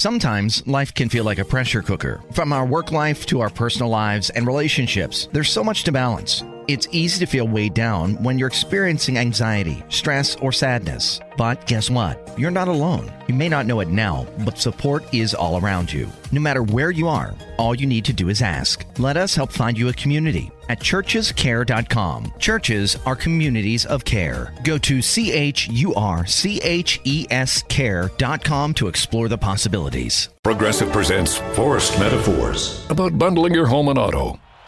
Sometimes 0.00 0.66
life 0.66 0.94
can 0.94 1.10
feel 1.10 1.24
like 1.24 1.38
a 1.38 1.44
pressure 1.44 1.82
cooker. 1.82 2.22
From 2.32 2.54
our 2.54 2.64
work 2.64 2.90
life 2.90 3.26
to 3.26 3.40
our 3.40 3.50
personal 3.50 3.90
lives 3.90 4.30
and 4.30 4.46
relationships, 4.46 5.28
there's 5.30 5.50
so 5.50 5.62
much 5.62 5.84
to 5.84 5.92
balance. 5.92 6.42
It's 6.70 6.86
easy 6.92 7.18
to 7.18 7.28
feel 7.28 7.48
weighed 7.48 7.74
down 7.74 8.14
when 8.22 8.38
you're 8.38 8.46
experiencing 8.46 9.18
anxiety, 9.18 9.82
stress, 9.88 10.36
or 10.36 10.52
sadness. 10.52 11.18
But 11.36 11.66
guess 11.66 11.90
what? 11.90 12.32
You're 12.38 12.52
not 12.52 12.68
alone. 12.68 13.12
You 13.26 13.34
may 13.34 13.48
not 13.48 13.66
know 13.66 13.80
it 13.80 13.88
now, 13.88 14.24
but 14.44 14.56
support 14.56 15.02
is 15.12 15.34
all 15.34 15.60
around 15.60 15.92
you. 15.92 16.08
No 16.30 16.40
matter 16.40 16.62
where 16.62 16.92
you 16.92 17.08
are, 17.08 17.34
all 17.58 17.74
you 17.74 17.88
need 17.88 18.04
to 18.04 18.12
do 18.12 18.28
is 18.28 18.40
ask. 18.40 18.86
Let 18.98 19.16
us 19.16 19.34
help 19.34 19.50
find 19.50 19.76
you 19.76 19.88
a 19.88 19.92
community 19.92 20.48
at 20.68 20.78
churchescare.com. 20.78 22.34
Churches 22.38 22.96
are 23.04 23.16
communities 23.16 23.84
of 23.84 24.04
care. 24.04 24.54
Go 24.62 24.78
to 24.78 25.02
C 25.02 25.32
H 25.32 25.68
U 25.70 25.92
R 25.94 26.24
C 26.24 26.60
H 26.62 27.00
E 27.02 27.26
S 27.30 27.64
care.com 27.64 28.74
to 28.74 28.86
explore 28.86 29.26
the 29.26 29.38
possibilities. 29.38 30.28
Progressive 30.44 30.92
presents 30.92 31.38
Forced 31.56 31.98
Metaphors 31.98 32.88
about 32.90 33.18
bundling 33.18 33.54
your 33.54 33.66
home 33.66 33.88
and 33.88 33.98
auto. 33.98 34.38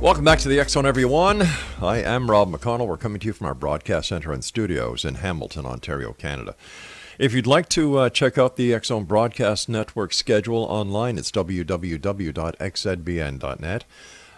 Welcome 0.00 0.24
back 0.24 0.38
to 0.38 0.48
the 0.48 0.64
Zone, 0.66 0.86
everyone. 0.86 1.42
I 1.82 1.98
am 1.98 2.30
Rob 2.30 2.50
McConnell. 2.50 2.86
We're 2.86 2.96
coming 2.96 3.20
to 3.20 3.26
you 3.26 3.34
from 3.34 3.46
our 3.46 3.54
broadcast 3.54 4.08
center 4.08 4.32
and 4.32 4.42
studios 4.42 5.04
in 5.04 5.16
Hamilton, 5.16 5.66
Ontario, 5.66 6.14
Canada. 6.14 6.56
If 7.18 7.34
you'd 7.34 7.46
like 7.46 7.68
to 7.70 7.98
uh, 7.98 8.08
check 8.08 8.38
out 8.38 8.56
the 8.56 8.80
Zone 8.82 9.04
Broadcast 9.04 9.68
Network 9.68 10.14
schedule 10.14 10.62
online, 10.62 11.18
it's 11.18 11.30
www.xzbn.net. 11.30 13.84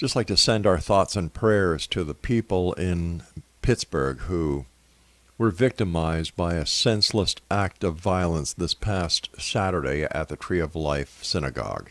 just 0.00 0.16
like 0.16 0.28
to 0.28 0.36
send 0.36 0.66
our 0.66 0.78
thoughts 0.78 1.14
and 1.14 1.34
prayers 1.34 1.86
to 1.86 2.02
the 2.04 2.14
people 2.14 2.72
in 2.72 3.22
Pittsburgh 3.60 4.18
who 4.20 4.64
were 5.36 5.50
victimized 5.50 6.34
by 6.34 6.54
a 6.54 6.64
senseless 6.64 7.36
act 7.50 7.84
of 7.84 7.96
violence 7.96 8.54
this 8.54 8.72
past 8.72 9.28
Saturday 9.38 10.04
at 10.04 10.28
the 10.28 10.36
Tree 10.36 10.58
of 10.58 10.74
Life 10.74 11.22
Synagogue. 11.22 11.90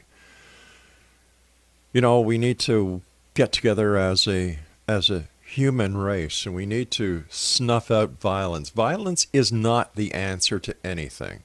You 1.93 2.01
know, 2.01 2.19
we 2.19 2.39
need 2.39 2.57
to 2.61 3.03
get 3.35 3.51
together 3.51 3.95
as 3.95 4.27
a 4.27 4.57
as 4.87 5.11
a 5.11 5.25
human 5.43 5.95
race 5.95 6.47
and 6.47 6.55
we 6.55 6.65
need 6.65 6.89
to 6.89 7.25
snuff 7.29 7.91
out 7.91 8.19
violence. 8.19 8.71
Violence 8.71 9.27
is 9.33 9.51
not 9.51 9.95
the 9.95 10.15
answer 10.15 10.57
to 10.57 10.75
anything. 10.83 11.43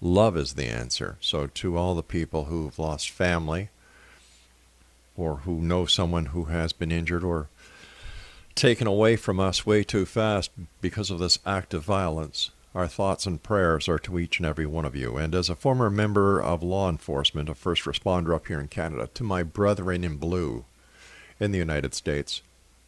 Love 0.00 0.38
is 0.38 0.54
the 0.54 0.68
answer. 0.68 1.18
So 1.20 1.48
to 1.48 1.76
all 1.76 1.94
the 1.94 2.02
people 2.02 2.44
who've 2.44 2.78
lost 2.78 3.10
family, 3.10 3.68
or 5.16 5.38
who 5.38 5.60
know 5.60 5.86
someone 5.86 6.26
who 6.26 6.44
has 6.44 6.72
been 6.72 6.90
injured 6.90 7.24
or 7.24 7.48
taken 8.54 8.86
away 8.86 9.16
from 9.16 9.40
us 9.40 9.66
way 9.66 9.82
too 9.82 10.06
fast 10.06 10.50
because 10.80 11.10
of 11.10 11.18
this 11.18 11.38
act 11.44 11.74
of 11.74 11.84
violence. 11.84 12.50
Our 12.74 12.88
thoughts 12.88 13.26
and 13.26 13.42
prayers 13.42 13.88
are 13.88 13.98
to 14.00 14.18
each 14.18 14.38
and 14.38 14.46
every 14.46 14.66
one 14.66 14.84
of 14.84 14.96
you. 14.96 15.16
And 15.16 15.34
as 15.34 15.50
a 15.50 15.56
former 15.56 15.90
member 15.90 16.40
of 16.40 16.62
law 16.62 16.88
enforcement, 16.88 17.50
a 17.50 17.54
first 17.54 17.84
responder 17.84 18.34
up 18.34 18.46
here 18.46 18.60
in 18.60 18.68
Canada, 18.68 19.10
to 19.12 19.24
my 19.24 19.42
brethren 19.42 20.04
in 20.04 20.16
blue 20.16 20.64
in 21.38 21.52
the 21.52 21.58
United 21.58 21.94
States, 21.94 22.40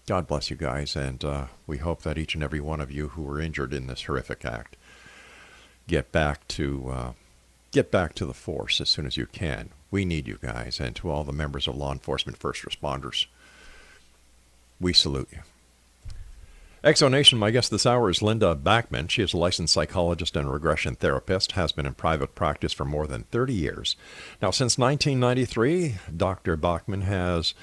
God 0.06 0.26
bless 0.26 0.50
you 0.50 0.56
guys. 0.56 0.96
And 0.96 1.22
uh, 1.22 1.46
we 1.66 1.78
hope 1.78 2.02
that 2.02 2.16
each 2.16 2.34
and 2.34 2.42
every 2.42 2.60
one 2.60 2.80
of 2.80 2.90
you 2.90 3.08
who 3.08 3.22
were 3.22 3.40
injured 3.40 3.74
in 3.74 3.86
this 3.86 4.04
horrific 4.04 4.44
act 4.44 4.76
get 5.86 6.12
back 6.12 6.46
to 6.48 6.88
uh, 6.88 7.12
get 7.70 7.90
back 7.90 8.14
to 8.14 8.24
the 8.24 8.34
force 8.34 8.80
as 8.80 8.88
soon 8.88 9.06
as 9.06 9.16
you 9.16 9.26
can. 9.26 9.70
We 9.94 10.04
need 10.04 10.26
you 10.26 10.38
guys, 10.42 10.80
and 10.80 10.96
to 10.96 11.08
all 11.08 11.22
the 11.22 11.32
members 11.32 11.68
of 11.68 11.76
law 11.76 11.92
enforcement 11.92 12.36
first 12.36 12.64
responders, 12.64 13.26
we 14.80 14.92
salute 14.92 15.28
you. 15.30 15.38
Exonation, 16.82 17.38
my 17.38 17.52
guest 17.52 17.70
this 17.70 17.86
hour 17.86 18.10
is 18.10 18.20
Linda 18.20 18.56
Backman. 18.56 19.08
She 19.08 19.22
is 19.22 19.32
a 19.32 19.36
licensed 19.36 19.72
psychologist 19.72 20.34
and 20.34 20.50
regression 20.50 20.96
therapist, 20.96 21.52
has 21.52 21.70
been 21.70 21.86
in 21.86 21.94
private 21.94 22.34
practice 22.34 22.72
for 22.72 22.84
more 22.84 23.06
than 23.06 23.22
30 23.30 23.54
years. 23.54 23.94
Now, 24.42 24.50
since 24.50 24.76
1993, 24.76 25.94
Dr. 26.16 26.56
Backman 26.56 27.02
has 27.02 27.54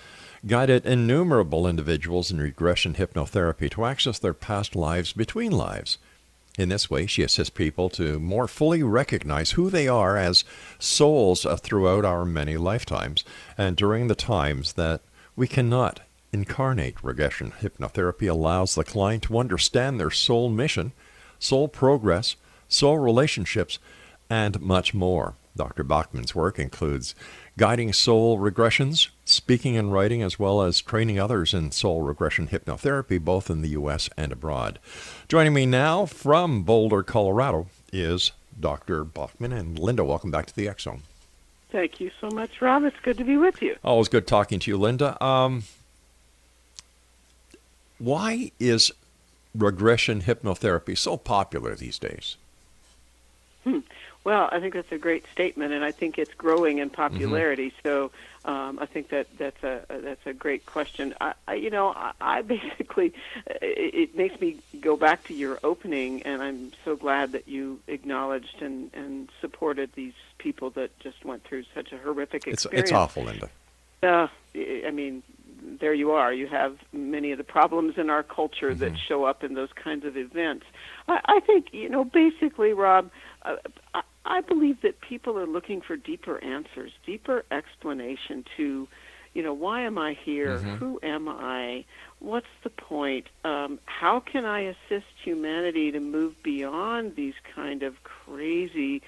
guided 0.48 0.86
innumerable 0.86 1.68
individuals 1.68 2.32
in 2.32 2.40
regression 2.40 2.94
hypnotherapy 2.94 3.70
to 3.72 3.84
access 3.84 4.18
their 4.18 4.34
past 4.34 4.74
lives 4.74 5.12
between 5.12 5.52
lives. 5.52 5.98
In 6.58 6.70
this 6.70 6.90
way, 6.90 7.06
she 7.06 7.24
assists 7.24 7.50
people 7.50 7.90
to 7.92 8.20
more 8.20 8.48
fully 8.48 8.84
recognize 8.84 9.52
who 9.52 9.70
they 9.70 9.88
are 9.88 10.18
as 10.18 10.44
souls 10.80 11.46
uh, 11.46 11.56
throughout 11.56 12.04
our 12.04 12.26
many 12.26 12.58
lifetimes 12.58 13.24
and 13.58 13.78
during 13.78 14.08
the 14.08 14.16
times 14.16 14.74
that 14.74 15.02
we 15.36 15.48
cannot 15.48 16.02
incarnate. 16.34 17.02
Regression 17.04 17.54
hypnotherapy 17.62 18.30
allows 18.30 18.76
the 18.76 18.84
client 18.84 19.24
to 19.24 19.38
understand 19.38 20.00
their 20.00 20.12
soul 20.12 20.50
mission, 20.50 20.92
soul 21.40 21.68
progress, 21.68 22.36
soul 22.68 22.98
relationships, 22.98 23.80
and 24.30 24.60
much 24.62 24.94
more. 24.94 25.36
Dr. 25.56 25.84
Backman's 25.84 26.36
work 26.36 26.60
includes 26.60 27.16
guiding 27.58 27.94
soul 27.94 28.38
regressions, 28.38 29.10
speaking 29.26 29.78
and 29.78 29.92
writing, 29.92 30.22
as 30.22 30.40
well 30.40 30.62
as 30.62 30.82
training 30.82 31.20
others 31.20 31.54
in 31.54 31.72
soul 31.72 32.02
regression 32.02 32.48
hypnotherapy, 32.48 33.20
both 33.20 33.50
in 33.50 33.62
the 33.62 33.70
U.S. 33.70 34.10
and 34.18 34.32
abroad. 34.32 34.80
Joining 35.28 35.54
me 35.54 35.66
now 35.66 36.06
from 36.06 36.64
Boulder, 36.64 37.04
Colorado, 37.04 37.68
is 37.92 38.32
Dr. 38.60 39.04
Backman. 39.04 39.58
And 39.58 39.78
Linda, 39.78 40.04
welcome 40.04 40.32
back 40.32 40.46
to 40.48 40.56
the 40.56 40.74
Zone. 40.80 41.04
Thank 41.72 42.00
you 42.00 42.12
so 42.20 42.30
much, 42.30 42.62
Rob. 42.62 42.84
It's 42.84 43.00
good 43.02 43.18
to 43.18 43.24
be 43.24 43.38
with 43.38 43.62
you. 43.62 43.78
Always 43.84 44.10
good 44.10 44.28
talking 44.28 44.60
to 44.60 44.72
you, 44.72 44.78
Linda. 44.78 45.24
Um, 45.24 45.64
why 47.98 48.52
is 48.60 48.92
regression 49.56 50.22
hypnotherapy 50.24 50.98
so 50.98 51.16
popular 51.18 51.76
these 51.76 51.98
days? 51.98 52.36
Hmm. 53.64 53.80
Well, 54.24 54.50
I 54.52 54.60
think 54.60 54.76
that's 54.76 54.92
a 54.92 55.00
great 55.00 55.26
statement, 55.32 55.74
and 55.74 55.84
I 55.84 55.92
think 55.92 56.20
it's 56.20 56.34
growing 56.36 56.78
in 56.78 56.92
popularity. 56.92 57.72
Mm-hmm. 57.72 57.88
So 57.88 58.12
um, 58.46 58.78
I 58.80 58.86
think 58.86 59.10
that 59.10 59.28
that's 59.38 59.64
a 59.64 59.84
that's 59.90 60.26
a 60.28 60.34
great 60.34 60.66
question. 60.66 61.16
I, 61.20 61.34
I 61.48 61.56
you 61.56 61.72
know 61.72 61.90
I, 61.90 62.12
I 62.22 62.42
basically 62.44 63.14
it, 63.48 63.94
it 63.94 64.16
makes 64.16 64.40
me 64.40 64.58
go 64.80 64.96
back 64.96 65.24
to 65.26 65.34
your 65.34 65.60
opening, 65.64 66.22
and 66.24 66.42
I'm 66.42 66.72
so 66.86 66.96
glad 66.96 67.32
that 67.32 67.48
you 67.48 67.80
acknowledged 67.88 68.62
and 68.62 68.92
and 68.94 69.30
supported 69.42 69.92
these 69.94 70.14
people 70.38 70.70
that 70.72 70.98
just 71.00 71.26
went 71.26 71.44
through 71.44 71.64
such 71.74 71.92
a 71.92 71.98
horrific 71.98 72.48
experience. 72.48 72.66
It's, 72.66 72.74
it's 72.74 72.92
awful, 72.92 73.24
Linda. 73.24 73.50
Uh, 74.04 74.28
I 74.56 74.92
mean, 74.92 75.24
there 75.80 75.94
you 75.94 76.12
are. 76.12 76.32
You 76.32 76.48
have 76.48 76.78
many 76.92 77.32
of 77.32 77.40
the 77.40 77.44
problems 77.44 77.98
in 77.98 78.12
our 78.12 78.24
culture 78.24 78.70
mm-hmm. 78.70 78.80
that 78.80 78.94
show 78.98 79.24
up 79.24 79.44
in 79.44 79.56
those 79.56 79.72
kinds 79.74 80.06
of 80.06 80.16
events. 80.16 80.66
I, 81.08 81.22
I 81.26 81.40
think 81.40 81.74
you 81.74 81.90
know 81.90 82.04
basically, 82.04 82.74
Rob. 82.74 83.10
Uh, 83.42 83.56
I 84.26 84.42
believe 84.42 84.82
that 84.82 85.02
people 85.02 85.38
are 85.38 85.48
looking 85.48 85.82
for 85.82 85.96
deeper 85.96 86.44
answers, 86.44 86.92
deeper 87.06 87.44
explanation 87.52 88.46
to, 88.58 88.88
you 89.34 89.44
know, 89.44 89.54
why 89.54 89.82
am 89.82 89.98
I 89.98 90.14
here? 90.14 90.58
Mm-hmm. 90.58 90.76
Who 90.76 91.00
am 91.02 91.28
I? 91.28 91.86
What's 92.20 92.48
the 92.64 92.70
point? 92.70 93.28
Um, 93.44 93.80
how 93.86 94.20
can 94.20 94.46
I 94.46 94.60
assist 94.60 95.08
humanity 95.24 95.92
to 95.92 96.00
move 96.00 96.42
beyond 96.44 97.16
these 97.16 97.34
kind 97.56 97.82
of 97.82 98.04
crazy, 98.04 99.02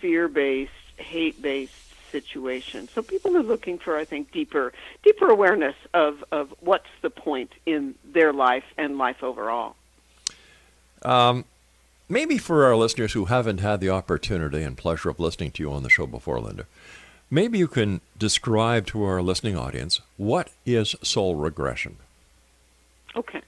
fear-based, 0.00 0.70
hate-based 0.96 2.10
situations? 2.10 2.90
So 2.90 3.00
people 3.00 3.34
are 3.38 3.42
looking 3.42 3.78
for, 3.78 3.96
I 3.96 4.04
think, 4.04 4.32
deeper, 4.32 4.74
deeper 5.02 5.30
awareness 5.30 5.76
of 5.94 6.22
of 6.30 6.52
what's 6.60 6.90
the 7.00 7.08
point 7.08 7.52
in 7.64 7.94
their 8.04 8.34
life 8.34 8.64
and 8.76 8.98
life 8.98 9.22
overall. 9.22 9.76
Um, 11.04 11.46
maybe 12.12 12.36
for 12.38 12.64
our 12.64 12.76
listeners 12.76 13.14
who 13.14 13.24
haven't 13.24 13.58
had 13.60 13.80
the 13.80 13.90
opportunity 13.90 14.62
and 14.62 14.76
pleasure 14.76 15.08
of 15.08 15.18
listening 15.18 15.50
to 15.52 15.62
you 15.62 15.72
on 15.72 15.82
the 15.82 15.90
show 15.90 16.06
before, 16.06 16.38
Linda, 16.40 16.66
maybe 17.30 17.58
you 17.58 17.66
can 17.66 18.00
describe 18.18 18.86
to 18.88 19.02
our 19.02 19.22
listening 19.22 19.56
audience 19.56 20.00
what 20.18 20.50
is 20.66 20.94
soul 21.02 21.34
regression. 21.36 21.96
Okay. 23.16 23.40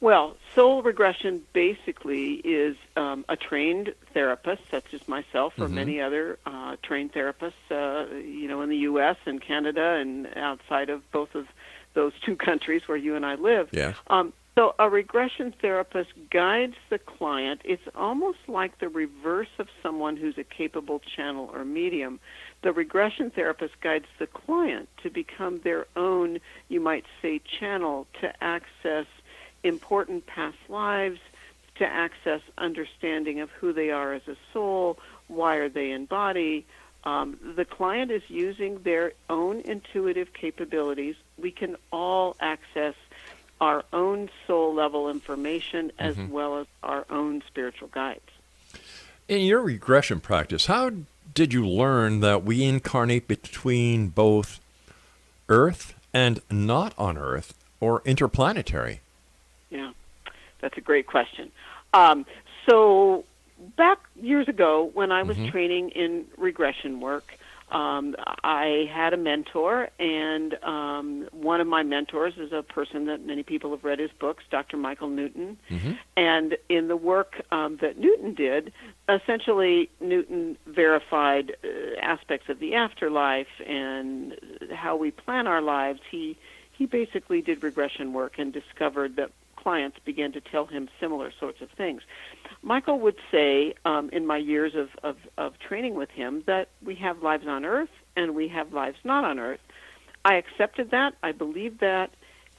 Well, 0.00 0.36
soul 0.54 0.82
regression 0.82 1.42
basically 1.52 2.34
is 2.34 2.76
um, 2.96 3.24
a 3.28 3.36
trained 3.36 3.94
therapist, 4.14 4.62
such 4.70 4.94
as 4.94 5.06
myself 5.08 5.54
or 5.58 5.66
Mhm. 5.66 5.72
many 5.72 6.00
other 6.00 6.38
uh, 6.46 6.76
trained 6.82 7.12
therapists, 7.12 7.52
uh, 7.70 8.06
you 8.14 8.46
know, 8.46 8.62
in 8.62 8.68
the 8.68 8.76
U.S. 8.90 9.16
and 9.26 9.40
Canada 9.40 9.94
and 10.00 10.28
outside 10.36 10.88
of 10.88 11.08
both 11.10 11.34
of 11.34 11.48
those 11.94 12.12
two 12.24 12.36
countries 12.36 12.82
where 12.86 12.96
you 12.96 13.16
and 13.16 13.26
I 13.26 13.34
live. 13.34 13.70
Yes. 13.72 13.96
Um, 14.06 14.32
so 14.58 14.74
a 14.80 14.90
regression 14.90 15.54
therapist 15.62 16.10
guides 16.32 16.74
the 16.90 16.98
client. 16.98 17.60
It's 17.64 17.86
almost 17.94 18.38
like 18.48 18.80
the 18.80 18.88
reverse 18.88 19.54
of 19.60 19.68
someone 19.84 20.16
who's 20.16 20.36
a 20.36 20.42
capable 20.42 21.00
channel 21.14 21.48
or 21.54 21.64
medium. 21.64 22.18
The 22.62 22.72
regression 22.72 23.30
therapist 23.30 23.80
guides 23.80 24.06
the 24.18 24.26
client 24.26 24.88
to 25.04 25.10
become 25.10 25.60
their 25.60 25.86
own, 25.94 26.40
you 26.68 26.80
might 26.80 27.04
say, 27.22 27.40
channel 27.60 28.08
to 28.20 28.32
access 28.42 29.06
important 29.62 30.26
past 30.26 30.58
lives, 30.68 31.20
to 31.76 31.84
access 31.86 32.40
understanding 32.58 33.38
of 33.38 33.50
who 33.50 33.72
they 33.72 33.92
are 33.92 34.12
as 34.12 34.26
a 34.26 34.34
soul, 34.52 34.98
why 35.28 35.54
are 35.58 35.68
they 35.68 35.92
in 35.92 36.06
body. 36.06 36.66
Um, 37.04 37.38
the 37.54 37.64
client 37.64 38.10
is 38.10 38.22
using 38.26 38.82
their 38.82 39.12
own 39.30 39.60
intuitive 39.60 40.32
capabilities. 40.32 41.14
We 41.40 41.52
can 41.52 41.76
all 41.92 42.34
access 42.40 42.94
our 43.60 43.84
own 43.92 44.30
soul 44.46 44.74
level 44.74 45.10
information 45.10 45.92
as 45.98 46.16
well 46.16 46.58
as 46.58 46.66
our 46.82 47.04
own 47.10 47.42
spiritual 47.46 47.88
guides. 47.88 48.20
In 49.28 49.42
your 49.42 49.60
regression 49.60 50.20
practice, 50.20 50.66
how 50.66 50.92
did 51.34 51.52
you 51.52 51.66
learn 51.66 52.20
that 52.20 52.44
we 52.44 52.64
incarnate 52.64 53.28
between 53.28 54.08
both 54.08 54.60
Earth 55.48 55.94
and 56.14 56.40
not 56.50 56.94
on 56.96 57.18
Earth 57.18 57.54
or 57.80 58.02
interplanetary? 58.04 59.00
Yeah, 59.70 59.92
that's 60.60 60.76
a 60.76 60.80
great 60.80 61.06
question. 61.06 61.50
Um, 61.92 62.26
so, 62.68 63.24
back 63.76 63.98
years 64.20 64.48
ago 64.48 64.90
when 64.94 65.12
I 65.12 65.22
was 65.22 65.36
training 65.50 65.90
in 65.90 66.26
regression 66.36 67.00
work, 67.00 67.38
um, 67.70 68.16
I 68.42 68.88
had 68.92 69.12
a 69.12 69.16
mentor, 69.16 69.88
and 69.98 70.54
um, 70.62 71.28
one 71.32 71.60
of 71.60 71.66
my 71.66 71.82
mentors 71.82 72.34
is 72.38 72.52
a 72.52 72.62
person 72.62 73.06
that 73.06 73.24
many 73.26 73.42
people 73.42 73.70
have 73.72 73.84
read 73.84 73.98
his 73.98 74.10
books, 74.18 74.44
Dr. 74.50 74.76
Michael 74.76 75.08
Newton. 75.08 75.58
And 76.16 76.56
in 76.68 76.88
the 76.88 76.96
work 76.96 77.42
um, 77.50 77.78
that 77.80 77.98
Newton 77.98 78.34
did, 78.34 78.72
essentially 79.08 79.90
Newton 80.00 80.56
verified 80.66 81.56
uh, 81.62 82.00
aspects 82.00 82.48
of 82.48 82.58
the 82.58 82.74
afterlife 82.74 83.48
and 83.66 84.34
how 84.72 84.96
we 84.96 85.10
plan 85.10 85.46
our 85.46 85.62
lives. 85.62 86.00
He 86.10 86.36
he 86.72 86.86
basically 86.86 87.42
did 87.42 87.64
regression 87.64 88.12
work 88.12 88.38
and 88.38 88.52
discovered 88.52 89.16
that 89.16 89.32
clients 89.68 89.98
began 90.02 90.32
to 90.32 90.40
tell 90.40 90.64
him 90.64 90.88
similar 90.98 91.30
sorts 91.38 91.60
of 91.60 91.68
things. 91.72 92.00
Michael 92.62 92.98
would 93.00 93.16
say, 93.30 93.74
um, 93.84 94.08
in 94.14 94.26
my 94.26 94.38
years 94.38 94.74
of, 94.74 94.88
of, 95.02 95.18
of 95.36 95.58
training 95.58 95.94
with 95.94 96.08
him, 96.08 96.42
that 96.46 96.70
we 96.82 96.94
have 96.94 97.22
lives 97.22 97.46
on 97.46 97.66
Earth 97.66 97.90
and 98.16 98.34
we 98.34 98.48
have 98.48 98.72
lives 98.72 98.96
not 99.04 99.24
on 99.24 99.38
Earth. 99.38 99.60
I 100.24 100.36
accepted 100.36 100.90
that. 100.92 101.16
I 101.22 101.32
believed 101.32 101.80
that. 101.80 102.08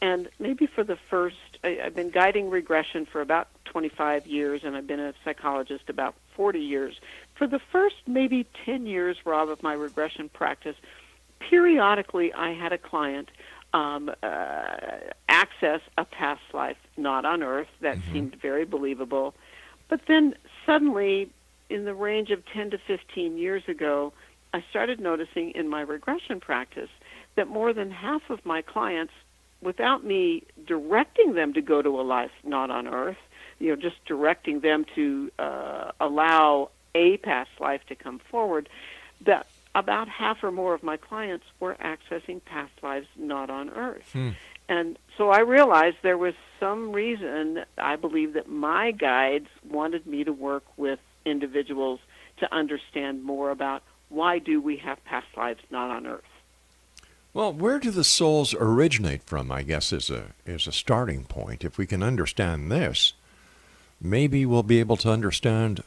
And 0.03 0.29
maybe 0.37 0.67
for 0.67 0.83
the 0.83 0.99
first, 1.09 1.57
I, 1.63 1.79
I've 1.83 1.95
been 1.95 2.11
guiding 2.11 2.51
regression 2.51 3.07
for 3.07 3.21
about 3.21 3.47
25 3.65 4.27
years, 4.27 4.63
and 4.63 4.75
I've 4.75 4.85
been 4.85 4.99
a 4.99 5.15
psychologist 5.25 5.89
about 5.89 6.13
40 6.35 6.59
years. 6.59 6.99
For 7.33 7.47
the 7.47 7.59
first 7.71 7.95
maybe 8.05 8.45
10 8.65 8.85
years, 8.85 9.17
Rob, 9.25 9.49
of 9.49 9.63
my 9.63 9.73
regression 9.73 10.29
practice, 10.29 10.75
periodically 11.39 12.31
I 12.33 12.53
had 12.53 12.71
a 12.71 12.77
client 12.77 13.29
um, 13.73 14.11
uh, 14.23 14.65
access 15.27 15.81
a 15.97 16.05
past 16.05 16.41
life 16.53 16.77
not 16.97 17.25
on 17.25 17.43
Earth 17.43 17.67
that 17.81 17.97
seemed 18.11 18.35
very 18.41 18.65
believable. 18.65 19.33
But 19.89 20.01
then 20.07 20.35
suddenly, 20.65 21.29
in 21.69 21.85
the 21.85 21.93
range 21.93 22.31
of 22.31 22.45
10 22.53 22.71
to 22.71 22.77
15 22.77 23.37
years 23.37 23.63
ago, 23.67 24.13
I 24.53 24.63
started 24.69 24.99
noticing 24.99 25.51
in 25.51 25.67
my 25.67 25.81
regression 25.81 26.39
practice 26.39 26.89
that 27.35 27.47
more 27.47 27.73
than 27.73 27.91
half 27.91 28.29
of 28.29 28.45
my 28.45 28.61
clients, 28.61 29.13
without 29.61 30.03
me 30.03 30.43
directing 30.65 31.33
them 31.33 31.53
to 31.53 31.61
go 31.61 31.81
to 31.81 31.99
a 31.99 32.03
life 32.03 32.31
not 32.43 32.71
on 32.71 32.87
Earth, 32.87 33.17
you 33.59 33.69
know, 33.69 33.75
just 33.75 34.03
directing 34.05 34.61
them 34.61 34.85
to 34.95 35.31
uh, 35.37 35.91
allow 35.99 36.69
a 36.95 37.17
past 37.17 37.51
life 37.59 37.81
to 37.87 37.95
come 37.95 38.19
forward, 38.31 38.69
that 39.21 39.45
about 39.75 40.09
half 40.09 40.43
or 40.43 40.51
more 40.51 40.73
of 40.73 40.83
my 40.83 40.97
clients 40.97 41.45
were 41.59 41.75
accessing 41.75 42.43
past 42.43 42.71
lives 42.81 43.07
not 43.15 43.49
on 43.49 43.69
Earth. 43.69 44.09
Hmm. 44.11 44.29
And 44.67 44.97
so 45.17 45.29
I 45.29 45.39
realized 45.39 45.97
there 46.03 46.17
was 46.17 46.35
some 46.59 46.91
reason 46.91 47.63
I 47.77 47.95
believe 47.95 48.33
that 48.33 48.47
my 48.47 48.91
guides 48.91 49.47
wanted 49.67 50.05
me 50.05 50.23
to 50.23 50.33
work 50.33 50.63
with 50.77 50.99
individuals 51.25 51.99
to 52.37 52.53
understand 52.53 53.23
more 53.23 53.51
about 53.51 53.83
why 54.09 54.39
do 54.39 54.61
we 54.61 54.77
have 54.77 55.03
past 55.05 55.27
lives 55.37 55.61
not 55.69 55.91
on 55.91 56.07
Earth. 56.07 56.23
Well, 57.33 57.53
where 57.53 57.79
do 57.79 57.91
the 57.91 58.03
souls 58.03 58.55
originate 58.55 59.23
from? 59.23 59.51
I 59.51 59.61
guess 59.61 59.93
is 59.93 60.09
a 60.09 60.33
is 60.45 60.65
a 60.65 60.71
starting 60.71 61.25
point. 61.25 61.63
If 61.63 61.77
we 61.77 61.85
can 61.85 62.01
understand 62.01 62.71
this, 62.71 63.13
maybe 64.01 64.45
we'll 64.45 64.63
be 64.63 64.79
able 64.79 64.97
to 64.97 65.11
understand 65.11 65.83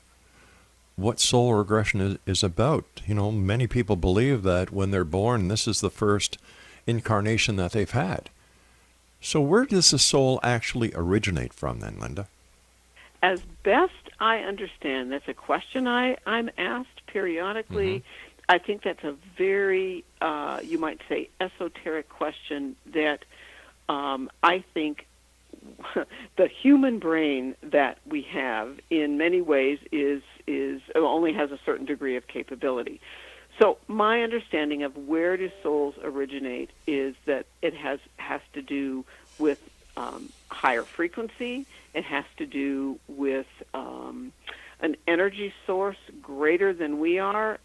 what 0.96 1.20
soul 1.20 1.54
regression 1.54 2.00
is, 2.00 2.18
is 2.26 2.42
about. 2.42 2.84
You 3.06 3.14
know, 3.14 3.30
many 3.30 3.66
people 3.66 3.96
believe 3.96 4.42
that 4.42 4.70
when 4.70 4.90
they're 4.90 5.04
born, 5.04 5.48
this 5.48 5.66
is 5.66 5.80
the 5.80 5.90
first 5.90 6.38
incarnation 6.86 7.56
that 7.56 7.72
they've 7.72 7.90
had. 7.90 8.30
So, 9.20 9.40
where 9.40 9.64
does 9.64 9.90
the 9.90 9.98
soul 9.98 10.40
actually 10.42 10.92
originate 10.94 11.52
from, 11.52 11.80
then, 11.80 11.98
Linda? 12.00 12.26
As 13.22 13.40
best 13.62 13.92
I 14.18 14.38
understand, 14.38 15.12
that's 15.12 15.28
a 15.28 15.34
question 15.34 15.86
I, 15.86 16.16
I'm 16.26 16.50
asked 16.58 17.06
periodically. 17.06 18.02
I 18.48 18.58
think 18.58 18.82
that's 18.82 19.04
a 19.04 19.14
very, 19.38 20.04
uh, 20.20 20.60
you 20.64 20.78
might 20.78 21.00
say, 21.08 21.30
esoteric 21.40 22.08
question 22.08 22.74
that 22.92 23.24
um, 23.88 24.28
I 24.42 24.64
think 24.74 25.06
the 26.36 26.48
human 26.48 26.98
brain 26.98 27.54
that 27.62 27.98
we 28.06 28.22
have 28.22 28.78
in 28.90 29.18
many 29.18 29.40
ways 29.40 29.78
is 29.90 30.22
is 30.46 30.80
only 30.94 31.32
has 31.32 31.50
a 31.50 31.58
certain 31.64 31.86
degree 31.86 32.16
of 32.16 32.26
capability. 32.26 33.00
So 33.58 33.78
my 33.86 34.22
understanding 34.22 34.82
of 34.82 34.96
where 34.96 35.36
do 35.36 35.50
souls 35.62 35.94
originate 36.02 36.70
is 36.86 37.14
that 37.26 37.46
it 37.60 37.74
has 37.74 38.00
has 38.16 38.40
to 38.54 38.62
do 38.62 39.04
with 39.38 39.58
um, 39.96 40.30
higher 40.50 40.82
frequency. 40.82 41.66
It 41.94 42.04
has 42.04 42.24
to 42.38 42.46
do 42.46 42.98
with 43.08 43.46
um, 43.74 44.32
an 44.80 44.96
energy 45.06 45.52
source 45.66 45.98
greater 46.22 46.72
than 46.72 46.98
we 46.98 47.18
are. 47.18 47.58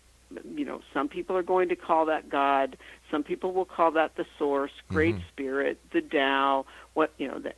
You 0.55 0.65
know, 0.65 0.81
some 0.93 1.07
people 1.07 1.37
are 1.37 1.43
going 1.43 1.69
to 1.69 1.75
call 1.77 2.05
that 2.07 2.29
God. 2.29 2.77
Some 3.09 3.23
people 3.23 3.53
will 3.53 3.65
call 3.65 3.91
that 3.91 4.15
the 4.15 4.25
source, 4.37 4.71
Great 4.89 5.15
Spirit, 5.29 5.79
the 5.91 6.01
Tao. 6.01 6.65
What 6.93 7.13
you 7.17 7.27
know, 7.27 7.39
the, 7.39 7.53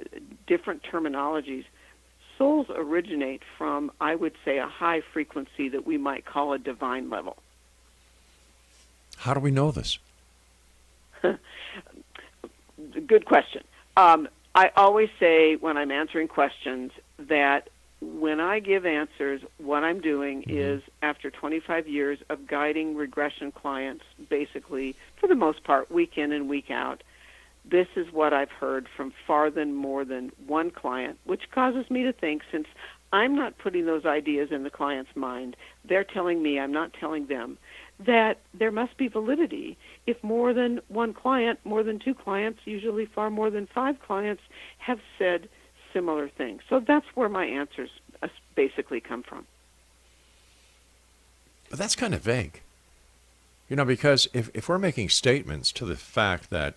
different 0.47 0.83
terminologies. 0.83 1.65
Souls 2.37 2.67
originate 2.69 3.41
from, 3.57 3.91
I 3.99 4.15
would 4.15 4.33
say, 4.45 4.59
a 4.59 4.67
high 4.67 5.01
frequency 5.01 5.69
that 5.69 5.85
we 5.85 5.97
might 5.97 6.25
call 6.25 6.53
a 6.53 6.59
divine 6.59 7.09
level. 7.09 7.35
How 9.17 9.33
do 9.33 9.41
we 9.41 9.51
know 9.51 9.71
this? 9.71 9.99
Good 11.21 11.39
question. 13.25 13.63
Um, 13.97 14.29
I 14.55 14.71
always 14.77 15.09
say 15.19 15.57
when 15.57 15.77
I'm 15.77 15.91
answering 15.91 16.29
questions 16.29 16.91
that 17.17 17.69
when 18.01 18.39
I 18.39 18.59
give 18.59 18.85
answers, 18.85 19.41
what 19.57 19.83
I'm 19.83 19.99
doing 19.99 20.41
mm-hmm. 20.43 20.57
is 20.57 20.81
after 21.01 21.29
25 21.29 21.87
years 21.87 22.19
of 22.29 22.47
guiding 22.47 22.95
regression 22.95 23.51
clients, 23.51 24.03
basically, 24.29 24.95
for 25.19 25.27
the 25.27 25.35
most 25.35 25.63
part, 25.63 25.91
week 25.91 26.17
in 26.17 26.31
and 26.31 26.49
week 26.49 26.71
out, 26.71 27.03
this 27.69 27.87
is 27.95 28.11
what 28.11 28.33
I've 28.33 28.51
heard 28.51 28.87
from 28.95 29.13
far 29.27 29.49
than 29.51 29.75
more 29.75 30.05
than 30.05 30.31
one 30.47 30.71
client, 30.71 31.19
which 31.25 31.51
causes 31.51 31.89
me 31.91 32.03
to 32.03 32.13
think 32.13 32.41
since 32.51 32.67
I'm 33.11 33.35
not 33.35 33.57
putting 33.57 33.85
those 33.85 34.05
ideas 34.05 34.49
in 34.51 34.63
the 34.63 34.69
client's 34.69 35.15
mind, 35.15 35.55
they're 35.83 36.03
telling 36.03 36.41
me, 36.41 36.59
I'm 36.59 36.71
not 36.71 36.93
telling 36.93 37.27
them, 37.27 37.57
that 38.05 38.39
there 38.53 38.71
must 38.71 38.97
be 38.97 39.07
validity. 39.07 39.77
If 40.07 40.23
more 40.23 40.53
than 40.53 40.79
one 40.87 41.13
client, 41.13 41.59
more 41.65 41.83
than 41.83 41.99
two 41.99 42.13
clients, 42.13 42.59
usually 42.65 43.05
far 43.05 43.29
more 43.29 43.49
than 43.49 43.67
five 43.67 43.99
clients, 43.99 44.41
have 44.77 44.99
said 45.17 45.49
similar 45.93 46.29
things. 46.29 46.61
So 46.69 46.79
that's 46.79 47.05
where 47.15 47.29
my 47.29 47.45
answers 47.45 47.89
uh, 48.21 48.27
basically 48.55 48.99
come 48.99 49.23
from. 49.23 49.45
But 51.69 51.79
that's 51.79 51.95
kind 51.95 52.13
of 52.13 52.21
vague. 52.21 52.61
You 53.69 53.75
know, 53.75 53.85
because 53.85 54.27
if, 54.33 54.49
if 54.53 54.67
we're 54.67 54.79
making 54.79 55.09
statements 55.09 55.71
to 55.73 55.85
the 55.85 55.95
fact 55.95 56.49
that, 56.49 56.75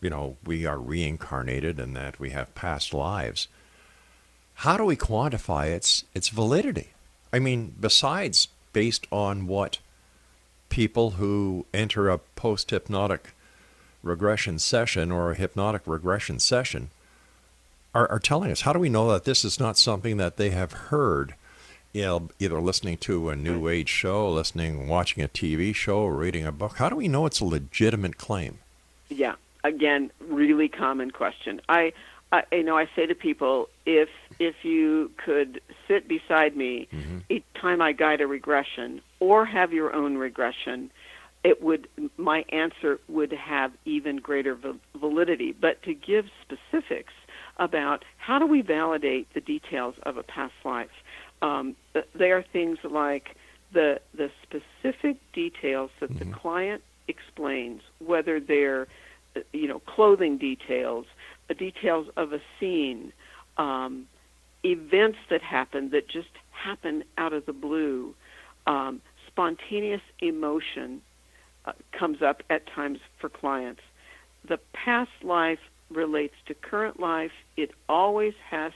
you 0.00 0.10
know, 0.10 0.36
we 0.44 0.66
are 0.66 0.78
reincarnated 0.78 1.78
and 1.78 1.94
that 1.94 2.18
we 2.18 2.30
have 2.30 2.54
past 2.54 2.92
lives, 2.92 3.46
how 4.54 4.76
do 4.76 4.84
we 4.84 4.96
quantify 4.96 5.68
its 5.68 6.04
its 6.14 6.30
validity? 6.30 6.88
I 7.32 7.38
mean, 7.38 7.74
besides 7.78 8.48
based 8.72 9.06
on 9.12 9.46
what 9.46 9.78
people 10.68 11.12
who 11.12 11.66
enter 11.72 12.08
a 12.08 12.18
post 12.18 12.70
hypnotic 12.70 13.32
regression 14.02 14.58
session 14.58 15.12
or 15.12 15.30
a 15.30 15.34
hypnotic 15.34 15.82
regression 15.86 16.38
session 16.38 16.90
are, 17.96 18.10
are 18.10 18.18
telling 18.18 18.50
us? 18.50 18.60
How 18.60 18.72
do 18.72 18.78
we 18.78 18.90
know 18.90 19.10
that 19.10 19.24
this 19.24 19.44
is 19.44 19.58
not 19.58 19.78
something 19.78 20.18
that 20.18 20.36
they 20.36 20.50
have 20.50 20.72
heard? 20.72 21.34
You 21.92 22.02
know, 22.02 22.28
either 22.38 22.60
listening 22.60 22.98
to 22.98 23.30
a 23.30 23.36
new 23.36 23.68
age 23.68 23.88
show, 23.88 24.30
listening, 24.30 24.86
watching 24.86 25.24
a 25.24 25.28
TV 25.28 25.74
show, 25.74 26.00
or 26.00 26.14
reading 26.14 26.44
a 26.44 26.52
book. 26.52 26.76
How 26.76 26.90
do 26.90 26.96
we 26.96 27.08
know 27.08 27.24
it's 27.24 27.40
a 27.40 27.44
legitimate 27.46 28.18
claim? 28.18 28.58
Yeah, 29.08 29.36
again, 29.64 30.10
really 30.20 30.68
common 30.68 31.10
question. 31.10 31.62
I, 31.70 31.94
I 32.32 32.42
you 32.52 32.64
know, 32.64 32.76
I 32.76 32.86
say 32.94 33.06
to 33.06 33.14
people, 33.14 33.70
if 33.86 34.10
if 34.38 34.56
you 34.62 35.10
could 35.16 35.62
sit 35.88 36.06
beside 36.06 36.54
me 36.54 36.88
mm-hmm. 36.92 37.20
each 37.30 37.44
time 37.54 37.80
I 37.80 37.92
guide 37.92 38.20
a 38.20 38.26
regression, 38.26 39.00
or 39.20 39.46
have 39.46 39.72
your 39.72 39.94
own 39.94 40.18
regression, 40.18 40.90
it 41.42 41.62
would 41.62 41.88
my 42.18 42.44
answer 42.50 43.00
would 43.08 43.32
have 43.32 43.72
even 43.86 44.18
greater 44.18 44.58
validity. 44.94 45.52
But 45.58 45.82
to 45.84 45.94
give 45.94 46.26
specifics 46.42 47.14
about 47.58 48.04
how 48.18 48.38
do 48.38 48.46
we 48.46 48.60
validate 48.60 49.32
the 49.34 49.40
details 49.40 49.94
of 50.02 50.16
a 50.16 50.22
past 50.22 50.54
life, 50.64 50.90
um, 51.42 51.76
they 52.14 52.30
are 52.30 52.44
things 52.52 52.78
like 52.84 53.36
the 53.72 54.00
the 54.14 54.30
specific 54.42 55.16
details 55.32 55.90
that 56.00 56.10
mm-hmm. 56.10 56.30
the 56.30 56.36
client 56.36 56.82
explains, 57.08 57.82
whether 57.98 58.40
they're 58.40 58.86
you 59.52 59.68
know 59.68 59.80
clothing 59.80 60.38
details, 60.38 61.06
the 61.48 61.54
details 61.54 62.08
of 62.16 62.32
a 62.32 62.40
scene, 62.58 63.12
um, 63.56 64.06
events 64.64 65.18
that 65.30 65.42
happen 65.42 65.90
that 65.90 66.08
just 66.08 66.28
happen 66.50 67.04
out 67.18 67.32
of 67.32 67.46
the 67.46 67.52
blue, 67.52 68.14
um, 68.66 69.00
spontaneous 69.26 70.00
emotion 70.20 71.02
uh, 71.64 71.72
comes 71.92 72.22
up 72.22 72.42
at 72.50 72.66
times 72.66 72.98
for 73.18 73.28
clients. 73.28 73.82
The 74.48 74.58
past 74.72 75.10
life 75.22 75.58
relates 75.90 76.34
to 76.46 76.54
current 76.54 77.00
life. 77.00 77.32
It 77.56 77.70
always 77.88 78.34
has, 78.50 78.72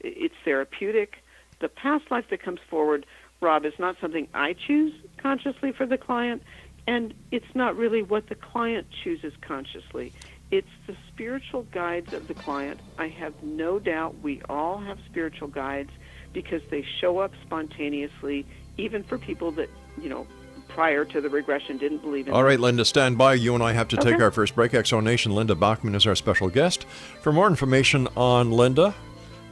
it's 0.00 0.34
therapeutic. 0.44 1.16
The 1.60 1.68
past 1.68 2.10
life 2.10 2.26
that 2.30 2.42
comes 2.42 2.60
forward, 2.68 3.06
Rob, 3.40 3.64
is 3.64 3.74
not 3.78 3.96
something 4.00 4.28
I 4.34 4.54
choose 4.54 4.92
consciously 5.18 5.72
for 5.72 5.86
the 5.86 5.98
client, 5.98 6.42
and 6.86 7.14
it's 7.30 7.54
not 7.54 7.76
really 7.76 8.02
what 8.02 8.28
the 8.28 8.34
client 8.34 8.86
chooses 9.02 9.32
consciously. 9.40 10.12
It's 10.50 10.68
the 10.86 10.96
spiritual 11.08 11.62
guides 11.70 12.12
of 12.12 12.26
the 12.26 12.34
client. 12.34 12.80
I 12.98 13.08
have 13.08 13.34
no 13.42 13.78
doubt 13.78 14.16
we 14.20 14.42
all 14.48 14.78
have 14.78 14.98
spiritual 15.06 15.48
guides 15.48 15.90
because 16.32 16.62
they 16.70 16.84
show 17.00 17.18
up 17.18 17.32
spontaneously, 17.42 18.46
even 18.76 19.02
for 19.04 19.18
people 19.18 19.52
that, 19.52 19.68
you 20.00 20.08
know, 20.08 20.26
prior 20.70 21.04
to 21.04 21.20
the 21.20 21.28
regression 21.28 21.76
didn't 21.76 21.98
believe 21.98 22.28
in 22.28 22.34
All 22.34 22.44
right, 22.44 22.58
Linda, 22.58 22.84
stand 22.84 23.18
by. 23.18 23.34
You 23.34 23.54
and 23.54 23.62
I 23.62 23.72
have 23.72 23.88
to 23.88 23.98
okay. 23.98 24.12
take 24.12 24.20
our 24.20 24.30
first 24.30 24.54
break. 24.54 24.72
Exonation, 24.72 25.32
Linda 25.32 25.54
Backman 25.54 25.94
is 25.94 26.06
our 26.06 26.14
special 26.14 26.48
guest. 26.48 26.84
For 27.20 27.32
more 27.32 27.46
information 27.46 28.08
on 28.16 28.50
Linda, 28.50 28.94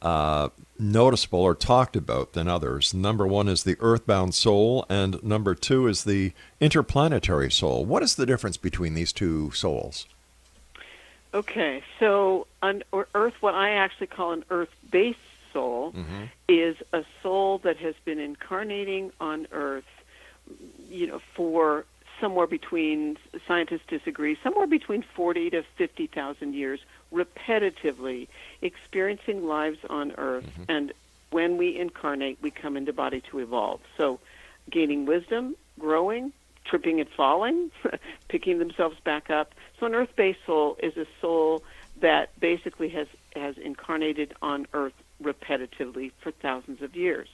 uh, 0.00 0.48
noticeable 0.78 1.40
or 1.40 1.54
talked 1.54 1.94
about 1.94 2.32
than 2.32 2.48
others. 2.48 2.94
Number 2.94 3.26
one 3.26 3.46
is 3.46 3.64
the 3.64 3.76
earthbound 3.80 4.34
soul, 4.34 4.86
and 4.88 5.22
number 5.22 5.54
two 5.54 5.88
is 5.88 6.04
the 6.04 6.32
interplanetary 6.58 7.50
soul. 7.50 7.84
What 7.84 8.02
is 8.02 8.14
the 8.14 8.24
difference 8.24 8.56
between 8.56 8.94
these 8.94 9.12
two 9.12 9.50
souls? 9.50 10.06
Okay, 11.34 11.82
so 12.00 12.46
on 12.62 12.82
Earth, 13.14 13.34
what 13.40 13.54
I 13.54 13.72
actually 13.72 14.06
call 14.06 14.32
an 14.32 14.42
Earth 14.48 14.70
based 14.90 15.18
soul 15.56 15.92
mm-hmm. 15.92 16.24
is 16.48 16.76
a 16.92 17.02
soul 17.22 17.58
that 17.58 17.78
has 17.78 17.94
been 18.04 18.18
incarnating 18.18 19.10
on 19.20 19.46
Earth, 19.52 19.84
you 20.90 21.06
know, 21.06 21.20
for 21.34 21.86
somewhere 22.20 22.46
between 22.46 23.16
scientists 23.46 23.86
disagree, 23.88 24.38
somewhere 24.42 24.66
between 24.66 25.02
40 25.14 25.50
to 25.50 25.62
50,000 25.76 26.54
years 26.54 26.80
repetitively 27.12 28.28
experiencing 28.62 29.46
lives 29.46 29.78
on 29.88 30.12
earth 30.18 30.44
mm-hmm. 30.44 30.64
and 30.68 30.92
when 31.30 31.56
we 31.56 31.78
incarnate 31.78 32.38
we 32.40 32.50
come 32.50 32.76
into 32.76 32.92
body 32.92 33.20
to 33.30 33.38
evolve. 33.38 33.80
So 33.96 34.18
gaining 34.70 35.06
wisdom, 35.06 35.56
growing, 35.78 36.32
tripping 36.64 37.00
and 37.00 37.08
falling, 37.08 37.70
picking 38.28 38.58
themselves 38.58 38.98
back 39.00 39.30
up. 39.30 39.54
So 39.78 39.86
an 39.86 39.94
earth-based 39.94 40.40
soul 40.46 40.76
is 40.82 40.96
a 40.96 41.06
soul 41.20 41.62
that 42.00 42.38
basically 42.40 42.88
has 42.90 43.06
has 43.34 43.56
incarnated 43.58 44.34
on 44.42 44.66
earth 44.72 44.94
repetitively 45.22 46.12
for 46.20 46.30
thousands 46.30 46.82
of 46.82 46.94
years. 46.94 47.28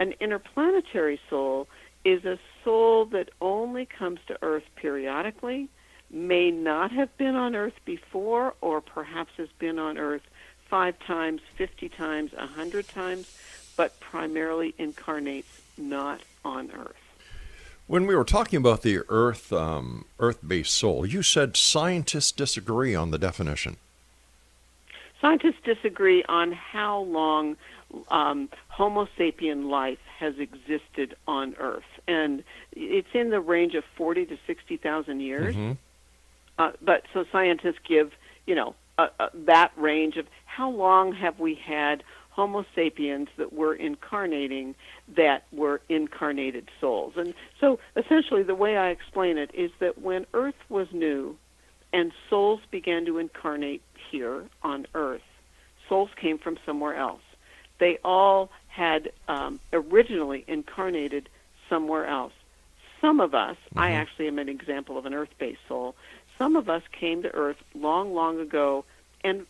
An 0.00 0.14
interplanetary 0.20 1.20
soul 1.28 1.68
is 2.04 2.24
a 2.24 2.38
soul 2.64 3.06
that 3.06 3.30
only 3.40 3.86
comes 3.86 4.20
to 4.28 4.38
Earth 4.42 4.64
periodically, 4.76 5.68
may 6.10 6.50
not 6.50 6.90
have 6.92 7.14
been 7.18 7.34
on 7.34 7.54
Earth 7.54 7.78
before, 7.84 8.54
or 8.60 8.80
perhaps 8.80 9.32
has 9.36 9.48
been 9.58 9.78
on 9.78 9.98
Earth 9.98 10.22
five 10.68 10.98
times, 11.00 11.40
50 11.56 11.88
times, 11.88 12.32
a 12.34 12.46
100 12.46 12.88
times, 12.88 13.36
but 13.76 13.98
primarily 14.00 14.74
incarnates 14.78 15.60
not 15.76 16.20
on 16.44 16.70
Earth. 16.70 16.96
When 17.86 18.06
we 18.06 18.14
were 18.14 18.24
talking 18.24 18.58
about 18.58 18.82
the 18.82 19.00
Earth, 19.08 19.52
um, 19.52 20.04
Earth-based 20.18 20.74
soul, 20.74 21.06
you 21.06 21.22
said 21.22 21.56
scientists 21.56 22.32
disagree 22.32 22.94
on 22.94 23.10
the 23.10 23.18
definition. 23.18 23.78
Scientists 25.20 25.60
disagree 25.64 26.22
on 26.28 26.52
how 26.52 27.00
long 27.00 27.56
um, 28.10 28.48
Homo 28.68 29.08
sapien 29.18 29.68
life 29.68 29.98
has 30.18 30.34
existed 30.38 31.16
on 31.26 31.56
Earth, 31.58 31.82
and 32.06 32.44
it's 32.72 33.08
in 33.14 33.30
the 33.30 33.40
range 33.40 33.74
of 33.74 33.84
forty 33.96 34.26
to 34.26 34.38
sixty 34.46 34.76
thousand 34.76 35.20
years. 35.20 35.56
Mm-hmm. 35.56 35.72
Uh, 36.58 36.72
but 36.82 37.04
so 37.12 37.24
scientists 37.32 37.78
give 37.86 38.12
you 38.46 38.54
know 38.54 38.74
uh, 38.98 39.08
uh, 39.18 39.28
that 39.34 39.72
range 39.76 40.16
of 40.16 40.26
how 40.44 40.70
long 40.70 41.12
have 41.12 41.40
we 41.40 41.54
had 41.54 42.04
Homo 42.30 42.64
sapiens 42.74 43.28
that 43.38 43.52
were 43.52 43.74
incarnating 43.74 44.76
that 45.16 45.44
were 45.50 45.80
incarnated 45.88 46.68
souls, 46.80 47.14
and 47.16 47.34
so 47.60 47.80
essentially 47.96 48.44
the 48.44 48.54
way 48.54 48.76
I 48.76 48.90
explain 48.90 49.38
it 49.38 49.50
is 49.54 49.72
that 49.80 50.00
when 50.00 50.26
Earth 50.34 50.62
was 50.68 50.86
new 50.92 51.36
and 51.92 52.12
souls 52.28 52.60
began 52.70 53.06
to 53.06 53.18
incarnate 53.18 53.82
here 54.10 54.44
on 54.62 54.86
Earth. 54.94 55.22
Souls 55.88 56.10
came 56.16 56.38
from 56.38 56.58
somewhere 56.66 56.94
else. 56.94 57.22
they 57.78 57.98
all 58.04 58.50
had 58.68 59.10
um, 59.28 59.60
originally 59.72 60.44
incarnated 60.46 61.28
somewhere 61.68 62.06
else. 62.06 62.32
Some 63.00 63.20
of 63.20 63.34
us, 63.34 63.56
mm-hmm. 63.56 63.78
I 63.78 63.92
actually 63.92 64.28
am 64.28 64.38
an 64.38 64.48
example 64.48 64.98
of 64.98 65.06
an 65.06 65.14
earth 65.14 65.30
based 65.38 65.60
soul, 65.68 65.94
some 66.38 66.56
of 66.56 66.68
us 66.68 66.82
came 66.92 67.22
to 67.22 67.34
earth 67.34 67.56
long, 67.74 68.14
long 68.14 68.40
ago 68.40 68.84
and 69.24 69.46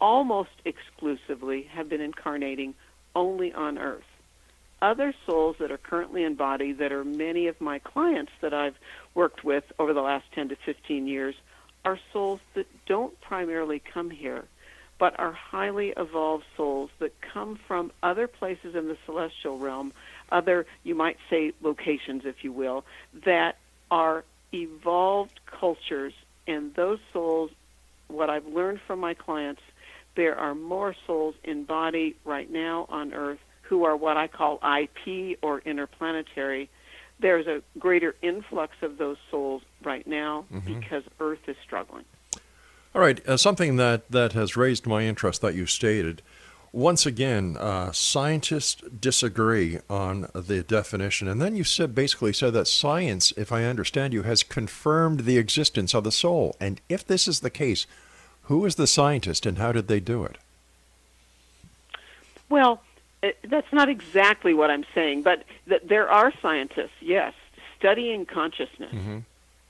almost 0.00 0.50
exclusively 0.64 1.62
have 1.62 1.88
been 1.88 2.00
incarnating 2.00 2.74
only 3.14 3.52
on 3.52 3.78
earth. 3.78 4.04
Other 4.80 5.12
souls 5.26 5.56
that 5.58 5.70
are 5.70 5.78
currently 5.78 6.24
in 6.24 6.36
body, 6.36 6.72
that 6.72 6.92
are 6.92 7.04
many 7.04 7.48
of 7.48 7.60
my 7.60 7.80
clients 7.80 8.32
that 8.40 8.54
I've 8.54 8.76
worked 9.14 9.44
with 9.44 9.64
over 9.78 9.92
the 9.92 10.00
last 10.00 10.24
10 10.32 10.48
to 10.50 10.56
15 10.64 11.06
years, 11.06 11.34
are 11.84 11.98
souls 12.12 12.40
that 12.54 12.66
don't 12.86 13.18
primarily 13.20 13.78
come 13.80 14.10
here, 14.10 14.44
but 14.98 15.18
are 15.18 15.32
highly 15.32 15.92
evolved 15.96 16.44
souls 16.56 16.90
that 16.98 17.18
come 17.20 17.58
from 17.66 17.90
other 18.02 18.26
places 18.26 18.74
in 18.74 18.88
the 18.88 18.96
celestial 19.06 19.58
realm, 19.58 19.92
other, 20.30 20.66
you 20.84 20.94
might 20.94 21.16
say, 21.28 21.52
locations, 21.62 22.24
if 22.24 22.44
you 22.44 22.52
will, 22.52 22.84
that 23.24 23.56
are 23.90 24.24
evolved 24.52 25.40
cultures. 25.46 26.12
And 26.46 26.74
those 26.74 26.98
souls, 27.12 27.50
what 28.08 28.28
I've 28.28 28.46
learned 28.46 28.80
from 28.86 29.00
my 29.00 29.14
clients, 29.14 29.62
there 30.16 30.36
are 30.36 30.54
more 30.54 30.94
souls 31.06 31.34
in 31.44 31.64
body 31.64 32.16
right 32.24 32.50
now 32.50 32.86
on 32.88 33.14
Earth 33.14 33.38
who 33.62 33.84
are 33.84 33.96
what 33.96 34.16
I 34.16 34.26
call 34.26 34.60
IP 34.62 35.38
or 35.42 35.60
interplanetary. 35.60 36.68
There's 37.20 37.46
a 37.46 37.62
greater 37.78 38.14
influx 38.22 38.74
of 38.82 38.98
those 38.98 39.18
souls 39.30 39.62
right 39.82 40.06
now 40.06 40.46
mm-hmm. 40.52 40.80
because 40.80 41.04
Earth 41.18 41.46
is 41.46 41.56
struggling. 41.64 42.04
All 42.94 43.00
right, 43.00 43.26
uh, 43.28 43.36
something 43.36 43.76
that, 43.76 44.10
that 44.10 44.32
has 44.32 44.56
raised 44.56 44.86
my 44.86 45.02
interest 45.02 45.42
that 45.42 45.54
you 45.54 45.66
stated. 45.66 46.22
Once 46.72 47.04
again, 47.04 47.56
uh, 47.56 47.90
scientists 47.90 48.80
disagree 49.00 49.78
on 49.88 50.28
the 50.34 50.62
definition, 50.62 51.26
and 51.26 51.42
then 51.42 51.56
you 51.56 51.64
said 51.64 51.94
basically 51.94 52.32
said 52.32 52.52
that 52.52 52.68
science, 52.68 53.32
if 53.36 53.50
I 53.50 53.64
understand 53.64 54.12
you, 54.12 54.22
has 54.22 54.44
confirmed 54.44 55.20
the 55.20 55.36
existence 55.36 55.94
of 55.94 56.04
the 56.04 56.12
soul. 56.12 56.56
And 56.60 56.80
if 56.88 57.04
this 57.04 57.26
is 57.26 57.40
the 57.40 57.50
case, 57.50 57.86
who 58.44 58.64
is 58.64 58.76
the 58.76 58.86
scientist, 58.86 59.46
and 59.46 59.58
how 59.58 59.72
did 59.72 59.88
they 59.88 60.00
do 60.00 60.24
it? 60.24 60.38
Well, 62.48 62.82
it, 63.22 63.38
that's 63.48 63.72
not 63.72 63.88
exactly 63.88 64.54
what 64.54 64.70
I'm 64.70 64.84
saying, 64.94 65.22
but 65.22 65.44
th- 65.68 65.82
there 65.84 66.08
are 66.10 66.32
scientists, 66.40 66.98
yes, 67.00 67.34
studying 67.78 68.26
consciousness. 68.26 68.92
Mm-hmm. 68.94 69.18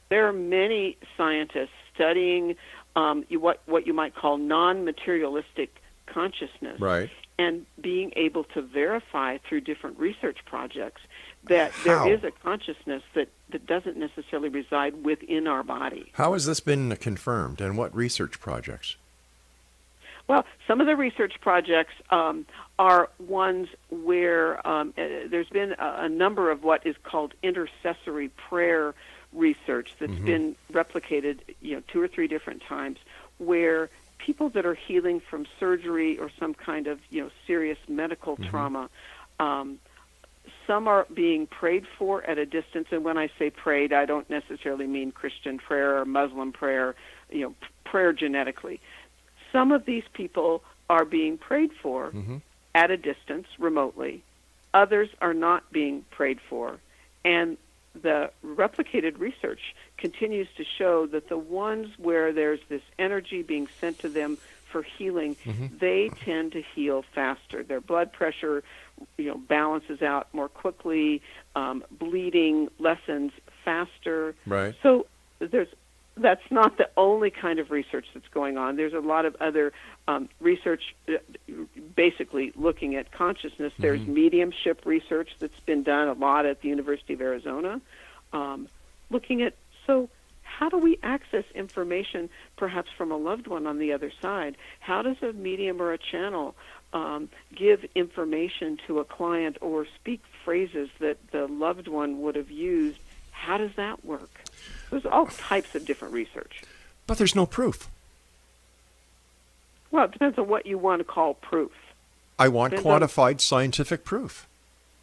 There 0.09 0.27
are 0.29 0.33
many 0.33 0.97
scientists 1.17 1.71
studying 1.95 2.57
um, 2.97 3.25
you, 3.29 3.39
what 3.41 3.61
what 3.67 3.87
you 3.87 3.95
might 3.95 4.15
call 4.15 4.39
non-materialistic 4.39 5.77
consciousness, 6.07 6.81
right? 6.81 7.11
And 7.39 7.65
being 7.81 8.13
able 8.17 8.45
to 8.45 8.61
verify 8.61 9.39
through 9.39 9.63
different 9.63 9.99
research 9.99 10.39
projects 10.45 11.01
that 11.45 11.71
How? 11.73 11.85
there 11.85 12.15
is 12.15 12.23
a 12.25 12.31
consciousness 12.31 13.03
that, 13.15 13.29
that 13.49 13.67
doesn't 13.67 13.97
necessarily 13.97 14.51
reside 14.51 15.05
within 15.05 15.47
our 15.47 15.63
body. 15.63 16.11
How 16.15 16.35
has 16.35 16.45
this 16.45 16.61
been 16.61 16.95
confirmed, 16.97 17.61
and 17.61 17.79
what 17.79 17.95
research 17.95 18.41
projects? 18.41 18.97
Well, 20.31 20.45
some 20.69 20.81
of 20.81 20.87
the 20.87 20.95
research 20.95 21.41
projects 21.41 21.95
um, 22.11 22.47
are 22.79 23.11
ones 23.19 23.67
where 23.89 24.65
um, 24.65 24.95
uh, 24.97 25.03
there's 25.29 25.49
been 25.49 25.73
a, 25.73 26.03
a, 26.03 26.09
number 26.09 26.53
of 26.53 26.63
what 26.63 26.87
is 26.87 26.95
called 27.03 27.35
intercessory 27.43 28.29
prayer 28.29 28.95
research 29.33 29.93
that's 29.99 30.13
mm-hmm. 30.13 30.25
been 30.25 30.57
replicated, 30.73 31.41
you 31.61 31.75
know, 31.75 31.83
two 31.89 32.01
or 32.01 32.07
three 32.07 32.29
different 32.29 32.63
times, 32.63 32.99
where 33.39 33.91
people 34.19 34.51
that 34.51 34.65
are 34.65 34.75
healing 34.75 35.19
from 35.19 35.47
surgery 35.59 36.17
or 36.17 36.31
some 36.39 36.55
kind 36.55 36.87
of, 36.87 37.01
you 37.11 37.25
know, 37.25 37.31
serious 37.49 37.79
medical 37.89 38.37
mm-hmm. 38.37 38.51
trauma. 38.51 38.89
Um, 39.41 39.81
some 40.65 40.87
are 40.87 41.09
being 41.13 41.49
prayed 41.49 41.87
for 41.99 42.23
at 42.23 42.39
a 42.39 42.47
distance, 42.47 42.87
and 42.93 43.03
when 43.03 43.19
I 43.19 43.31
say 43.37 43.51
prayed, 43.51 43.93
I 43.93 44.07
don't 44.07 44.31
necessarily 44.31 44.87
mean 44.87 45.11
Christian 45.11 45.59
prayer 45.59 45.99
or 45.99 46.05
Muslim 46.05 46.53
prayer, 46.53 46.95
you 47.31 47.41
know, 47.41 47.55
prayer 47.83 48.13
genetically. 48.13 48.81
Some 49.53 49.73
of 49.73 49.85
these 49.85 50.05
people 50.13 50.63
are 50.89 51.05
being 51.05 51.39
prayed 51.39 51.73
for 51.83 52.11
mm-hmm. 52.11 52.39
at 52.75 52.91
a 52.91 52.97
distance, 52.97 53.47
remotely. 53.59 54.23
Others 54.75 55.09
are 55.21 55.35
not 55.35 55.71
being 55.73 56.05
prayed 56.11 56.41
for. 56.49 56.79
And 57.25 57.57
the 58.01 58.31
replicated 58.45 59.19
research 59.19 59.75
continues 59.97 60.49
to 60.57 60.65
show 60.65 61.07
that 61.07 61.29
the 61.29 61.39
ones 61.39 61.89
where 61.99 62.33
there's 62.33 62.61
this 62.69 62.83
energy 62.99 63.43
being 63.43 63.69
sent 63.81 63.99
to 64.01 64.09
them 64.09 64.39
for 64.71 64.83
healing, 64.83 65.35
mm-hmm. 65.45 65.67
they 65.79 66.11
tend 66.25 66.53
to 66.53 66.63
heal 66.63 67.05
faster. 67.15 67.65
Their 67.65 67.81
blood 67.81 68.13
pressure, 68.13 68.63
you 69.19 69.27
know, 69.27 69.37
balances 69.37 70.03
out 70.03 70.29
more 70.33 70.49
quickly. 70.49 71.23
Um, 71.57 71.85
bleeding 71.91 72.69
lessens 72.79 73.33
faster. 73.65 74.37
Right. 74.47 74.75
So 74.83 75.07
there's 75.41 75.69
that's 76.21 76.51
not 76.51 76.77
the 76.77 76.89
only 76.97 77.31
kind 77.31 77.59
of 77.59 77.71
research 77.71 78.07
that's 78.15 78.29
going 78.29 78.57
on. 78.57 78.77
There's 78.77 78.93
a 78.93 79.01
lot 79.01 79.25
of 79.25 79.37
other 79.41 79.73
um, 80.07 80.29
research, 80.41 80.95
uh, 81.09 81.15
basically 81.95 82.53
looking 82.55 82.97
at 82.97 83.11
consciousness. 83.13 83.73
Mm-hmm. 83.73 83.83
There's 83.83 84.07
mediumship 84.07 84.85
research 84.85 85.31
that's 85.39 85.61
been 85.61 85.83
done 85.83 86.09
a 86.09 86.13
lot 86.13 86.47
at 86.47 86.61
the 86.63 86.69
University 86.69 87.15
of 87.15 87.21
Arizona, 87.21 87.81
um, 88.33 88.69
looking 89.11 89.43
at 89.43 89.55
so 89.87 90.09
how 90.43 90.69
do 90.69 90.77
we 90.77 90.99
access 91.03 91.45
information 91.55 92.29
perhaps 92.57 92.91
from 92.97 93.11
a 93.11 93.17
loved 93.17 93.47
one 93.47 93.67
on 93.67 93.79
the 93.79 93.93
other 93.93 94.13
side? 94.21 94.57
How 94.81 95.01
does 95.01 95.17
a 95.23 95.33
medium 95.33 95.81
or 95.81 95.93
a 95.93 95.99
channel 95.99 96.55
um, 96.93 97.31
give 97.55 97.85
information 97.95 98.79
to 98.87 98.99
a 98.99 99.05
client 99.05 99.57
or 99.61 99.87
speak 99.97 100.23
phrases 100.45 100.91
that 100.99 101.17
the 101.33 101.47
loved 101.47 101.89
one 101.89 102.21
would 102.21 102.37
have 102.37 102.51
used? 102.51 102.99
How 103.31 103.57
does 103.57 103.71
that 103.77 104.05
work? 104.05 104.50
There's 104.91 105.07
all 105.07 105.27
types 105.27 105.75
of 105.75 105.85
different 105.85 106.15
research. 106.15 106.63
But 107.07 107.19
there's 107.19 107.35
no 107.35 107.47
proof. 107.47 107.89
Well, 109.91 110.05
it 110.05 110.13
depends 110.13 110.39
on 110.39 110.49
what 110.49 110.67
you 110.67 110.79
want 110.79 111.01
to 111.01 111.05
call 111.05 111.35
proof. 111.35 111.73
I 112.39 112.49
want 112.49 112.71
depends 112.73 112.87
quantified 112.87 113.35
on, 113.35 113.39
scientific 113.39 114.05
proof. 114.05 114.47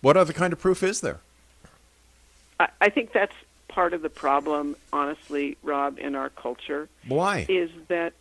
What 0.01 0.17
other 0.17 0.33
kind 0.33 0.53
of 0.53 0.59
proof 0.59 0.83
is 0.83 1.01
there? 1.01 1.19
I, 2.59 2.69
I 2.81 2.89
think 2.89 3.11
that's 3.11 3.35
part 3.67 3.93
of 3.93 4.01
the 4.01 4.09
problem, 4.09 4.75
honestly, 4.91 5.57
Rob, 5.63 5.99
in 5.99 6.15
our 6.15 6.29
culture. 6.29 6.89
Why? 7.07 7.45
Is 7.47 7.69
that 7.89 8.13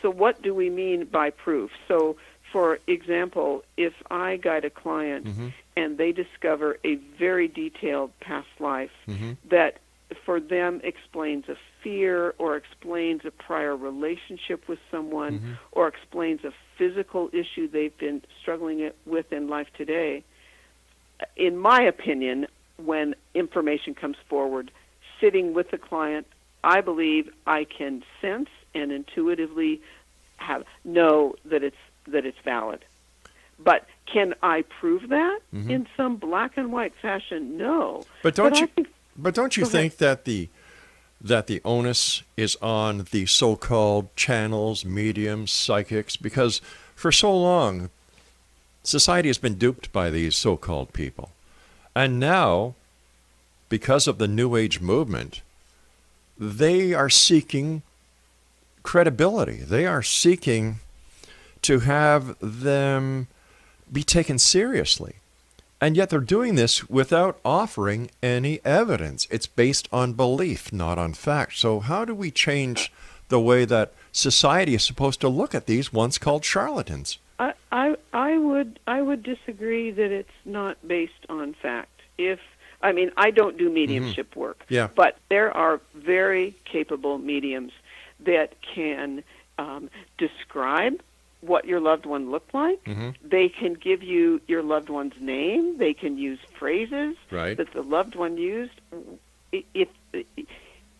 so? 0.00 0.10
What 0.10 0.42
do 0.42 0.54
we 0.54 0.70
mean 0.70 1.04
by 1.04 1.30
proof? 1.30 1.70
So, 1.86 2.16
for 2.50 2.80
example, 2.86 3.62
if 3.76 3.92
I 4.10 4.36
guide 4.36 4.64
a 4.64 4.70
client 4.70 5.26
mm-hmm. 5.26 5.48
and 5.76 5.98
they 5.98 6.12
discover 6.12 6.78
a 6.84 6.96
very 6.96 7.46
detailed 7.46 8.10
past 8.20 8.48
life 8.58 8.90
mm-hmm. 9.06 9.32
that 9.50 9.78
for 10.24 10.40
them 10.40 10.80
explains 10.82 11.48
a 11.48 11.56
fear 11.82 12.34
or 12.38 12.56
explains 12.56 13.24
a 13.24 13.30
prior 13.30 13.76
relationship 13.76 14.68
with 14.68 14.78
someone 14.90 15.38
mm-hmm. 15.38 15.52
or 15.72 15.88
explains 15.88 16.44
a 16.44 16.52
physical 16.76 17.30
issue 17.32 17.68
they've 17.68 17.96
been 17.98 18.22
struggling 18.40 18.90
with 19.06 19.32
in 19.32 19.48
life 19.48 19.68
today. 19.76 20.24
In 21.36 21.56
my 21.56 21.82
opinion, 21.82 22.46
when 22.76 23.14
information 23.34 23.94
comes 23.94 24.16
forward, 24.28 24.70
sitting 25.20 25.52
with 25.52 25.70
the 25.70 25.78
client, 25.78 26.26
I 26.64 26.80
believe 26.80 27.30
I 27.46 27.64
can 27.64 28.02
sense 28.20 28.48
and 28.74 28.92
intuitively 28.92 29.80
have 30.36 30.64
know 30.84 31.34
that 31.44 31.62
it's 31.62 31.76
that 32.06 32.24
it's 32.24 32.38
valid. 32.44 32.84
But 33.58 33.86
can 34.06 34.34
I 34.42 34.62
prove 34.62 35.10
that 35.10 35.40
mm-hmm. 35.54 35.70
in 35.70 35.86
some 35.96 36.16
black 36.16 36.56
and 36.56 36.72
white 36.72 36.94
fashion? 37.00 37.58
No. 37.58 38.04
But 38.22 38.34
don't 38.34 38.58
but 38.58 38.78
you? 38.78 38.86
But 39.22 39.34
don't 39.34 39.56
you 39.56 39.66
think 39.66 39.98
that 39.98 40.24
the 40.24 40.48
that 41.20 41.46
the 41.46 41.60
onus 41.66 42.22
is 42.38 42.56
on 42.62 43.06
the 43.10 43.26
so-called 43.26 44.14
channels, 44.16 44.86
mediums, 44.86 45.52
psychics? 45.52 46.16
Because 46.16 46.62
for 46.94 47.12
so 47.12 47.36
long, 47.36 47.90
society 48.82 49.28
has 49.28 49.36
been 49.36 49.56
duped 49.56 49.92
by 49.92 50.08
these 50.08 50.34
so-called 50.34 50.94
people, 50.94 51.30
and 51.94 52.18
now, 52.18 52.74
because 53.68 54.08
of 54.08 54.16
the 54.16 54.28
New 54.28 54.56
Age 54.56 54.80
movement, 54.80 55.42
they 56.38 56.94
are 56.94 57.10
seeking 57.10 57.82
credibility. 58.82 59.58
They 59.58 59.84
are 59.86 60.02
seeking 60.02 60.76
to 61.60 61.80
have 61.80 62.36
them 62.40 63.28
be 63.92 64.02
taken 64.02 64.38
seriously. 64.38 65.16
And 65.80 65.96
yet 65.96 66.10
they're 66.10 66.20
doing 66.20 66.56
this 66.56 66.90
without 66.90 67.40
offering 67.44 68.10
any 68.22 68.60
evidence. 68.64 69.26
It's 69.30 69.46
based 69.46 69.88
on 69.90 70.12
belief, 70.12 70.72
not 70.72 70.98
on 70.98 71.14
fact. 71.14 71.56
So, 71.56 71.80
how 71.80 72.04
do 72.04 72.14
we 72.14 72.30
change 72.30 72.92
the 73.28 73.40
way 73.40 73.64
that 73.64 73.94
society 74.12 74.74
is 74.74 74.84
supposed 74.84 75.20
to 75.22 75.28
look 75.28 75.54
at 75.54 75.66
these 75.66 75.92
once 75.92 76.18
called 76.18 76.44
charlatans? 76.44 77.18
I, 77.38 77.54
I, 77.72 77.96
I 78.12 78.36
would 78.36 78.78
I 78.86 79.00
would 79.00 79.22
disagree 79.22 79.90
that 79.90 80.12
it's 80.12 80.28
not 80.44 80.76
based 80.86 81.24
on 81.30 81.54
fact. 81.54 82.02
If 82.18 82.40
I 82.82 82.92
mean 82.92 83.10
I 83.16 83.30
don't 83.30 83.56
do 83.56 83.70
mediumship 83.70 84.32
mm-hmm. 84.32 84.40
work, 84.40 84.64
yeah. 84.68 84.88
but 84.94 85.16
there 85.30 85.50
are 85.56 85.80
very 85.94 86.54
capable 86.66 87.16
mediums 87.16 87.72
that 88.20 88.60
can 88.60 89.24
um, 89.58 89.88
describe 90.18 91.00
what 91.40 91.64
your 91.64 91.80
loved 91.80 92.06
one 92.06 92.30
looked 92.30 92.52
like. 92.54 92.82
Mm-hmm. 92.84 93.10
They 93.22 93.48
can 93.48 93.74
give 93.74 94.02
you 94.02 94.40
your 94.46 94.62
loved 94.62 94.90
one's 94.90 95.14
name. 95.20 95.78
They 95.78 95.94
can 95.94 96.18
use 96.18 96.38
phrases 96.58 97.16
Right. 97.30 97.56
that 97.56 97.72
the 97.72 97.82
loved 97.82 98.14
one 98.14 98.36
used. 98.36 98.72
If 99.52 99.88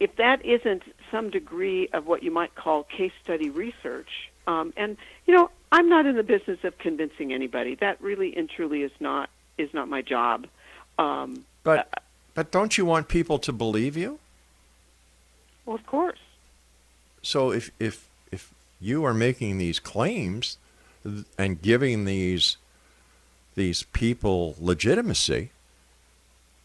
if 0.00 0.16
that 0.16 0.44
isn't 0.44 0.82
some 1.10 1.28
degree 1.30 1.88
of 1.92 2.06
what 2.06 2.22
you 2.22 2.30
might 2.30 2.54
call 2.54 2.84
case 2.84 3.12
study 3.22 3.50
research, 3.50 4.30
um, 4.46 4.72
and 4.76 4.96
you 5.26 5.34
know, 5.34 5.50
I'm 5.72 5.88
not 5.88 6.06
in 6.06 6.16
the 6.16 6.22
business 6.22 6.58
of 6.64 6.78
convincing 6.78 7.32
anybody. 7.32 7.74
That 7.76 8.00
really 8.00 8.34
and 8.36 8.48
truly 8.48 8.82
is 8.82 8.92
not 8.98 9.28
is 9.58 9.72
not 9.74 9.88
my 9.88 10.02
job. 10.02 10.46
Um, 10.98 11.44
But 11.62 12.02
but 12.34 12.50
don't 12.50 12.76
you 12.78 12.86
want 12.86 13.08
people 13.08 13.38
to 13.40 13.52
believe 13.52 13.96
you? 13.96 14.18
well, 15.66 15.76
of 15.76 15.86
course. 15.86 16.18
So 17.22 17.52
if 17.52 17.70
if 17.78 18.08
you 18.80 19.04
are 19.04 19.14
making 19.14 19.58
these 19.58 19.78
claims 19.78 20.56
and 21.38 21.62
giving 21.62 22.04
these 22.04 22.56
these 23.54 23.82
people 23.82 24.54
legitimacy, 24.58 25.50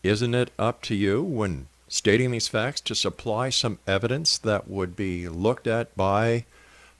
isn't 0.03 0.35
it 0.35 0.51
up 0.57 0.81
to 0.83 0.95
you 0.95 1.21
when 1.21 1.67
stating 1.87 2.31
these 2.31 2.47
facts 2.47 2.79
to 2.81 2.95
supply 2.95 3.49
some 3.49 3.79
evidence 3.87 4.37
that 4.37 4.67
would 4.67 4.95
be 4.95 5.27
looked 5.27 5.67
at 5.67 5.95
by 5.95 6.45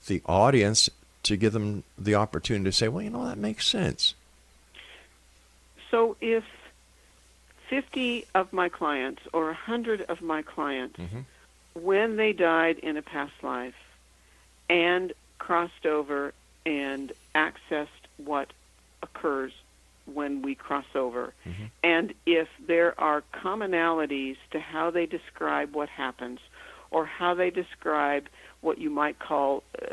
the 0.07 0.21
audience 0.25 0.89
to 1.23 1.37
give 1.37 1.53
them 1.53 1.83
the 1.97 2.15
opportunity 2.15 2.65
to 2.65 2.71
say, 2.71 2.87
well, 2.87 3.03
you 3.03 3.09
know, 3.09 3.25
that 3.25 3.37
makes 3.37 3.67
sense. 3.67 4.15
So 5.91 6.17
if 6.19 6.43
50 7.69 8.25
of 8.35 8.51
my 8.51 8.69
clients 8.69 9.21
or 9.33 9.45
100 9.45 10.01
of 10.01 10.21
my 10.21 10.41
clients, 10.41 10.99
mm-hmm. 10.99 11.21
when 11.73 12.17
they 12.17 12.33
died 12.33 12.79
in 12.79 12.97
a 12.97 13.01
past 13.01 13.33
life 13.41 13.75
and 14.69 15.13
crossed 15.39 15.85
over 15.85 16.33
and 16.65 17.11
accessed 17.33 17.87
what 18.17 18.51
occurs 19.03 19.51
when 20.13 20.41
we 20.41 20.53
cross 20.53 20.85
over, 20.93 21.33
mm-hmm. 21.45 21.65
and 21.83 22.13
if 22.25 22.47
there 22.67 22.99
are 22.99 23.23
commonalities 23.33 24.37
to 24.51 24.59
how 24.59 24.91
they 24.91 25.05
describe 25.07 25.73
what 25.73 25.89
happens 25.89 26.39
or 26.91 27.05
how 27.05 27.33
they 27.33 27.49
describe 27.49 28.27
what 28.61 28.77
you 28.77 28.89
might 28.89 29.17
call 29.17 29.63
uh, 29.81 29.85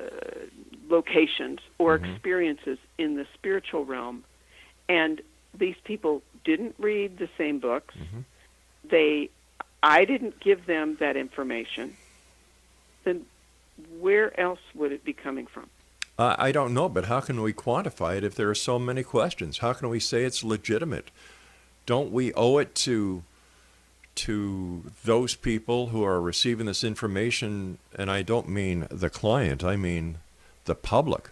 locations 0.89 1.61
or 1.79 1.99
mm-hmm. 1.99 2.13
experiences 2.13 2.79
in 2.99 3.17
the 3.17 3.27
spiritual 3.35 3.85
realm, 3.87 4.23
and 4.89 5.23
these 5.55 5.77
people 5.85 6.23
didn't 6.45 6.75
read 6.79 7.19
the 7.19 7.29
same 7.39 7.59
books. 7.59 7.95
Mm-hmm. 7.95 8.21
They, 8.85 9.31
I 9.83 10.05
didn't 10.05 10.41
give 10.41 10.67
them 10.67 10.97
that 11.01 11.17
information. 11.17 11.97
Then, 13.05 13.25
where 14.03 14.39
else 14.39 14.59
would 14.75 14.91
it 14.91 15.05
be 15.05 15.13
coming 15.13 15.47
from? 15.47 15.71
Uh, 16.19 16.35
I 16.37 16.51
don't 16.51 16.75
know, 16.75 16.89
but 16.89 17.07
how 17.07 17.21
can 17.21 17.41
we 17.41 17.53
quantify 17.53 18.17
it 18.17 18.25
if 18.25 18.35
there 18.35 18.51
are 18.51 18.55
so 18.55 18.79
many 18.79 19.03
questions? 19.03 19.59
How 19.59 19.73
can 19.73 19.89
we 19.89 20.01
say 20.01 20.25
it's 20.25 20.45
legitimate? 20.45 21.11
Don't 21.87 22.13
we 22.13 22.35
owe 22.35 22.59
it 22.59 22.75
to 22.87 23.23
to 24.15 24.91
those 25.05 25.35
people 25.35 25.87
who 25.87 26.05
are 26.05 26.21
receiving 26.21 26.67
this 26.67 26.85
information? 26.85 27.79
And 27.95 28.11
I 28.11 28.23
don't 28.23 28.49
mean 28.49 28.87
the 28.91 29.09
client; 29.09 29.65
I 29.65 29.77
mean 29.77 30.19
the 30.65 30.75
public, 30.75 31.31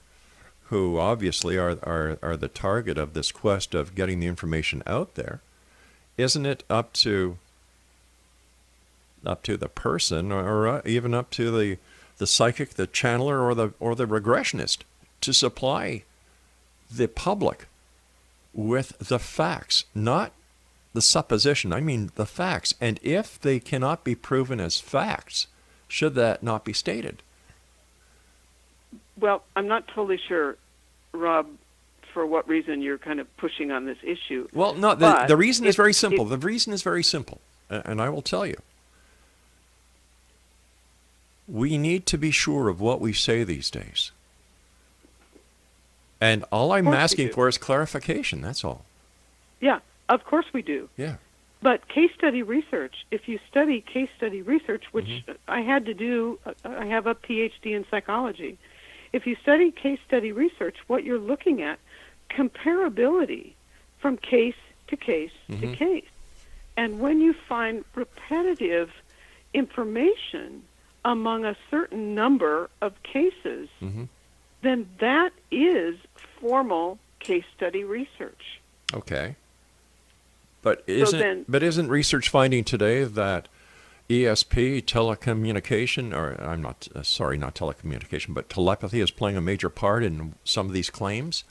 who 0.67 0.99
obviously 0.99 1.59
are 1.59 1.79
are 1.83 2.19
are 2.23 2.37
the 2.37 2.49
target 2.49 2.97
of 2.97 3.13
this 3.13 3.33
quest 3.33 3.75
of 3.75 3.95
getting 3.95 4.21
the 4.21 4.29
information 4.29 4.83
out 4.87 5.15
there. 5.17 5.41
Isn't 6.17 6.47
it 6.47 6.65
up 6.71 6.93
to 6.95 7.37
up 9.27 9.43
to 9.43 9.57
the 9.57 9.69
person, 9.69 10.33
or, 10.33 10.67
or 10.67 10.83
even 10.87 11.13
up 11.13 11.31
to 11.33 11.51
the 11.51 11.79
the 12.21 12.27
psychic, 12.27 12.75
the 12.75 12.87
channeler, 12.87 13.43
or 13.43 13.55
the 13.55 13.73
or 13.81 13.95
the 13.97 14.05
regressionist 14.07 14.81
to 15.23 15.33
supply 15.33 16.05
the 16.95 17.09
public 17.09 17.67
with 18.53 18.97
the 18.99 19.19
facts, 19.19 19.85
not 19.95 20.33
the 20.93 21.01
supposition. 21.01 21.73
I 21.73 21.81
mean 21.81 22.11
the 22.17 22.27
facts. 22.27 22.75
And 22.79 23.01
if 23.03 23.41
they 23.41 23.59
cannot 23.59 24.05
be 24.05 24.15
proven 24.15 24.61
as 24.61 24.79
facts, 24.81 25.47
should 25.89 26.15
that 26.17 26.43
not 26.43 26.63
be 26.63 26.75
stated? 26.75 27.23
Well, 29.19 29.43
I'm 29.57 29.67
not 29.67 29.89
totally 29.89 30.21
sure, 30.29 30.57
Rob, 31.13 31.47
for 32.13 32.27
what 32.27 32.47
reason 32.47 32.83
you're 32.83 32.99
kind 32.99 33.19
of 33.19 33.35
pushing 33.39 33.71
on 33.71 33.87
this 33.87 33.99
issue. 34.03 34.47
Well, 34.53 34.75
no. 34.75 34.95
The, 34.95 35.25
the 35.27 35.37
reason 35.39 35.65
is 35.67 35.75
very 35.77 35.95
simple. 35.95 36.25
if- 36.25 36.31
the 36.31 36.47
reason 36.47 36.75
is 36.75 36.83
very 36.83 37.03
simple, 37.03 37.41
and 37.71 38.01
I 38.03 38.11
will 38.11 38.23
tell 38.23 38.45
you. 38.45 38.61
We 41.51 41.79
need 41.79 42.07
to 42.07 42.19
be 42.19 42.31
sure 42.31 42.69
of 42.69 42.81
what 42.81 43.01
we 43.01 43.13
say 43.13 43.43
these 43.45 43.71
days. 43.71 44.13
And 46.21 46.45
all 46.53 46.73
I'm 46.73 46.89
asking 46.89 47.31
for 47.31 47.49
is 47.49 47.59
clarification. 47.59 48.43
That's 48.43 48.63
all. 48.63 48.85
Yeah, 49.61 49.81
of 50.09 50.25
course 50.25 50.47
we 50.53 50.63
do. 50.63 50.89
Yeah. 50.97 51.17
But 51.63 51.89
case 51.89 52.11
study 52.17 52.43
research, 52.43 53.07
if 53.11 53.29
you 53.29 53.39
study 53.51 53.81
case 53.81 54.09
study 54.17 54.43
research, 54.43 54.85
which 54.93 55.07
Mm-hmm. 55.07 55.33
I 55.49 55.61
had 55.63 55.87
to 55.87 55.95
do, 55.95 56.39
I 56.65 56.87
have 56.87 57.07
a 57.07 57.15
PhD 57.15 57.75
in 57.75 57.85
psychology. 57.91 58.57
If 59.13 59.27
you 59.27 59.37
study 59.43 59.71
case 59.71 59.99
study 60.07 60.33
research, 60.33 60.77
what 60.87 61.05
you're 61.05 61.19
looking 61.19 61.63
at 61.63 61.79
comparability 62.31 63.53
from 63.99 64.17
case 64.17 64.55
to 64.89 64.97
case 64.97 65.33
Mm-hmm. 65.51 65.61
to 65.73 65.77
case. 65.77 66.05
And 66.77 67.01
when 67.01 67.21
you 67.21 67.35
find 67.35 67.85
repetitive 67.95 68.91
information 69.53 70.63
among 71.05 71.45
a 71.45 71.57
certain 71.71 72.15
number 72.15 72.69
of 72.81 72.93
cases, 73.03 73.69
Mm-hmm. 73.81 74.05
then 74.63 74.89
that 74.99 75.33
is 75.51 75.97
formal 76.41 76.99
case 77.21 77.45
study 77.57 77.85
research. 77.85 78.61
Okay. 78.95 79.37
But 80.63 80.83
isn't 80.87 81.19
then- 81.19 81.45
but 81.49 81.63
isn't 81.63 81.89
research 81.89 82.29
finding 82.29 82.65
today 82.65 83.05
that 83.05 83.49
ESP 84.11 84.83
telecommunication 84.83 86.13
or 86.15 86.39
I'm 86.43 86.61
not 86.61 86.89
uh, 86.95 87.03
sorry 87.03 87.39
not 87.39 87.55
telecommunication 87.55 88.35
but 88.35 88.49
telepathy 88.51 89.01
is 89.01 89.11
playing 89.13 89.37
a 89.37 89.41
major 89.41 89.69
part 89.71 90.03
in 90.03 90.35
some 90.45 90.67
of 90.67 90.73
these 90.73 90.91
claims? 90.91 91.45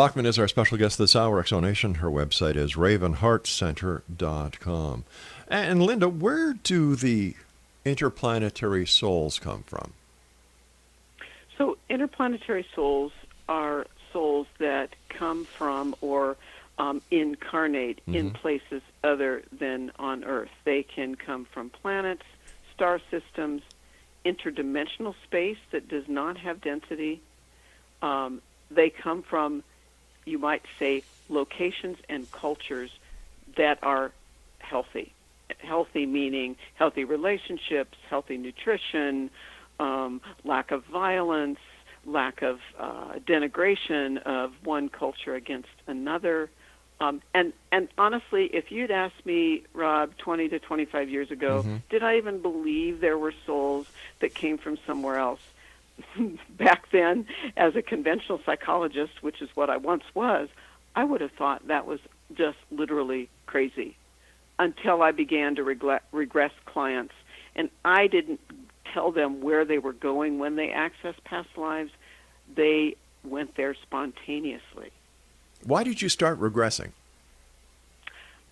Backman 0.00 0.24
is 0.24 0.38
our 0.38 0.48
special 0.48 0.78
guest 0.78 0.96
this 0.96 1.14
hour, 1.14 1.42
Exonation. 1.42 1.96
Her 1.96 2.08
website 2.08 2.56
is 2.56 2.72
ravenheartcenter.com. 2.72 5.04
And 5.46 5.82
Linda, 5.82 6.08
where 6.08 6.54
do 6.54 6.96
the 6.96 7.36
interplanetary 7.84 8.86
souls 8.86 9.38
come 9.38 9.62
from? 9.64 9.92
So, 11.58 11.76
interplanetary 11.90 12.64
souls 12.74 13.12
are 13.46 13.86
souls 14.10 14.46
that 14.56 14.96
come 15.10 15.44
from 15.44 15.94
or 16.00 16.38
um, 16.78 17.02
incarnate 17.10 17.98
mm-hmm. 17.98 18.14
in 18.14 18.30
places 18.30 18.80
other 19.04 19.42
than 19.52 19.92
on 19.98 20.24
Earth. 20.24 20.48
They 20.64 20.82
can 20.82 21.14
come 21.14 21.44
from 21.44 21.68
planets, 21.68 22.24
star 22.74 23.02
systems, 23.10 23.60
interdimensional 24.24 25.14
space 25.24 25.58
that 25.72 25.88
does 25.88 26.08
not 26.08 26.38
have 26.38 26.62
density. 26.62 27.20
Um, 28.00 28.40
they 28.70 28.88
come 28.88 29.22
from, 29.22 29.62
you 30.30 30.38
might 30.38 30.62
say, 30.78 31.02
locations 31.28 31.98
and 32.08 32.30
cultures 32.30 32.90
that 33.56 33.78
are 33.82 34.12
healthy. 34.58 35.12
Healthy 35.58 36.06
meaning 36.06 36.56
healthy 36.74 37.04
relationships, 37.04 37.98
healthy 38.08 38.36
nutrition, 38.36 39.30
um, 39.78 40.20
lack 40.44 40.70
of 40.70 40.84
violence, 40.84 41.58
lack 42.06 42.42
of 42.42 42.60
uh, 42.78 43.14
denigration 43.26 44.22
of 44.22 44.52
one 44.64 44.88
culture 44.88 45.34
against 45.34 45.68
another. 45.86 46.50
Um, 47.00 47.22
and 47.34 47.52
and 47.72 47.88
honestly, 47.98 48.46
if 48.46 48.70
you'd 48.70 48.90
asked 48.90 49.24
me, 49.24 49.64
Rob, 49.72 50.16
20 50.18 50.50
to 50.50 50.58
25 50.58 51.08
years 51.08 51.30
ago, 51.30 51.62
mm-hmm. 51.62 51.76
did 51.88 52.02
I 52.02 52.18
even 52.18 52.42
believe 52.42 53.00
there 53.00 53.18
were 53.18 53.34
souls 53.46 53.86
that 54.20 54.34
came 54.34 54.58
from 54.58 54.78
somewhere 54.86 55.16
else? 55.16 55.40
Back 56.58 56.90
then, 56.92 57.26
as 57.56 57.76
a 57.76 57.82
conventional 57.82 58.40
psychologist, 58.44 59.22
which 59.22 59.40
is 59.42 59.48
what 59.54 59.70
I 59.70 59.76
once 59.76 60.04
was, 60.14 60.48
I 60.94 61.04
would 61.04 61.20
have 61.20 61.32
thought 61.32 61.66
that 61.68 61.86
was 61.86 62.00
just 62.34 62.58
literally 62.70 63.28
crazy 63.46 63.96
until 64.58 65.02
I 65.02 65.12
began 65.12 65.56
to 65.56 65.62
regress 65.64 66.52
clients. 66.66 67.14
And 67.56 67.70
I 67.84 68.06
didn't 68.06 68.40
tell 68.92 69.10
them 69.10 69.40
where 69.40 69.64
they 69.64 69.78
were 69.78 69.92
going 69.92 70.38
when 70.38 70.56
they 70.56 70.68
accessed 70.68 71.22
past 71.24 71.48
lives. 71.56 71.90
They 72.54 72.96
went 73.24 73.56
there 73.56 73.74
spontaneously. 73.74 74.90
Why 75.64 75.84
did 75.84 76.02
you 76.02 76.08
start 76.08 76.40
regressing? 76.40 76.92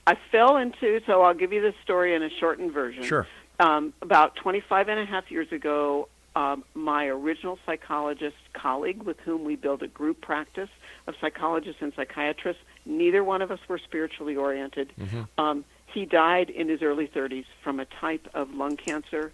I 0.07 0.17
fell 0.33 0.57
into, 0.57 1.01
so 1.07 1.23
I'll 1.23 1.35
give 1.35 1.53
you 1.53 1.61
the 1.61 1.75
story 1.85 2.15
in 2.15 2.23
a 2.23 2.31
shortened 2.41 2.73
version. 2.73 3.03
Sure. 3.03 3.27
Um, 3.61 3.93
about 4.01 4.37
25 4.37 4.89
and 4.89 5.01
a 5.01 5.05
half 5.05 5.31
years 5.31 5.53
ago, 5.53 6.09
um, 6.37 6.65
my 6.75 7.07
original 7.07 7.59
psychologist 7.67 8.37
colleague, 8.53 9.03
with 9.03 9.19
whom 9.21 9.45
we 9.45 9.57
built 9.57 9.83
a 9.83 9.89
group 9.89 10.21
practice 10.21 10.71
of 11.07 11.15
psychologists 11.21 11.83
and 11.83 11.93
psychiatrists, 11.95 12.63
neither 12.85 13.25
one 13.25 13.43
of 13.43 13.51
us 13.51 13.61
were 13.69 13.79
spiritually 13.79 14.37
oriented. 14.37 14.93
Mm-hmm. 14.99 15.23
Um, 15.41 15.65
he 15.87 16.05
died 16.05 16.51
in 16.51 16.69
his 16.69 16.83
early 16.83 17.09
30s 17.09 17.47
from 17.63 17.81
a 17.81 17.87
type 17.87 18.29
of 18.35 18.55
lung 18.55 18.77
cancer. 18.77 19.33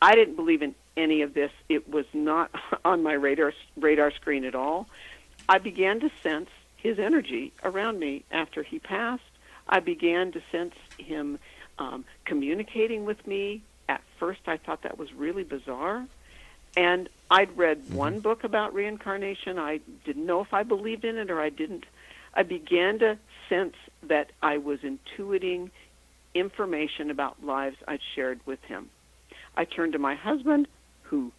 I 0.00 0.14
didn't 0.14 0.36
believe 0.36 0.62
in 0.62 0.74
any 0.96 1.22
of 1.22 1.34
this. 1.34 1.50
It 1.68 1.88
was 1.88 2.06
not 2.12 2.50
on 2.84 3.02
my 3.02 3.12
radar 3.12 3.52
radar 3.76 4.10
screen 4.10 4.44
at 4.44 4.54
all. 4.54 4.88
I 5.48 5.58
began 5.58 6.00
to 6.00 6.10
sense 6.22 6.50
his 6.76 6.98
energy 6.98 7.52
around 7.62 7.98
me 7.98 8.24
after 8.30 8.62
he 8.62 8.78
passed. 8.78 9.22
I 9.68 9.80
began 9.80 10.32
to 10.32 10.42
sense 10.52 10.74
him 10.98 11.38
um, 11.78 12.04
communicating 12.24 13.04
with 13.04 13.26
me. 13.26 13.62
At 13.88 14.02
first, 14.18 14.40
I 14.46 14.56
thought 14.56 14.82
that 14.82 14.98
was 14.98 15.12
really 15.12 15.44
bizarre. 15.44 16.06
And 16.76 17.08
I'd 17.30 17.56
read 17.56 17.82
mm-hmm. 17.82 17.96
one 17.96 18.20
book 18.20 18.44
about 18.44 18.74
reincarnation. 18.74 19.58
I 19.58 19.80
didn't 20.04 20.26
know 20.26 20.40
if 20.40 20.52
I 20.52 20.62
believed 20.62 21.04
in 21.04 21.16
it 21.16 21.30
or 21.30 21.40
I 21.40 21.50
didn't. 21.50 21.84
I 22.34 22.42
began 22.42 22.98
to 22.98 23.18
sense 23.48 23.74
that 24.02 24.30
I 24.42 24.58
was 24.58 24.80
intuiting 24.80 25.70
information 26.34 27.10
about 27.10 27.44
lives 27.44 27.76
I'd 27.88 28.00
shared 28.14 28.40
with 28.44 28.62
him. 28.64 28.90
I 29.56 29.64
turned 29.64 29.94
to 29.94 29.98
my 29.98 30.14
husband, 30.14 30.68
who 31.02 31.32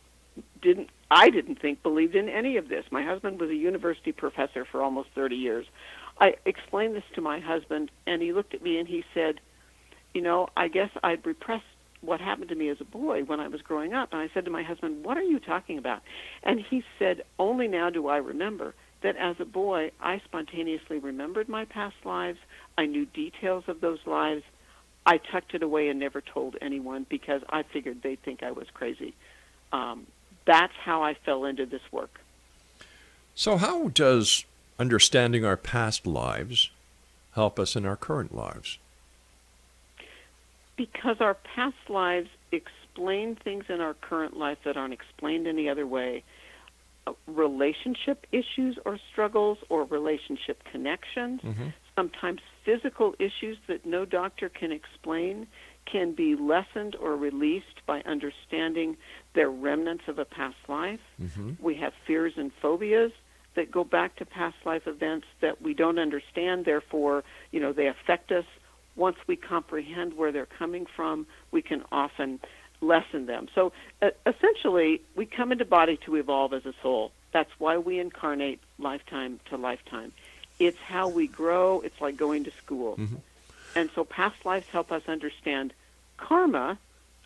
didn't 0.62 0.90
I 1.10 1.30
didn't 1.30 1.60
think 1.62 1.84
believed 1.84 2.16
in 2.16 2.28
any 2.28 2.58
of 2.58 2.68
this. 2.68 2.86
My 2.92 3.04
husband 3.04 3.40
was 3.40 3.50
a 3.50 3.56
university 3.56 4.12
professor 4.12 4.66
for 4.66 4.84
almost 4.84 5.10
30 5.16 5.36
years. 5.36 5.66
I 6.20 6.36
explained 6.46 6.96
this 6.96 7.04
to 7.16 7.22
my 7.22 7.40
husband, 7.40 7.92
and 8.06 8.22
he 8.22 8.34
looked 8.34 8.54
at 8.54 8.62
me 8.62 8.78
and 8.78 8.88
he 8.88 9.06
said, 9.14 9.40
You 10.14 10.22
know, 10.22 10.50
I 10.58 10.68
guess 10.68 10.90
I'd 11.04 11.26
repressed 11.26 11.64
what 12.02 12.22
happened 12.22 12.50
to 12.50 12.56
me 12.56 12.70
as 12.70 12.80
a 12.80 12.86
boy 12.86 13.24
when 13.24 13.40
I 13.40 13.48
was 13.48 13.62
growing 13.62 13.94
up. 13.94 14.14
And 14.14 14.22
I 14.22 14.30
said 14.34 14.46
to 14.46 14.52
my 14.52 14.64
husband, 14.64 15.04
What 15.04 15.18
are 15.18 15.24
you 15.24 15.40
talking 15.40 15.78
about? 15.78 16.02
And 16.44 16.60
he 16.60 16.84
said, 17.00 17.24
Only 17.40 17.68
now 17.68 17.90
do 17.90 18.08
I 18.08 18.18
remember 18.18 18.74
that 19.02 19.16
as 19.18 19.36
a 19.40 19.46
boy, 19.46 19.92
I 20.00 20.20
spontaneously 20.26 21.00
remembered 21.00 21.48
my 21.48 21.66
past 21.66 21.96
lives. 22.04 22.40
I 22.78 22.86
knew 22.86 23.06
details 23.06 23.66
of 23.68 23.82
those 23.82 24.00
lives. 24.06 24.44
I 25.06 25.18
tucked 25.18 25.54
it 25.54 25.64
away 25.64 25.88
and 25.90 26.00
never 26.00 26.22
told 26.22 26.58
anyone 26.62 27.06
because 27.08 27.42
I 27.50 27.64
figured 27.64 28.02
they'd 28.02 28.22
think 28.24 28.44
I 28.44 28.52
was 28.52 28.68
crazy. 28.74 29.14
Um, 29.72 30.08
that's 30.46 30.74
how 30.84 31.04
I 31.04 31.14
fell 31.14 31.46
into 31.46 31.66
this 31.66 31.82
work. 31.92 32.20
So, 33.36 33.58
how 33.58 33.90
does 33.90 34.46
understanding 34.80 35.46
our 35.46 35.58
past 35.58 36.08
lives 36.08 36.72
help 37.34 37.60
us 37.60 37.76
in 37.76 37.86
our 37.86 37.96
current 37.96 38.34
lives? 38.36 38.80
Because 40.78 41.18
our 41.20 41.34
past 41.34 41.76
lives 41.90 42.30
explain 42.52 43.36
things 43.36 43.66
in 43.68 43.82
our 43.82 43.96
current 43.96 44.38
life 44.38 44.60
that 44.64 44.78
aren't 44.78 44.94
explained 44.94 45.48
any 45.48 45.68
other 45.68 45.86
way. 45.86 46.24
Uh, 47.06 47.14
relationship 47.26 48.26
issues 48.32 48.78
or 48.86 48.98
struggles, 49.12 49.58
or 49.70 49.84
relationship 49.86 50.64
connections, 50.72 51.42
mm-hmm. 51.42 51.68
sometimes 51.96 52.42
physical 52.64 53.16
issues 53.20 53.58
that 53.68 53.86
no 53.86 54.06
doctor 54.06 54.50
can 54.50 54.72
explain 54.72 55.48
can 55.92 56.12
be 56.12 56.36
lessened 56.36 56.96
or 56.96 57.16
released 57.16 57.86
by 57.86 58.02
understanding 58.02 58.98
their 59.36 59.50
remnants 59.50 60.04
of 60.08 60.20
a 60.20 60.26
past 60.26 60.58
life. 60.68 61.00
Mm-hmm. 61.22 61.54
We 61.62 61.76
have 61.76 61.94
fears 62.06 62.34
and 62.36 62.52
phobias 62.62 63.12
that 63.56 63.72
go 63.72 63.84
back 63.84 64.16
to 64.18 64.26
past 64.26 64.58
life 64.66 64.86
events 64.86 65.28
that 65.42 65.62
we 65.62 65.74
don't 65.74 65.98
understand. 65.98 66.66
Therefore, 66.66 67.24
you 67.52 67.60
know, 67.60 67.74
they 67.74 67.88
affect 67.88 68.32
us. 68.32 68.46
Once 68.98 69.18
we 69.28 69.36
comprehend 69.38 70.18
where 70.18 70.32
they're 70.34 70.46
coming 70.46 70.86
from, 70.86 71.26
we 71.52 71.62
can 71.62 71.84
often 71.92 72.40
lessen 72.82 73.26
them. 73.28 73.48
So 73.56 73.72
uh, 74.02 74.10
essentially, 74.26 75.02
we 75.16 75.26
come 75.26 75.52
into 75.52 75.66
body 75.66 75.98
to 76.06 76.16
evolve 76.16 76.54
as 76.54 76.66
a 76.66 76.74
soul. 76.82 77.12
That's 77.32 77.52
why 77.60 77.78
we 77.78 78.00
incarnate 78.00 78.60
lifetime 78.80 79.40
to 79.50 79.58
lifetime. 79.58 80.12
It's 80.60 80.78
how 80.80 81.08
we 81.08 81.28
grow. 81.28 81.82
It's 81.82 82.02
like 82.02 82.18
going 82.18 82.44
to 82.46 82.52
school. 82.52 82.98
Mm-hmm. 82.98 83.16
And 83.76 83.90
so 83.94 84.04
past 84.04 84.44
lives 84.46 84.68
help 84.68 84.92
us 84.92 85.04
understand 85.08 85.74
karma. 86.18 86.80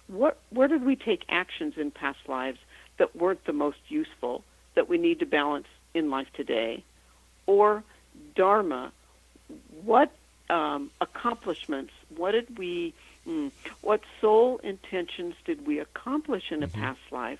What, 0.08 0.38
where 0.50 0.68
did 0.68 0.84
we 0.86 0.98
take 0.98 1.24
actions 1.30 1.76
in 1.78 1.92
past 1.92 2.20
lives 2.28 2.60
that 2.98 3.16
weren't 3.16 3.46
the 3.46 3.54
most 3.54 3.80
useful, 3.88 4.44
that 4.76 4.90
we 4.90 4.98
need 4.98 5.20
to 5.20 5.26
balance 5.26 5.68
in 5.94 6.10
life 6.10 6.28
today? 6.34 6.84
Or 7.46 7.84
dharma, 8.36 8.92
what 9.84 10.12
um, 10.52 10.92
accomplishments, 11.00 11.94
what 12.16 12.32
did 12.32 12.58
we, 12.58 12.94
mm, 13.26 13.52
what 13.82 14.02
soul 14.20 14.60
intentions 14.64 15.36
did 15.46 15.66
we 15.66 15.80
accomplish 15.80 16.52
in 16.52 16.62
a 16.62 16.68
mm-hmm. 16.68 16.82
past 16.82 17.00
life 17.12 17.40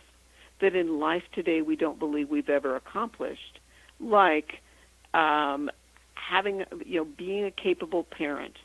that 0.60 0.76
in 0.76 1.00
life 1.00 1.24
today 1.34 1.62
we 1.62 1.76
don't 1.76 2.00
believe 2.00 2.30
we've 2.30 2.50
ever 2.50 2.76
accomplished? 2.76 3.60
Like 4.00 4.62
um, 5.14 5.70
having, 6.16 6.64
you 6.86 7.00
know, 7.00 7.06
being 7.06 7.44
a 7.44 7.52
capable 7.52 8.04
parent, 8.04 8.56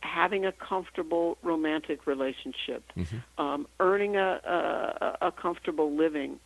having 0.00 0.46
a 0.46 0.52
comfortable 0.52 1.36
romantic 1.42 2.06
relationship, 2.06 2.84
mm-hmm. 2.96 3.42
um, 3.42 3.66
earning 3.80 4.16
a, 4.16 5.16
a, 5.20 5.26
a, 5.26 5.32
comfortable 5.32 5.92
living. 5.96 6.38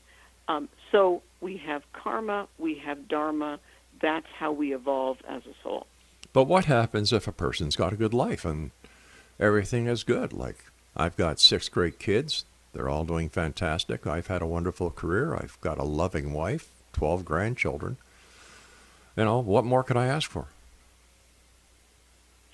Um, 0.48 0.70
so 0.90 1.22
we 1.42 1.58
have 1.58 1.82
karma, 1.92 2.48
we 2.58 2.76
have 2.76 3.08
dharma. 3.08 3.60
That's 4.00 4.26
how 4.38 4.52
we 4.52 4.74
evolve 4.74 5.18
as 5.28 5.42
a 5.46 5.54
soul. 5.62 5.86
But 6.32 6.44
what 6.44 6.64
happens 6.64 7.12
if 7.12 7.28
a 7.28 7.32
person's 7.32 7.76
got 7.76 7.92
a 7.92 7.96
good 7.96 8.14
life 8.14 8.44
and 8.44 8.70
everything 9.38 9.86
is 9.86 10.04
good? 10.04 10.32
Like, 10.32 10.64
I've 10.96 11.16
got 11.16 11.40
six 11.40 11.68
great 11.68 11.98
kids. 11.98 12.44
They're 12.72 12.88
all 12.88 13.04
doing 13.04 13.28
fantastic. 13.28 14.06
I've 14.06 14.28
had 14.28 14.40
a 14.40 14.46
wonderful 14.46 14.90
career. 14.90 15.34
I've 15.34 15.58
got 15.60 15.78
a 15.78 15.84
loving 15.84 16.32
wife, 16.32 16.68
12 16.94 17.24
grandchildren. 17.24 17.98
You 19.16 19.24
know, 19.24 19.40
what 19.40 19.64
more 19.64 19.82
could 19.82 19.98
I 19.98 20.06
ask 20.06 20.30
for? 20.30 20.46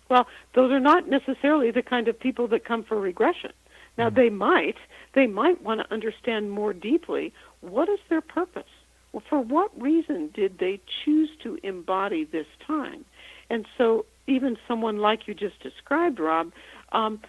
Well, 0.09 0.27
those 0.55 0.73
are 0.73 0.81
not 0.81 1.09
necessarily 1.09 1.71
the 1.71 1.83
kind 1.83 2.09
of 2.09 2.19
people 2.19 2.49
that 2.49 2.64
come 2.64 2.83
for 2.83 2.99
regression. 2.99 3.53
Now, 3.97 4.11
mm 4.11 4.14
they 4.14 4.31
might. 4.31 4.77
They 5.14 5.27
might 5.27 5.62
want 5.62 5.81
to 5.81 5.93
understand 5.93 6.51
more 6.51 6.73
deeply 6.73 7.33
what 7.61 7.88
is 7.88 7.99
their 8.09 8.21
purpose. 8.21 8.71
Well, 9.12 9.23
for 9.29 9.41
what 9.41 9.71
reason 9.81 10.31
did 10.35 10.59
they 10.59 10.81
choose 11.05 11.31
to 11.43 11.59
embody 11.62 12.25
this 12.25 12.47
time? 12.67 13.05
And 13.50 13.66
so, 13.76 14.04
even 14.26 14.58
someone 14.68 14.98
like 14.98 15.26
you 15.26 15.34
just 15.34 15.58
described, 15.61 16.20
Rob, 16.20 16.52
um, 16.92 17.20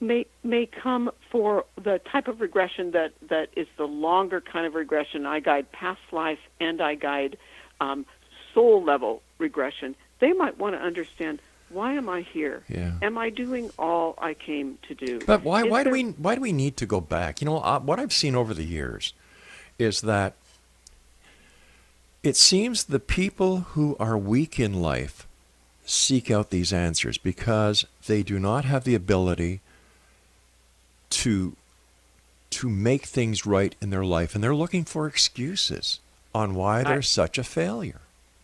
may 0.00 0.26
may 0.42 0.66
come 0.66 1.10
for 1.30 1.64
the 1.76 2.00
type 2.10 2.28
of 2.28 2.40
regression 2.40 2.92
that 2.92 3.12
that 3.28 3.48
is 3.56 3.66
the 3.76 3.86
longer 3.86 4.40
kind 4.40 4.66
of 4.66 4.74
regression. 4.74 5.26
I 5.26 5.40
guide 5.40 5.70
past 5.72 6.00
life 6.10 6.38
and 6.60 6.80
I 6.80 6.94
guide 6.94 7.36
um, 7.80 8.06
soul 8.54 8.82
level 8.82 9.22
regression, 9.38 9.94
they 10.20 10.32
might 10.32 10.58
want 10.58 10.74
to 10.74 10.80
understand 10.80 11.40
why 11.70 11.92
am 11.92 12.08
I 12.08 12.22
here? 12.22 12.64
Yeah. 12.68 12.92
Am 13.02 13.18
I 13.18 13.30
doing 13.30 13.70
all 13.78 14.14
I 14.18 14.34
came 14.34 14.78
to 14.88 14.94
do? 14.94 15.20
But 15.26 15.42
why, 15.42 15.64
Is 15.64 15.70
why 15.70 15.84
do 15.84 15.90
we 15.90 16.02
why 16.02 16.34
do 16.34 16.40
we 16.40 16.52
need 16.52 16.76
to 16.78 16.86
go 16.86 17.00
back? 17.00 17.40
You 17.40 17.44
know, 17.44 17.58
uh, 17.58 17.78
what 17.78 18.00
I've 18.00 18.12
seen 18.12 18.34
over 18.34 18.54
the 18.54 18.64
years 18.64 19.12
is 19.78 20.00
that 20.00 20.34
it 22.22 22.36
seems 22.36 22.84
the 22.84 22.98
people 22.98 23.58
who 23.60 23.96
are 24.00 24.16
weak 24.16 24.58
in 24.58 24.80
life 24.80 25.27
seek 25.88 26.30
out 26.30 26.50
these 26.50 26.72
answers 26.72 27.16
because 27.16 27.86
they 28.06 28.22
do 28.22 28.38
not 28.38 28.64
have 28.64 28.84
the 28.84 28.94
ability 28.94 29.60
to 31.10 31.56
to 32.50 32.68
make 32.68 33.04
things 33.04 33.46
right 33.46 33.74
in 33.80 33.90
their 33.90 34.04
life 34.04 34.34
and 34.34 34.44
they're 34.44 34.54
looking 34.54 34.84
for 34.84 35.06
excuses 35.06 36.00
on 36.34 36.54
why 36.54 36.82
they're 36.84 36.98
I- 36.98 37.00
such 37.00 37.38
a 37.38 37.44
failure. 37.44 38.00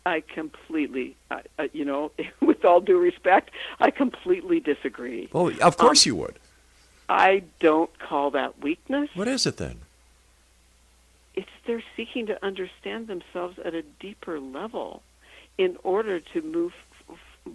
I 0.06 0.20
completely, 0.20 1.16
uh, 1.30 1.40
you 1.72 1.86
know, 1.86 2.10
with 2.40 2.62
all 2.64 2.82
due 2.82 2.98
respect, 2.98 3.50
I 3.80 3.90
completely 3.90 4.60
disagree. 4.60 5.30
Well, 5.32 5.50
of 5.62 5.78
course 5.78 6.04
you 6.04 6.14
would. 6.16 6.38
I 7.08 7.42
don't 7.58 7.98
call 7.98 8.30
that 8.32 8.60
weakness. 8.62 9.08
What 9.14 9.28
is 9.28 9.46
it 9.46 9.56
then? 9.56 9.78
It's 11.34 11.48
they're 11.66 11.82
seeking 11.96 12.26
to 12.26 12.44
understand 12.44 13.06
themselves 13.06 13.58
at 13.64 13.74
a 13.74 13.82
deeper 13.82 14.38
level 14.38 15.02
in 15.56 15.78
order 15.82 16.20
to 16.20 16.42
move 16.42 16.74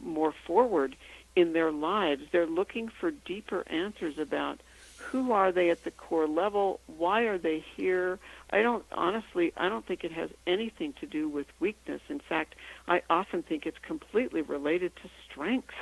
more 0.03 0.33
forward 0.45 0.95
in 1.35 1.53
their 1.53 1.71
lives. 1.71 2.23
They're 2.31 2.45
looking 2.45 2.89
for 2.89 3.11
deeper 3.11 3.63
answers 3.67 4.17
about 4.17 4.59
who 4.97 5.31
are 5.31 5.51
they 5.51 5.69
at 5.69 5.83
the 5.83 5.91
core 5.91 6.27
level, 6.27 6.79
why 6.85 7.21
are 7.21 7.37
they 7.37 7.63
here? 7.75 8.19
I 8.51 8.61
don't 8.61 8.85
honestly, 8.91 9.53
I 9.57 9.69
don't 9.69 9.85
think 9.85 10.03
it 10.03 10.11
has 10.11 10.29
anything 10.45 10.93
to 10.99 11.05
do 11.05 11.29
with 11.29 11.47
weakness. 11.59 12.01
In 12.09 12.19
fact, 12.19 12.55
I 12.87 13.01
often 13.09 13.41
think 13.41 13.65
it's 13.65 13.77
completely 13.79 14.41
related 14.41 14.95
to 14.97 15.09
strength 15.29 15.73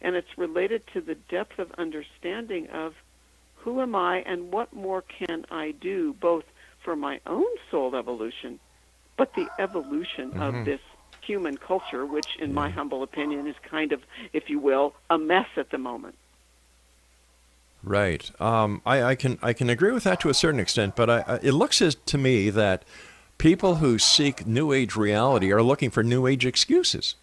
and 0.00 0.16
it's 0.16 0.36
related 0.36 0.82
to 0.92 1.00
the 1.00 1.14
depth 1.14 1.58
of 1.58 1.70
understanding 1.78 2.68
of 2.68 2.94
who 3.56 3.80
am 3.80 3.94
I 3.94 4.18
and 4.18 4.52
what 4.52 4.72
more 4.74 5.02
can 5.02 5.46
I 5.50 5.70
do 5.70 6.12
both 6.12 6.44
for 6.82 6.94
my 6.94 7.20
own 7.26 7.46
soul 7.70 7.96
evolution, 7.96 8.60
but 9.16 9.34
the 9.34 9.48
evolution 9.58 10.32
of 10.32 10.54
mm-hmm. 10.54 10.64
this 10.64 10.80
human 11.26 11.56
culture, 11.56 12.04
which, 12.06 12.36
in 12.38 12.52
my 12.54 12.68
humble 12.70 13.02
opinion, 13.02 13.46
is 13.46 13.56
kind 13.68 13.92
of, 13.92 14.02
if 14.32 14.48
you 14.48 14.58
will, 14.58 14.94
a 15.10 15.18
mess 15.18 15.48
at 15.56 15.70
the 15.70 15.78
moment. 15.78 16.14
Right. 17.82 18.30
Um, 18.40 18.80
I, 18.86 19.02
I 19.02 19.14
can 19.14 19.38
I 19.42 19.52
can 19.52 19.68
agree 19.68 19.92
with 19.92 20.04
that 20.04 20.20
to 20.20 20.30
a 20.30 20.34
certain 20.34 20.58
extent, 20.58 20.96
but 20.96 21.10
I, 21.10 21.24
I, 21.26 21.34
it 21.42 21.52
looks 21.52 21.82
as 21.82 21.94
to 22.06 22.18
me 22.18 22.48
that 22.50 22.82
people 23.36 23.76
who 23.76 23.98
seek 23.98 24.46
New 24.46 24.72
Age 24.72 24.96
reality 24.96 25.52
are 25.52 25.62
looking 25.62 25.90
for 25.90 26.02
New 26.02 26.26
Age 26.26 26.46
excuses. 26.46 27.14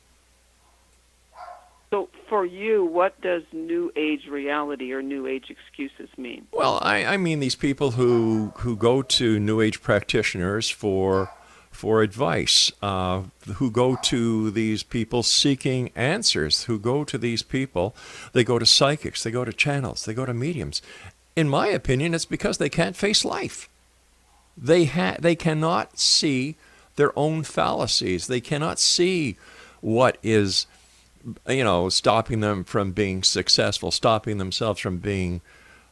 So, 1.89 2.09
for 2.29 2.45
you, 2.45 2.85
what 2.85 3.19
does 3.21 3.43
New 3.51 3.91
Age 3.95 4.27
reality 4.29 4.93
or 4.93 5.01
New 5.01 5.25
Age 5.25 5.49
excuses 5.49 6.09
mean? 6.15 6.47
Well, 6.53 6.79
I, 6.81 7.05
I 7.05 7.17
mean 7.17 7.39
these 7.39 7.55
people 7.55 7.91
who 7.91 8.53
who 8.57 8.75
go 8.75 9.01
to 9.01 9.39
New 9.39 9.61
Age 9.61 9.81
practitioners 9.81 10.69
for 10.69 11.31
for 11.71 12.01
advice, 12.01 12.71
uh, 12.81 13.23
who 13.55 13.71
go 13.71 13.95
to 14.03 14.51
these 14.51 14.83
people 14.83 15.23
seeking 15.23 15.89
answers, 15.95 16.65
who 16.65 16.77
go 16.77 17.03
to 17.03 17.17
these 17.17 17.41
people, 17.41 17.95
they 18.33 18.43
go 18.43 18.59
to 18.59 18.65
psychics, 18.65 19.23
they 19.23 19.31
go 19.31 19.45
to 19.45 19.53
channels, 19.53 20.05
they 20.05 20.13
go 20.13 20.25
to 20.25 20.33
mediums. 20.33 20.81
In 21.35 21.49
my 21.49 21.67
opinion, 21.67 22.13
it's 22.13 22.25
because 22.25 22.57
they 22.57 22.69
can't 22.69 22.95
face 22.95 23.25
life. 23.25 23.69
They 24.57 24.85
ha- 24.85 25.15
they 25.19 25.35
cannot 25.35 25.97
see 25.97 26.55
their 26.97 27.17
own 27.17 27.43
fallacies. 27.43 28.27
They 28.27 28.41
cannot 28.41 28.77
see 28.77 29.37
what 29.79 30.17
is 30.21 30.67
you 31.47 31.63
know 31.63 31.89
stopping 31.89 32.41
them 32.41 32.63
from 32.63 32.91
being 32.91 33.23
successful, 33.23 33.91
stopping 33.91 34.37
themselves 34.37 34.79
from 34.79 34.97
being 34.97 35.41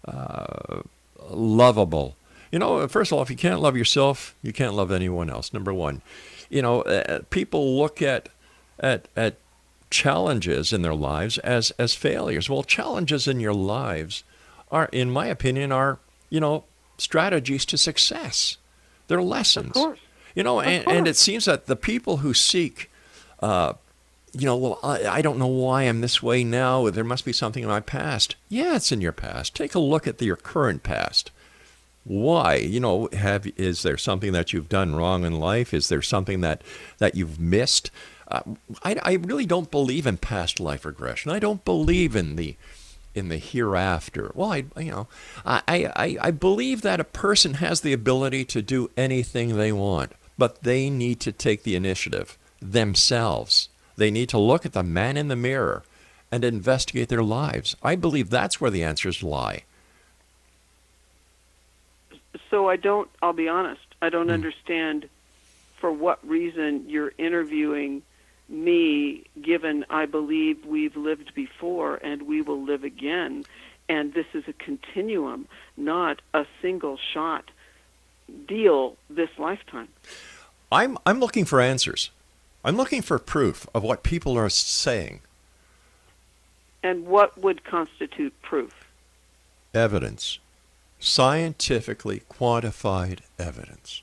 uh, 0.06 0.82
lovable. 1.30 2.16
You 2.52 2.60
know, 2.60 2.88
first 2.88 3.12
of 3.12 3.18
all, 3.18 3.22
if 3.22 3.30
you 3.30 3.36
can't 3.36 3.62
love 3.62 3.78
yourself, 3.78 4.36
you 4.42 4.54
can't 4.54 4.74
love 4.74 4.92
anyone 4.92 5.30
else. 5.30 5.54
Number 5.54 5.74
one, 5.74 6.02
you 6.50 6.62
know, 6.62 6.82
uh, 6.82 7.20
people 7.30 7.78
look 7.78 8.02
at 8.02 8.30
at 8.80 9.08
at 9.16 9.38
challenges 9.90 10.74
in 10.74 10.82
their 10.82 10.96
lives 10.96 11.38
as 11.40 11.72
as 11.72 11.94
failures. 11.94 12.50
Well, 12.50 12.64
challenges 12.64 13.28
in 13.28 13.40
your 13.40 13.54
lives 13.54 14.24
are, 14.72 14.90
in 14.92 15.12
my 15.12 15.28
opinion, 15.28 15.72
are 15.72 16.00
you 16.30 16.40
know 16.40 16.66
strategies 16.98 17.66
to 17.66 17.78
success. 17.78 18.58
They're 19.08 19.22
lessons. 19.22 19.68
Of 19.68 19.74
course. 19.74 20.00
You 20.36 20.44
know, 20.44 20.62
and, 20.62 20.88
and 20.88 21.08
it 21.08 21.18
seems 21.18 21.46
that 21.46 21.66
the 21.66 21.76
people 21.76 22.18
who 22.18 22.34
seek 22.36 22.90
uh, 23.40 23.74
you 24.34 24.46
know, 24.46 24.58
well, 24.58 24.80
I, 24.84 25.08
I 25.08 25.22
don't 25.22 25.40
know 25.40 25.48
why 25.48 25.84
I'm 25.84 26.02
this 26.02 26.22
way 26.22 26.44
now. 26.44 26.90
There 26.90 27.04
must 27.04 27.26
be 27.26 27.34
something 27.34 27.64
in 27.64 27.70
my 27.70 27.80
past. 27.80 28.36
Yeah, 28.48 28.76
it's 28.76 28.92
in 28.92 29.02
your 29.02 29.12
past. 29.12 29.56
Take 29.56 29.76
a 29.76 29.80
look 29.80 30.08
at 30.08 30.18
the, 30.18 30.26
your 30.26 30.36
current 30.36 30.84
past. 30.84 31.32
Why? 32.10 32.56
You 32.56 32.80
know, 32.80 33.08
have 33.14 33.46
is 33.56 33.84
there 33.84 33.96
something 33.96 34.32
that 34.32 34.52
you've 34.52 34.68
done 34.68 34.96
wrong 34.96 35.24
in 35.24 35.40
life? 35.40 35.76
Is 35.76 35.90
there 35.90 36.02
something 36.02 36.42
that 36.42 36.64
that 36.98 37.14
you've 37.14 37.40
missed? 37.40 37.92
Uh, 38.28 38.42
I, 38.84 38.96
I 39.04 39.14
really 39.14 39.46
don't 39.46 39.70
believe 39.70 40.08
in 40.08 40.18
past 40.18 40.60
life 40.60 40.86
regression. 40.86 41.32
I 41.32 41.38
don't 41.38 41.64
believe 41.64 42.16
in 42.16 42.36
the 42.36 42.56
in 43.14 43.30
the 43.30 43.38
hereafter. 43.38 44.32
Well, 44.34 44.52
I 44.52 44.66
you 44.80 44.90
know, 44.90 45.08
I, 45.46 45.62
I, 45.68 46.18
I 46.20 46.32
believe 46.32 46.82
that 46.82 47.00
a 47.00 47.04
person 47.04 47.56
has 47.56 47.82
the 47.82 47.94
ability 47.94 48.44
to 48.46 48.64
do 48.64 48.90
anything 48.98 49.56
they 49.56 49.72
want, 49.72 50.14
but 50.36 50.64
they 50.64 50.90
need 50.90 51.20
to 51.20 51.32
take 51.32 51.62
the 51.62 51.76
initiative 51.76 52.40
themselves. 52.60 53.70
They 53.98 54.10
need 54.10 54.30
to 54.30 54.40
look 54.40 54.66
at 54.66 54.74
the 54.74 54.82
man 54.82 55.16
in 55.16 55.28
the 55.28 55.36
mirror 55.36 55.84
and 56.32 56.44
investigate 56.44 57.10
their 57.10 57.22
lives. 57.22 57.76
I 57.84 57.96
believe 57.96 58.32
that's 58.32 58.60
where 58.60 58.72
the 58.72 58.84
answers 58.84 59.22
lie. 59.22 59.66
So, 62.50 62.70
I 62.70 62.76
don't, 62.76 63.10
I'll 63.22 63.34
be 63.34 63.48
honest, 63.48 63.82
I 64.02 64.10
don't 64.10 64.28
hmm. 64.28 64.34
understand 64.34 65.10
for 65.80 65.92
what 65.92 66.26
reason 66.28 66.90
you're 66.90 67.14
interviewing 67.18 68.02
me, 68.50 69.24
given 69.42 69.86
I 69.90 70.06
believe 70.06 70.66
we've 70.66 70.96
lived 70.96 71.34
before 71.36 71.96
and 71.98 72.24
we 72.24 72.42
will 72.42 72.62
live 72.62 72.84
again. 72.84 73.46
And 73.88 74.14
this 74.14 74.26
is 74.34 74.44
a 74.48 74.54
continuum, 74.54 75.48
not 75.78 76.22
a 76.34 76.46
single 76.62 76.98
shot 77.14 77.50
deal 78.48 78.96
this 79.10 79.30
lifetime. 79.38 79.88
I'm 80.72 80.98
I'm 81.06 81.20
looking 81.20 81.46
for 81.46 81.60
answers. 81.60 82.12
I'm 82.64 82.76
looking 82.76 83.02
for 83.02 83.18
proof 83.18 83.68
of 83.74 83.84
what 83.84 84.04
people 84.04 84.38
are 84.38 84.50
saying. 84.50 85.22
And 86.84 87.08
what 87.08 87.38
would 87.38 87.64
constitute 87.64 88.34
proof? 88.42 88.88
Evidence. 89.74 90.40
Scientifically 91.00 92.24
quantified 92.30 93.20
evidence. 93.38 94.02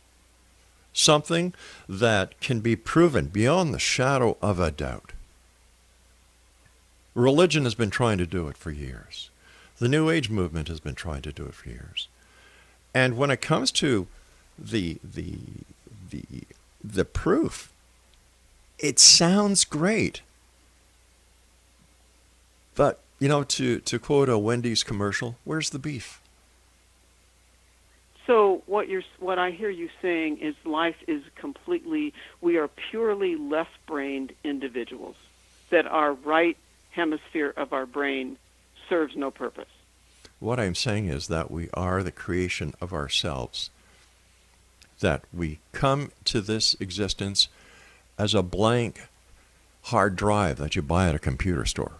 Something 0.92 1.52
that 1.88 2.40
can 2.40 2.60
be 2.60 2.74
proven 2.74 3.26
beyond 3.26 3.74
the 3.74 3.78
shadow 3.78 4.36
of 4.40 4.58
a 4.58 4.70
doubt. 4.70 5.12
Religion 7.14 7.64
has 7.64 7.74
been 7.74 7.90
trying 7.90 8.18
to 8.18 8.26
do 8.26 8.48
it 8.48 8.56
for 8.56 8.70
years. 8.70 9.30
The 9.78 9.88
New 9.88 10.08
Age 10.08 10.30
movement 10.30 10.68
has 10.68 10.80
been 10.80 10.94
trying 10.94 11.22
to 11.22 11.32
do 11.32 11.44
it 11.44 11.54
for 11.54 11.68
years. 11.68 12.08
And 12.94 13.16
when 13.16 13.30
it 13.30 13.42
comes 13.42 13.70
to 13.72 14.06
the 14.58 14.98
the 15.04 15.36
the 16.10 16.24
the 16.82 17.04
proof, 17.04 17.70
it 18.78 18.98
sounds 18.98 19.64
great. 19.64 20.22
But, 22.74 23.00
you 23.18 23.28
know, 23.28 23.42
to, 23.42 23.80
to 23.80 23.98
quote 23.98 24.28
a 24.28 24.38
Wendy's 24.38 24.84
commercial, 24.84 25.36
where's 25.44 25.70
the 25.70 25.78
beef? 25.78 26.20
So 28.26 28.62
what 28.66 28.88
you're 28.88 29.04
what 29.20 29.38
I 29.38 29.52
hear 29.52 29.70
you 29.70 29.88
saying 30.02 30.38
is 30.38 30.54
life 30.64 30.96
is 31.06 31.22
completely 31.36 32.12
we 32.40 32.56
are 32.56 32.68
purely 32.90 33.36
left-brained 33.36 34.32
individuals 34.42 35.16
that 35.70 35.86
our 35.86 36.12
right 36.12 36.56
hemisphere 36.90 37.52
of 37.56 37.72
our 37.72 37.86
brain 37.86 38.36
serves 38.88 39.14
no 39.16 39.30
purpose. 39.30 39.68
What 40.40 40.58
I'm 40.58 40.74
saying 40.74 41.06
is 41.06 41.28
that 41.28 41.50
we 41.50 41.68
are 41.74 42.02
the 42.02 42.12
creation 42.12 42.74
of 42.80 42.92
ourselves. 42.92 43.70
That 45.00 45.24
we 45.32 45.58
come 45.72 46.10
to 46.24 46.40
this 46.40 46.74
existence 46.80 47.48
as 48.18 48.34
a 48.34 48.42
blank 48.42 49.08
hard 49.84 50.16
drive 50.16 50.56
that 50.56 50.74
you 50.74 50.82
buy 50.82 51.08
at 51.08 51.14
a 51.14 51.20
computer 51.20 51.64
store. 51.64 51.98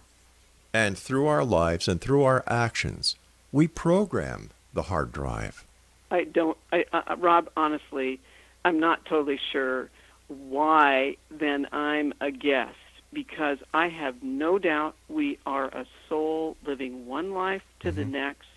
And 0.72 0.98
through 0.98 1.26
our 1.26 1.44
lives 1.44 1.88
and 1.88 2.00
through 2.00 2.24
our 2.24 2.42
actions, 2.46 3.16
we 3.52 3.68
program 3.68 4.50
the 4.72 4.84
hard 4.84 5.12
drive. 5.12 5.65
I 6.10 6.24
don't 6.24 6.56
I 6.72 6.84
uh, 6.92 7.16
Rob 7.18 7.50
honestly 7.56 8.20
I'm 8.64 8.80
not 8.80 9.04
totally 9.04 9.40
sure 9.52 9.90
why 10.28 11.16
then 11.30 11.66
I'm 11.72 12.12
a 12.20 12.30
guest 12.30 12.74
because 13.12 13.58
I 13.72 13.88
have 13.88 14.22
no 14.22 14.58
doubt 14.58 14.96
we 15.08 15.38
are 15.46 15.66
a 15.66 15.86
soul 16.08 16.56
living 16.66 17.06
one 17.06 17.32
life 17.32 17.62
to 17.80 17.92
the 17.92 18.04
next, 18.04 18.48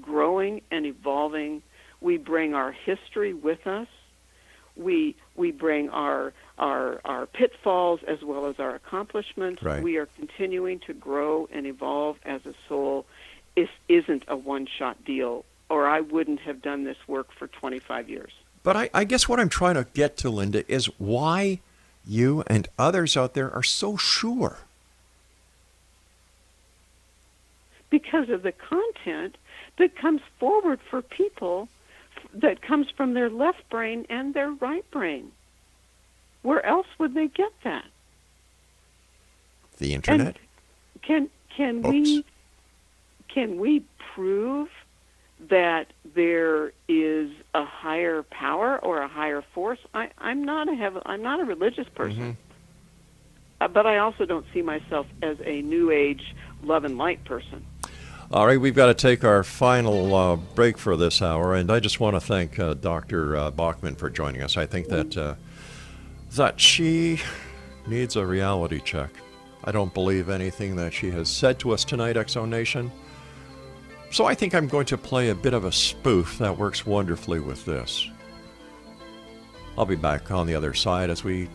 growing 0.00 0.62
and 0.70 0.84
evolving. 0.84 1.62
We 2.00 2.16
bring 2.16 2.54
our 2.54 2.72
history 2.72 3.32
with 3.34 3.66
us. 3.66 3.86
we 4.76 5.16
we 5.36 5.52
bring 5.52 5.90
our 5.90 6.32
our 6.58 7.00
our 7.04 7.26
pitfalls 7.26 8.00
as 8.06 8.22
well 8.22 8.46
as 8.46 8.58
our 8.58 8.74
accomplishments. 8.74 9.62
Right. 9.62 9.82
We 9.82 9.96
are 9.98 10.06
continuing 10.06 10.80
to 10.80 10.94
grow 10.94 11.48
and 11.52 11.66
evolve 11.66 12.16
as 12.24 12.44
a 12.46 12.54
soul. 12.68 13.06
This 13.56 13.68
isn't 13.88 14.24
a 14.28 14.36
one-shot 14.36 15.04
deal, 15.04 15.44
or 15.70 15.86
I 15.86 16.00
wouldn't 16.00 16.40
have 16.40 16.60
done 16.60 16.84
this 16.84 16.98
work 17.06 17.32
for 17.32 17.46
25 17.46 18.10
years. 18.10 18.32
But 18.62 18.76
I, 18.76 18.90
I 18.92 19.04
guess 19.04 19.28
what 19.28 19.40
I'm 19.40 19.48
trying 19.48 19.76
to 19.76 19.86
get 19.94 20.16
to, 20.18 20.28
Linda, 20.28 20.70
is 20.70 20.86
why 20.98 21.60
you 22.06 22.42
and 22.46 22.68
others 22.78 23.16
out 23.16 23.34
there 23.34 23.50
are 23.54 23.62
so 23.62 23.96
sure. 23.96 24.58
Because 27.88 28.28
of 28.28 28.42
the 28.42 28.52
content 28.52 29.36
that 29.78 29.96
comes 29.96 30.20
forward 30.38 30.80
for 30.90 31.00
people 31.00 31.68
that 32.34 32.60
comes 32.60 32.88
from 32.90 33.14
their 33.14 33.30
left 33.30 33.68
brain 33.70 34.06
and 34.10 34.34
their 34.34 34.50
right 34.50 34.88
brain. 34.90 35.32
Where 36.42 36.64
else 36.64 36.86
would 36.98 37.14
they 37.14 37.28
get 37.28 37.52
that? 37.64 37.84
The 39.78 39.94
internet? 39.94 40.26
And 40.26 40.38
can 41.02 41.30
can 41.56 41.82
we 41.82 42.24
can 43.28 43.58
we 43.58 43.84
prove 44.14 44.68
that 45.48 45.92
there 46.14 46.72
is 46.88 47.30
a 47.54 47.64
higher 47.64 48.22
power 48.22 48.78
or 48.82 49.00
a 49.00 49.08
higher 49.08 49.42
force? 49.54 49.78
I, 49.94 50.10
I'm 50.18 50.44
not 50.44 50.68
a 50.68 50.74
heaven, 50.74 51.02
I'm 51.06 51.22
not 51.22 51.40
a 51.40 51.44
religious 51.44 51.88
person, 51.94 52.36
uh, 53.60 53.68
but 53.68 53.86
I 53.86 53.98
also 53.98 54.26
don't 54.26 54.46
see 54.52 54.62
myself 54.62 55.06
as 55.22 55.38
a 55.44 55.62
New 55.62 55.90
Age 55.90 56.34
love 56.62 56.84
and 56.84 56.98
light 56.98 57.24
person. 57.24 57.64
All 58.32 58.46
right, 58.46 58.60
we've 58.60 58.76
got 58.76 58.86
to 58.86 58.94
take 58.94 59.24
our 59.24 59.42
final 59.42 60.14
uh, 60.14 60.36
break 60.36 60.78
for 60.78 60.96
this 60.96 61.20
hour, 61.20 61.54
and 61.54 61.68
I 61.68 61.80
just 61.80 61.98
want 61.98 62.14
to 62.14 62.20
thank 62.20 62.60
uh, 62.60 62.74
Dr. 62.74 63.36
Uh, 63.36 63.50
Backman 63.50 63.98
for 63.98 64.08
joining 64.08 64.42
us. 64.42 64.56
I 64.56 64.66
think 64.66 64.86
that 64.88 65.16
uh, 65.16 65.34
that 66.36 66.60
she 66.60 67.20
needs 67.88 68.14
a 68.14 68.24
reality 68.24 68.80
check. 68.84 69.10
I 69.64 69.72
don't 69.72 69.92
believe 69.92 70.28
anything 70.28 70.76
that 70.76 70.92
she 70.92 71.10
has 71.10 71.28
said 71.28 71.58
to 71.60 71.72
us 71.72 71.84
tonight, 71.84 72.14
Exo 72.14 72.48
Nation. 72.48 72.92
So 74.10 74.24
I 74.24 74.34
think 74.34 74.54
I'm 74.54 74.66
going 74.66 74.86
to 74.86 74.98
play 74.98 75.28
a 75.28 75.34
bit 75.34 75.54
of 75.54 75.64
a 75.64 75.72
spoof 75.72 76.38
that 76.38 76.58
works 76.58 76.84
wonderfully 76.84 77.38
with 77.38 77.64
this. 77.64 78.08
I'll 79.78 79.86
be 79.86 79.94
back 79.96 80.30
on 80.30 80.46
the 80.46 80.54
other 80.54 80.74
side 80.74 81.10
as 81.10 81.22
we 81.22 81.48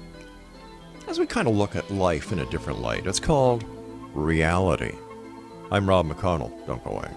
as 1.07 1.19
we 1.19 1.27
kind 1.27 1.47
of 1.47 1.55
look 1.55 1.75
at 1.75 1.91
life 1.91 2.31
in 2.31 2.39
a 2.39 2.49
different 2.49 2.79
light. 2.79 3.05
It's 3.05 3.19
called 3.19 3.63
reality. 4.13 4.95
I'm 5.69 5.87
Rob 5.87 6.07
McConnell. 6.07 6.65
Don't 6.65 6.83
go 6.83 6.91
away. 6.91 7.11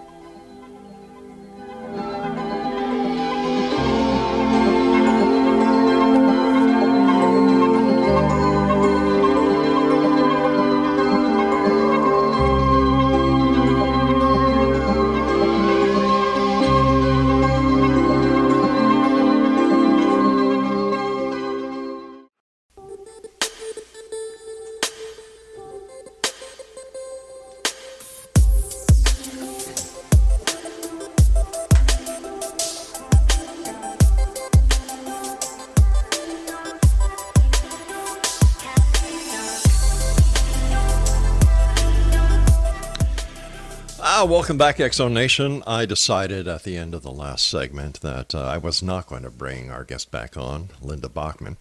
Ah, 44.21 44.25
welcome 44.25 44.59
back, 44.59 44.79
Exo 44.79 45.09
Nation. 45.09 45.63
I 45.65 45.87
decided 45.87 46.49
at 46.49 46.65
the 46.65 46.77
end 46.77 46.93
of 46.93 47.05
the 47.05 47.13
last 47.13 47.49
segment 47.49 48.01
that 48.01 48.35
uh, 48.35 48.41
I 48.41 48.59
was 48.59 48.83
not 48.83 49.07
going 49.07 49.23
to 49.23 49.31
bring 49.31 49.71
our 49.71 49.85
guest 49.85 50.11
back 50.11 50.37
on, 50.37 50.71
Linda 50.83 51.07
Backman. 51.07 51.57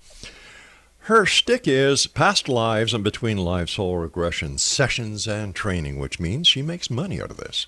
Her 1.01 1.23
shtick 1.23 1.67
is 1.67 2.07
past 2.07 2.49
lives 2.49 2.95
and 2.95 3.03
between 3.03 3.37
lives 3.37 3.73
soul 3.73 3.97
regression 3.97 4.57
sessions 4.57 5.27
and 5.27 5.53
training, 5.53 5.99
which 5.99 6.19
means 6.19 6.47
she 6.47 6.63
makes 6.63 6.89
money 6.89 7.21
out 7.21 7.29
of 7.29 7.37
this. 7.37 7.67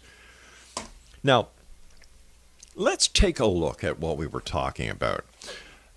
Now, 1.23 1.49
let's 2.73 3.07
take 3.07 3.39
a 3.39 3.45
look 3.45 3.83
at 3.83 3.99
what 3.99 4.17
we 4.17 4.25
were 4.25 4.41
talking 4.41 4.89
about. 4.89 5.23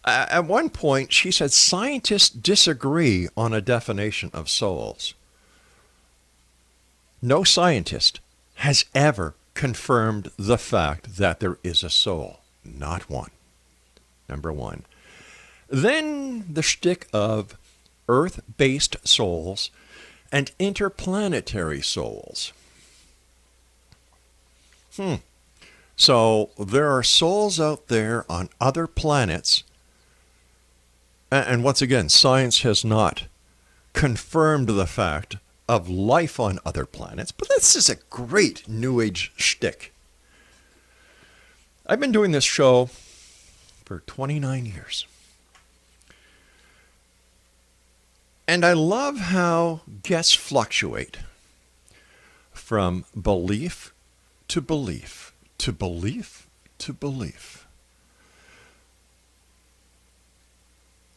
At 0.05 0.45
one 0.45 0.69
point, 0.69 1.15
she 1.15 1.31
said 1.31 1.53
scientists 1.53 2.29
disagree 2.29 3.31
on 3.39 3.55
a 3.55 3.63
definition 3.63 4.29
of 4.35 4.51
souls. 4.51 5.15
No 7.23 7.43
scientist 7.43 8.21
has 8.63 8.85
ever 8.95 9.35
confirmed 9.55 10.31
the 10.39 10.57
fact 10.57 11.17
that 11.17 11.41
there 11.41 11.59
is 11.65 11.83
a 11.83 11.91
soul. 11.91 12.39
Not 12.65 13.11
one. 13.11 13.33
Number 14.29 14.53
one. 14.53 14.85
Then 15.69 16.45
the 16.49 16.63
shtick 16.63 17.09
of 17.13 17.59
earth 18.09 18.39
based 18.57 18.97
souls 19.03 19.73
and 20.31 20.53
interplanetary 20.61 21.83
souls. 21.83 22.53
Hmm. 24.95 25.17
So 25.97 26.51
there 26.57 26.89
are 26.89 27.03
souls 27.03 27.59
out 27.59 27.89
there 27.89 28.25
on 28.31 28.49
other 28.61 28.87
planets. 28.87 29.65
And 31.33 31.65
once 31.65 31.83
again, 31.83 32.09
science 32.09 32.63
has 32.63 32.85
not 32.85 33.25
confirmed 33.93 34.69
the 34.69 34.87
fact 34.87 35.37
of 35.69 35.89
life 35.89 36.39
on 36.41 36.59
other 36.65 36.87
planets, 36.87 37.33
but 37.33 37.49
this 37.49 37.77
is 37.77 37.89
a 37.89 37.97
great 38.11 38.69
New 38.69 39.01
Age 39.01 39.33
shtick. 39.37 39.93
I've 41.87 42.01
been 42.01 42.13
doing 42.13 42.33
this 42.33 42.45
show 42.45 42.87
for 43.85 44.01
29 44.01 44.67
years. 44.67 45.07
And 48.47 48.65
I 48.65 48.73
love 48.73 49.19
how 49.19 49.81
guests 50.03 50.35
fluctuate 50.35 51.19
from 52.53 53.05
belief 53.21 53.93
to 54.49 54.61
belief 54.61 55.33
to 55.63 55.73
belief 55.73 56.49
to 56.79 56.93
belief. 56.93 57.62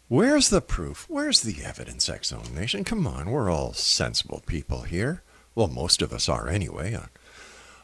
Where's 0.08 0.50
the 0.50 0.62
proof? 0.62 1.06
Where's 1.10 1.42
the 1.42 1.64
evidence, 1.64 2.08
Exo 2.08 2.52
Nation? 2.54 2.84
Come 2.84 3.08
on, 3.08 3.32
we're 3.32 3.50
all 3.50 3.74
sensible 3.74 4.44
people 4.46 4.84
here. 4.84 5.24
Well, 5.56 5.68
most 5.68 6.04
of 6.04 6.14
us 6.14 6.30
are 6.30 6.48
anyway, 6.48 6.94
on, 6.94 7.10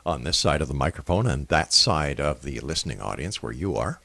on 0.05 0.23
this 0.23 0.37
side 0.37 0.61
of 0.61 0.67
the 0.67 0.75
microphone 0.75 1.25
and 1.25 1.47
that 1.47 1.73
side 1.73 2.19
of 2.19 2.43
the 2.43 2.59
listening 2.59 3.01
audience 3.01 3.41
where 3.41 3.51
you 3.51 3.75
are. 3.75 4.01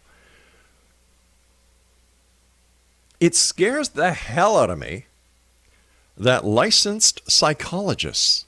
It 3.20 3.34
scares 3.34 3.90
the 3.90 4.12
hell 4.12 4.56
out 4.56 4.70
of 4.70 4.78
me 4.78 5.06
that 6.16 6.44
licensed 6.44 7.30
psychologists 7.30 8.46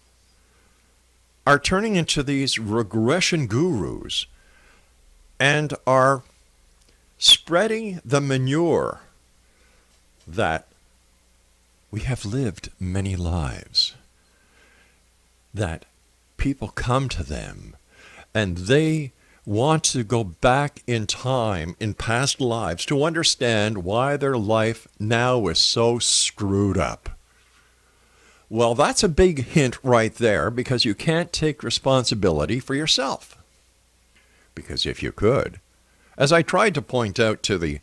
are 1.47 1.59
turning 1.59 1.97
into 1.97 2.23
these 2.23 2.59
regression 2.59 3.47
gurus 3.47 4.27
and 5.39 5.75
are 5.87 6.23
spreading 7.19 8.01
the 8.03 8.21
manure 8.21 9.01
that 10.29 10.67
we 11.91 12.01
have 12.01 12.25
lived 12.25 12.71
many 12.79 13.17
lives, 13.17 13.95
that 15.55 15.85
people 16.37 16.69
come 16.69 17.09
to 17.09 17.23
them 17.23 17.75
and 18.35 18.59
they 18.59 19.13
want 19.47 19.83
to 19.83 20.05
go 20.05 20.23
back 20.23 20.83
in 20.87 21.07
time 21.07 21.75
in 21.81 21.95
past 21.95 22.41
lives 22.41 22.85
to 22.85 23.03
understand 23.03 23.83
why 23.83 24.17
their 24.17 24.37
life 24.37 24.87
now 25.01 25.47
is 25.47 25.59
so 25.59 25.99
screwed 25.99 26.77
up. 26.77 27.09
Well, 28.51 28.75
that's 28.75 29.03
a 29.03 29.09
big 29.09 29.47
hint 29.47 29.79
right 29.83 30.15
there 30.15 30.51
because 30.51 30.85
you 30.85 30.95
can't 30.95 31.33
take 31.33 31.63
responsibility 31.63 32.61
for 32.61 32.75
yourself. 32.75 33.39
Because 34.55 34.85
if 34.85 35.03
you 35.03 35.13
could, 35.13 35.61
as 36.19 36.33
I 36.33 36.43
tried 36.43 36.75
to 36.75 36.83
point 36.83 37.19
out 37.19 37.43
to 37.45 37.57
the 37.57 37.81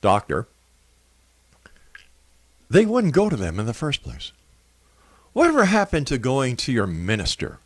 doctor, 0.00 0.46
they 2.72 2.86
wouldn't 2.86 3.12
go 3.12 3.28
to 3.28 3.36
them 3.36 3.60
in 3.60 3.66
the 3.66 3.74
first 3.74 4.02
place. 4.02 4.32
Whatever 5.34 5.66
happened 5.66 6.06
to 6.06 6.16
going 6.16 6.56
to 6.56 6.72
your 6.72 6.86
minister? 6.86 7.58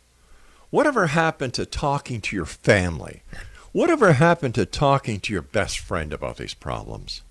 Whatever 0.69 1.07
happened 1.07 1.53
to 1.53 1.65
talking 1.65 2.19
to 2.21 2.35
your 2.35 2.45
family? 2.45 3.23
Whatever 3.71 4.13
happened 4.13 4.55
to 4.55 4.65
talking 4.65 5.21
to 5.21 5.31
your 5.31 5.41
best 5.41 5.79
friend 5.79 6.11
about 6.11 6.35
these 6.35 6.53
problems? 6.53 7.21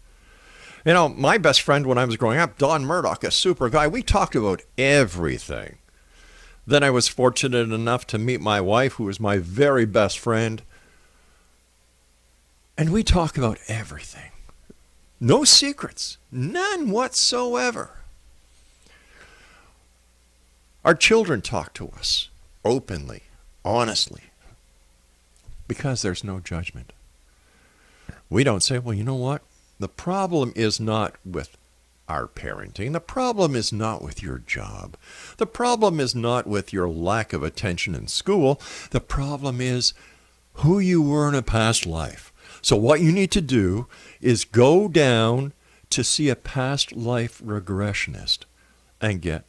You 0.86 0.94
know, 0.94 1.10
my 1.10 1.36
best 1.36 1.60
friend 1.60 1.86
when 1.86 1.98
I 1.98 2.06
was 2.06 2.16
growing 2.16 2.38
up, 2.38 2.56
Don 2.56 2.86
Murdoch, 2.86 3.22
a 3.24 3.30
super 3.30 3.68
guy, 3.68 3.86
we 3.88 4.02
talked 4.02 4.34
about 4.34 4.62
everything. 4.78 5.76
Then 6.66 6.82
I 6.82 6.90
was 6.90 7.08
fortunate 7.08 7.72
enough 7.72 8.06
to 8.08 8.18
meet 8.18 8.40
my 8.40 8.60
wife, 8.60 8.94
who 8.94 9.04
was 9.04 9.20
my 9.20 9.36
very 9.36 9.84
best 9.84 10.18
friend. 10.18 10.62
And 12.78 12.90
we 12.90 13.02
talk 13.02 13.36
about 13.36 13.58
everything. 13.68 14.30
No 15.20 15.44
secrets, 15.44 16.18
none 16.30 16.90
whatsoever. 16.90 17.90
Our 20.84 20.94
children 20.94 21.40
talk 21.40 21.72
to 21.74 21.88
us 21.88 22.28
openly, 22.64 23.24
honestly, 23.64 24.24
because 25.66 26.02
there's 26.02 26.22
no 26.22 26.38
judgment. 26.38 26.92
We 28.28 28.44
don't 28.44 28.62
say, 28.62 28.78
well, 28.78 28.94
you 28.94 29.04
know 29.04 29.14
what? 29.14 29.42
The 29.78 29.88
problem 29.88 30.52
is 30.54 30.78
not 30.78 31.14
with 31.24 31.56
our 32.08 32.26
parenting. 32.26 32.92
The 32.92 33.00
problem 33.00 33.56
is 33.56 33.72
not 33.72 34.02
with 34.02 34.22
your 34.22 34.38
job. 34.38 34.96
The 35.38 35.46
problem 35.46 35.98
is 35.98 36.14
not 36.14 36.46
with 36.46 36.72
your 36.72 36.88
lack 36.88 37.32
of 37.32 37.42
attention 37.42 37.94
in 37.94 38.06
school. 38.06 38.60
The 38.90 39.00
problem 39.00 39.60
is 39.60 39.92
who 40.54 40.78
you 40.78 41.02
were 41.02 41.28
in 41.28 41.34
a 41.34 41.42
past 41.42 41.84
life. 41.86 42.32
So, 42.66 42.74
what 42.74 43.00
you 43.00 43.12
need 43.12 43.30
to 43.30 43.40
do 43.40 43.86
is 44.20 44.44
go 44.44 44.88
down 44.88 45.52
to 45.88 46.02
see 46.02 46.28
a 46.28 46.34
past 46.34 46.96
life 46.96 47.40
regressionist 47.40 48.38
and 49.00 49.22
get 49.22 49.44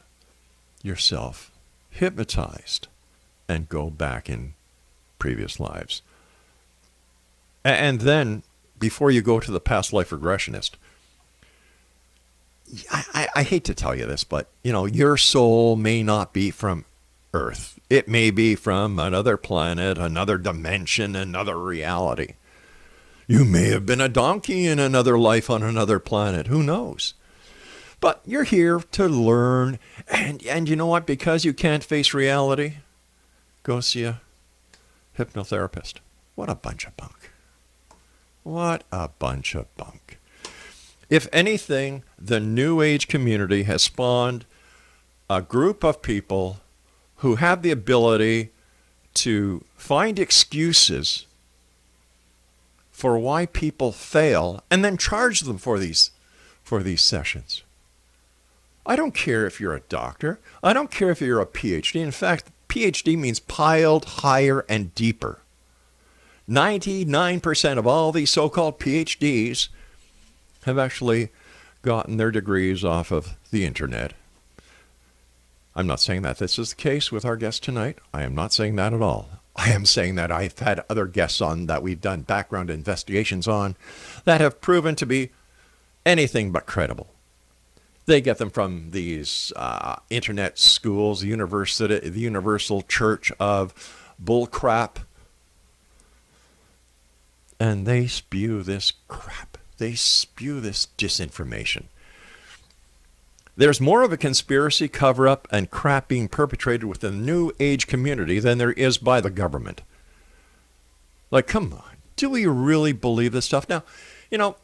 yourself 0.84 1.50
hypnotized 1.90 2.88
and 3.50 3.68
go 3.68 3.90
back 3.90 4.30
in 4.30 4.54
previous 5.18 5.60
lives. 5.60 6.04
And 7.64 8.02
then, 8.02 8.44
before 8.78 9.10
you 9.10 9.24
go 9.24 9.40
to 9.40 9.50
the 9.50 9.60
past 9.60 9.92
life 9.92 10.12
regressionist, 10.12 10.74
I, 12.92 13.04
I, 13.16 13.28
I, 13.38 13.42
hate 13.42 13.64
to 13.64 13.74
tell 13.74 13.96
you 13.96 14.06
this, 14.06 14.24
but 14.24 14.48
you 14.62 14.72
know, 14.72 14.86
your 14.86 15.18
soul 15.18 15.76
may 15.76 16.04
not 16.04 16.34
be 16.34 16.52
from 16.52 16.86
Earth. 17.34 17.80
It 17.90 18.08
may 18.08 18.30
be 18.30 18.54
from 18.54 19.00
another 19.00 19.38
planet, 19.38 19.98
another 19.98 20.38
dimension, 20.38 21.16
another 21.16 21.58
reality. 21.58 22.34
You 23.30 23.44
may 23.44 23.66
have 23.72 23.86
been 23.86 24.00
a 24.00 24.08
donkey 24.08 24.66
in 24.66 24.80
another 24.80 25.20
life 25.20 25.50
on 25.50 25.62
another 25.62 26.00
planet. 26.00 26.48
Who 26.48 26.64
knows? 26.64 27.14
But 28.00 28.22
you're 28.26 28.46
here 28.46 28.80
to 28.94 29.08
learn. 29.08 29.80
And, 30.08 30.46
and 30.46 30.70
you 30.70 30.78
know 30.78 30.86
what? 30.86 31.06
Because 31.06 31.44
you 31.44 31.54
can't 31.54 31.84
face 31.84 32.14
reality, 32.14 32.76
go 33.64 33.82
see 33.82 34.06
a 34.06 34.22
hypnotherapist. 35.20 35.96
What 36.36 36.50
a 36.50 36.56
bunch 36.56 36.88
of 36.88 36.96
bunk. 36.96 37.32
What 38.44 38.86
a 38.94 39.10
bunch 39.10 39.56
of 39.56 39.76
bunk. 39.76 40.20
If 41.10 41.28
anything, 41.34 42.04
the 42.18 42.40
New 42.40 42.82
Age 42.82 43.10
community 43.10 43.64
has 43.64 43.82
spawned 43.82 44.46
a 45.30 45.42
group 45.42 45.84
of 45.84 46.02
people 46.02 46.62
who 47.18 47.36
have 47.36 47.62
the 47.62 47.72
ability 47.72 48.52
to 49.16 49.66
find 49.76 50.18
excuses 50.18 51.26
for 52.98 53.20
why 53.20 53.46
people 53.46 53.92
fail 53.92 54.64
and 54.72 54.84
then 54.84 54.98
charge 54.98 55.42
them 55.42 55.60
for 55.60 55.78
these 55.78 56.10
for 56.64 56.82
these 56.82 57.00
sessions. 57.00 57.62
I 58.88 58.96
don't 58.96 59.14
care 59.14 59.46
if 59.46 59.62
you're 59.62 59.76
a 59.76 59.82
doctor. 59.82 60.40
I 60.64 60.74
don't 60.74 60.90
care 60.90 61.12
if 61.12 61.22
you're 61.22 61.40
a 61.40 61.46
PhD. 61.46 62.02
In 62.02 62.10
fact, 62.10 62.50
PhD 62.70 63.16
means 63.16 63.40
piled 63.40 64.06
higher 64.26 64.66
and 64.68 64.96
deeper. 64.96 65.42
99% 66.50 67.78
of 67.78 67.86
all 67.86 68.12
these 68.12 68.32
so 68.32 68.50
called 68.50 68.80
PhDs 68.80 69.68
have 70.64 70.80
actually 70.80 71.30
gotten 71.84 72.18
their 72.18 72.32
degrees 72.32 72.84
off 72.84 73.12
of 73.12 73.36
the 73.52 73.64
internet. 73.64 74.14
I'm 75.76 75.86
not 75.86 76.00
saying 76.00 76.24
that 76.24 76.40
this 76.40 76.58
is 76.58 76.72
the 76.72 76.82
case 76.82 77.12
with 77.12 77.26
our 77.26 77.36
guest 77.36 77.62
tonight. 77.62 78.00
I 78.12 78.24
am 78.24 78.34
not 78.34 78.54
saying 78.54 78.76
that 78.78 78.92
at 78.92 79.04
all. 79.04 79.37
I 79.58 79.72
am 79.72 79.86
saying 79.86 80.16
that 80.16 80.32
I've 80.32 80.58
had 80.60 80.86
other 80.90 81.08
guests 81.08 81.42
on 81.42 81.66
that 81.66 81.82
we've 81.82 82.00
done 82.00 82.22
background 82.22 82.70
investigations 82.70 83.48
on 83.48 83.76
that 84.24 84.40
have 84.40 84.62
proven 84.62 84.96
to 84.96 85.06
be 85.06 85.32
anything 86.06 86.52
but 86.52 86.68
credible. 86.68 87.08
They 88.06 88.22
get 88.22 88.38
them 88.38 88.52
from 88.52 88.92
these 88.92 89.52
uh, 89.56 89.98
internet 90.10 90.58
schools, 90.58 91.24
university, 91.24 92.08
the 92.08 92.20
Universal 92.20 92.84
Church 92.84 93.32
of 93.40 93.74
Bullcrap, 94.24 94.98
and 97.60 97.86
they 97.86 98.08
spew 98.08 98.64
this 98.64 98.94
crap. 99.08 99.58
They 99.78 99.96
spew 99.96 100.62
this 100.62 100.88
disinformation. 100.98 101.86
There's 103.58 103.82
more 103.82 104.04
of 104.04 104.14
a 104.14 104.18
conspiracy 104.18 104.88
cover 104.88 105.28
up 105.28 105.48
and 105.52 105.72
crap 105.72 106.08
being 106.08 106.28
perpetrated 106.28 106.84
within 106.84 107.18
the 107.18 107.26
New 107.26 107.52
Age 107.60 107.88
community 107.88 108.40
than 108.40 108.60
there 108.60 108.72
is 108.74 109.00
by 109.00 109.20
the 109.20 109.32
government. 109.32 109.82
Like, 111.32 111.48
come 111.48 111.74
on. 111.74 111.98
Do 112.16 112.30
we 112.30 112.46
really 112.46 112.94
believe 112.94 113.32
this 113.32 113.46
stuff? 113.46 113.68
Now, 113.68 113.84
you 114.30 114.38
know, 114.38 114.58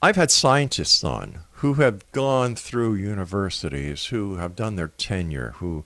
I've 0.00 0.16
had 0.16 0.30
scientists 0.30 1.02
on 1.02 1.40
who 1.54 1.74
have 1.74 2.10
gone 2.12 2.54
through 2.54 2.94
universities, 2.94 4.06
who 4.06 4.36
have 4.36 4.54
done 4.54 4.76
their 4.76 4.88
tenure, 4.88 5.54
who 5.56 5.84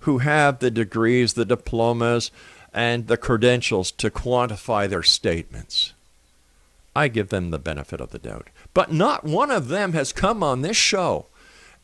who 0.00 0.18
have 0.18 0.58
the 0.58 0.70
degrees, 0.70 1.32
the 1.32 1.46
diplomas, 1.46 2.30
and 2.74 3.06
the 3.06 3.16
credentials 3.16 3.90
to 3.90 4.10
quantify 4.10 4.86
their 4.86 5.02
statements. 5.02 5.93
I 6.96 7.08
give 7.08 7.28
them 7.28 7.50
the 7.50 7.58
benefit 7.58 8.00
of 8.00 8.10
the 8.10 8.18
doubt. 8.18 8.48
But 8.72 8.92
not 8.92 9.24
one 9.24 9.50
of 9.50 9.68
them 9.68 9.92
has 9.92 10.12
come 10.12 10.42
on 10.42 10.62
this 10.62 10.76
show 10.76 11.26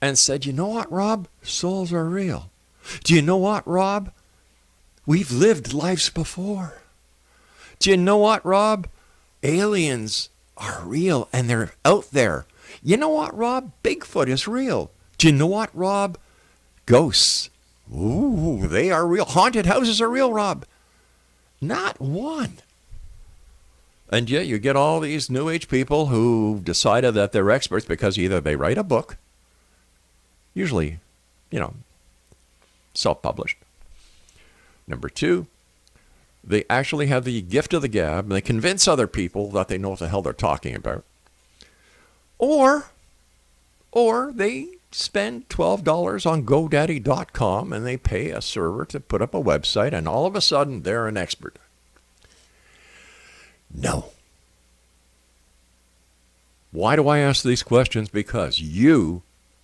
and 0.00 0.18
said, 0.18 0.46
you 0.46 0.52
know 0.52 0.68
what, 0.68 0.90
Rob? 0.90 1.28
Souls 1.42 1.92
are 1.92 2.04
real. 2.04 2.50
Do 3.04 3.14
you 3.14 3.22
know 3.22 3.36
what, 3.36 3.66
Rob? 3.66 4.12
We've 5.06 5.32
lived 5.32 5.72
lives 5.72 6.10
before. 6.10 6.82
Do 7.78 7.90
you 7.90 7.96
know 7.96 8.18
what, 8.18 8.44
Rob? 8.44 8.88
Aliens 9.42 10.28
are 10.56 10.82
real 10.84 11.28
and 11.32 11.48
they're 11.48 11.72
out 11.84 12.10
there. 12.12 12.46
You 12.82 12.96
know 12.96 13.08
what, 13.08 13.36
Rob? 13.36 13.72
Bigfoot 13.82 14.28
is 14.28 14.46
real. 14.46 14.90
Do 15.18 15.26
you 15.26 15.32
know 15.32 15.46
what, 15.46 15.70
Rob? 15.74 16.18
Ghosts. 16.86 17.50
Ooh, 17.92 18.66
they 18.68 18.90
are 18.90 19.06
real. 19.06 19.24
Haunted 19.24 19.66
houses 19.66 20.00
are 20.00 20.08
real, 20.08 20.32
Rob. 20.32 20.64
Not 21.60 22.00
one. 22.00 22.58
And 24.12 24.28
yet 24.28 24.46
you 24.46 24.58
get 24.58 24.74
all 24.74 24.98
these 24.98 25.30
New 25.30 25.48
Age 25.48 25.68
people 25.68 26.06
who 26.06 26.60
decided 26.64 27.14
that 27.14 27.30
they're 27.30 27.50
experts 27.50 27.86
because 27.86 28.18
either 28.18 28.40
they 28.40 28.56
write 28.56 28.76
a 28.76 28.82
book, 28.82 29.16
usually, 30.52 30.98
you 31.50 31.60
know, 31.60 31.74
self 32.92 33.22
published. 33.22 33.56
Number 34.88 35.08
two, 35.08 35.46
they 36.42 36.64
actually 36.68 37.06
have 37.06 37.24
the 37.24 37.40
gift 37.42 37.72
of 37.72 37.82
the 37.82 37.88
gab 37.88 38.24
and 38.24 38.32
they 38.32 38.40
convince 38.40 38.88
other 38.88 39.06
people 39.06 39.48
that 39.52 39.68
they 39.68 39.78
know 39.78 39.90
what 39.90 40.00
the 40.00 40.08
hell 40.08 40.22
they're 40.22 40.32
talking 40.32 40.74
about. 40.74 41.04
Or, 42.38 42.86
or 43.92 44.32
they 44.32 44.68
spend 44.90 45.48
$12 45.48 46.26
on 46.26 46.44
GoDaddy.com 46.44 47.72
and 47.72 47.86
they 47.86 47.96
pay 47.96 48.30
a 48.30 48.42
server 48.42 48.84
to 48.86 48.98
put 48.98 49.22
up 49.22 49.34
a 49.34 49.42
website 49.42 49.92
and 49.92 50.08
all 50.08 50.26
of 50.26 50.34
a 50.34 50.40
sudden 50.40 50.82
they're 50.82 51.06
an 51.06 51.16
expert. 51.16 51.56
No. 53.74 54.06
Why 56.72 56.96
do 56.96 57.08
I 57.08 57.18
ask 57.18 57.42
these 57.42 57.62
questions? 57.62 58.08
Because 58.08 58.60
you 58.60 59.22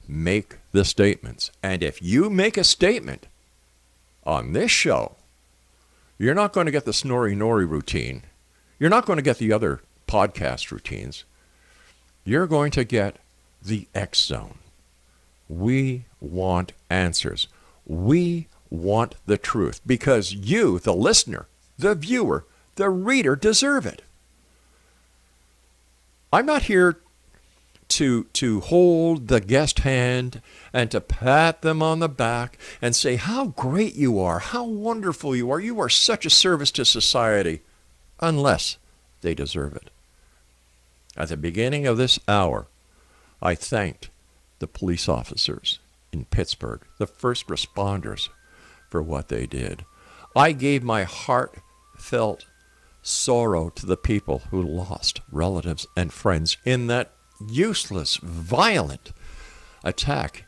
make 0.08 0.56
the 0.72 0.84
statements. 0.84 1.50
And 1.62 1.82
if 1.82 2.02
you 2.02 2.30
make 2.30 2.56
a 2.56 2.64
statement 2.64 3.26
on 4.24 4.52
this 4.52 4.70
show 4.70 5.16
you're 6.18 6.34
not 6.34 6.52
going 6.52 6.66
to 6.66 6.72
get 6.72 6.84
the 6.84 6.92
Snorri 6.92 7.34
Nori 7.34 7.68
routine. 7.68 8.22
You're 8.78 8.90
not 8.90 9.06
going 9.06 9.18
to 9.18 9.22
get 9.22 9.38
the 9.38 9.52
other 9.52 9.82
podcast 10.08 10.70
routines. 10.70 11.24
You're 12.24 12.46
going 12.46 12.70
to 12.72 12.84
get 12.84 13.16
the 13.62 13.86
X 13.94 14.20
Zone. 14.22 14.58
We 15.48 16.04
want 16.20 16.72
answers. 16.90 17.48
We 17.86 18.48
want 18.70 19.14
the 19.26 19.36
truth 19.36 19.80
because 19.86 20.32
you, 20.32 20.78
the 20.78 20.94
listener, 20.94 21.46
the 21.78 21.94
viewer, 21.94 22.44
the 22.76 22.88
reader, 22.90 23.36
deserve 23.36 23.84
it. 23.86 24.02
I'm 26.32 26.46
not 26.46 26.62
here 26.64 26.98
to, 27.88 28.24
to 28.24 28.60
hold 28.60 29.28
the 29.28 29.40
guest 29.40 29.80
hand 29.80 30.42
and 30.72 30.90
to 30.90 31.00
pat 31.00 31.62
them 31.62 31.82
on 31.82 32.00
the 32.00 32.08
back 32.08 32.58
and 32.82 32.94
say 32.94 33.16
how 33.16 33.46
great 33.46 33.94
you 33.94 34.20
are, 34.20 34.38
how 34.40 34.64
wonderful 34.64 35.34
you 35.36 35.50
are. 35.50 35.60
You 35.60 35.80
are 35.80 35.88
such 35.88 36.26
a 36.26 36.30
service 36.30 36.70
to 36.72 36.84
society, 36.84 37.62
unless 38.20 38.76
they 39.22 39.34
deserve 39.34 39.74
it. 39.76 39.90
At 41.16 41.28
the 41.28 41.36
beginning 41.36 41.86
of 41.86 41.96
this 41.96 42.18
hour, 42.28 42.66
I 43.40 43.54
thanked 43.54 44.10
the 44.58 44.66
police 44.66 45.08
officers 45.08 45.78
in 46.12 46.24
Pittsburgh, 46.26 46.82
the 46.98 47.06
first 47.06 47.46
responders, 47.46 48.28
for 48.88 49.02
what 49.02 49.28
they 49.28 49.46
did. 49.46 49.84
I 50.34 50.52
gave 50.52 50.82
my 50.82 51.04
heartfelt 51.04 52.44
sorrow 53.06 53.70
to 53.70 53.86
the 53.86 53.96
people 53.96 54.42
who 54.50 54.60
lost 54.60 55.20
relatives 55.30 55.86
and 55.96 56.12
friends 56.12 56.56
in 56.64 56.88
that 56.88 57.12
useless, 57.48 58.16
violent 58.16 59.12
attack 59.84 60.44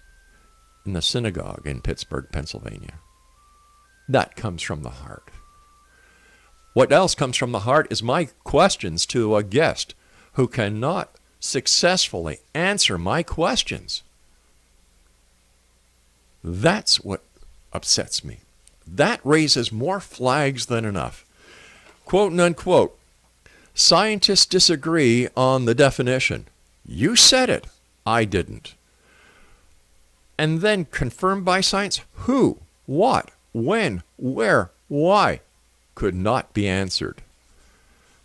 in 0.85 0.93
the 0.93 1.03
synagogue 1.03 1.63
in 1.67 1.81
Pittsburgh, 1.81 2.27
Pennsylvania. 2.33 2.95
That 4.09 4.37
comes 4.37 4.63
from 4.63 4.83
the 4.83 4.91
heart. 4.91 5.31
What 6.75 6.93
else 6.93 7.15
comes 7.15 7.37
from 7.37 7.53
the 7.53 7.61
heart 7.61 7.87
is 7.91 8.03
my 8.03 8.29
questions 8.43 9.07
to 9.07 9.37
a 9.37 9.43
guest 9.43 9.95
who 10.33 10.49
cannot 10.49 11.11
successfully 11.41 12.39
answer 12.55 12.99
my 12.99 13.23
questions. 13.23 14.03
That's 16.43 17.01
what 17.01 17.23
upsets 17.73 18.25
me. 18.25 18.39
That 18.87 19.21
raises 19.23 19.71
more 19.71 20.01
flags 20.01 20.67
than 20.67 20.85
enough. 20.85 21.25
Quote 22.09 22.33
and 22.33 22.41
unquote. 22.41 22.99
Scientists 23.75 24.47
disagree 24.47 25.29
on 25.37 25.67
the 25.67 25.75
definition. 25.75 26.47
You 26.87 27.17
said 27.17 27.51
it. 27.51 27.67
I 28.07 28.25
didn't. 28.25 28.75
And 30.39 30.63
then 30.63 30.87
confirmed 30.87 31.45
by 31.45 31.61
science 31.61 32.01
who, 32.15 32.61
what, 32.87 33.31
when, 33.53 34.03
where, 34.17 34.71
why 34.89 35.41
could 35.95 36.15
not 36.15 36.55
be 36.55 36.67
answered. 36.67 37.21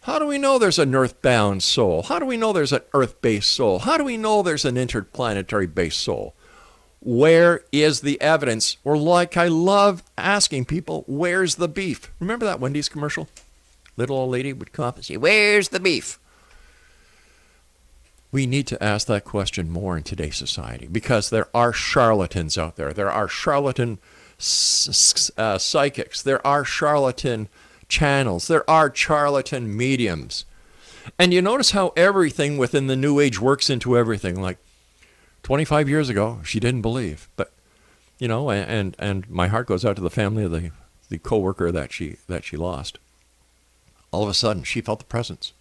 How 0.04 0.18
do 0.18 0.28
we 0.28 0.38
know 0.38 0.58
there's 0.58 0.80
an 0.80 0.96
earthbound 0.96 1.62
soul? 1.62 2.04
How 2.04 2.20
do 2.20 2.26
we 2.26 2.38
know 2.38 2.54
there's 2.54 2.72
an 2.72 2.84
earth 2.94 3.22
based 3.22 3.52
soul? 3.52 3.80
How 3.80 3.98
do 3.98 4.06
we 4.06 4.16
know 4.16 4.42
there's 4.42 4.64
an 4.64 4.78
interplanetary 4.78 5.68
based 5.68 6.00
soul? 6.00 6.36
Where 7.02 7.66
is 7.74 8.00
the 8.00 8.22
evidence? 8.22 8.78
Or, 8.86 8.96
like 8.96 9.36
I 9.36 9.50
love 9.50 10.04
asking 10.18 10.66
people, 10.66 11.04
where's 11.06 11.56
the 11.56 11.68
beef? 11.68 12.14
Remember 12.22 12.46
that 12.46 12.62
Wendy's 12.62 12.88
commercial? 12.88 13.28
Little 13.98 14.18
old 14.18 14.32
lady 14.32 14.54
would 14.54 14.72
come 14.72 14.86
up 14.86 14.96
and 14.96 15.06
say, 15.06 15.18
Where's 15.18 15.70
the 15.70 15.80
beef? 15.80 16.20
We 18.32 18.48
need 18.48 18.66
to 18.68 18.84
ask 18.84 19.06
that 19.08 19.26
question 19.26 19.70
more 19.70 19.96
in 19.96 20.04
today's 20.04 20.38
society 20.38 20.88
because 20.88 21.30
there 21.30 21.48
are 21.54 21.72
charlatans 21.72 22.58
out 22.58 22.78
there. 22.78 22.92
There 22.92 23.12
are 23.12 23.28
charlatan 23.28 24.00
uh, 25.38 25.58
psychics. 25.58 26.22
There 26.24 26.46
are 26.46 26.66
charlatan 26.66 27.48
channels. 27.88 28.48
There 28.48 28.68
are 28.68 28.94
charlatan 28.94 29.78
mediums. 29.78 30.46
And 31.20 31.34
you 31.34 31.42
notice 31.42 31.72
how 31.72 31.94
everything 31.96 32.58
within 32.58 32.88
the 32.88 32.96
New 32.96 33.20
Age 33.20 33.40
works 33.40 33.70
into 33.70 33.98
everything. 33.98 34.42
Like 34.42 34.58
25 35.44 35.88
years 35.88 36.10
ago, 36.10 36.40
she 36.44 36.60
didn't 36.60 36.82
believe, 36.82 37.30
but 37.36 37.52
you 38.20 38.28
know, 38.28 38.50
and 38.50 38.96
and 39.00 39.30
my 39.30 39.48
heart 39.48 39.68
goes 39.68 39.84
out 39.84 39.96
to 39.98 40.02
the 40.02 40.10
family 40.10 40.44
of 40.44 40.52
the 40.52 40.72
the 41.10 41.18
coworker 41.20 41.72
that 41.72 41.92
she 41.92 42.18
that 42.28 42.44
she 42.44 42.58
lost. 42.58 42.98
All 44.14 44.22
of 44.22 44.30
a 44.30 44.36
sudden, 44.36 44.64
she 44.64 44.80
felt 44.80 45.00
the 45.00 45.06
presence. 45.06 45.54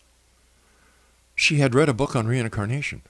She 1.35 1.57
had 1.57 1.75
read 1.75 1.89
a 1.89 1.95
book 1.95 2.15
on 2.15 2.27
reincarnation. 2.27 3.01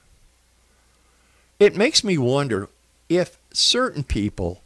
It 1.59 1.75
makes 1.75 2.01
me 2.01 2.17
wonder 2.17 2.69
if 3.09 3.37
certain 3.51 4.05
people 4.05 4.61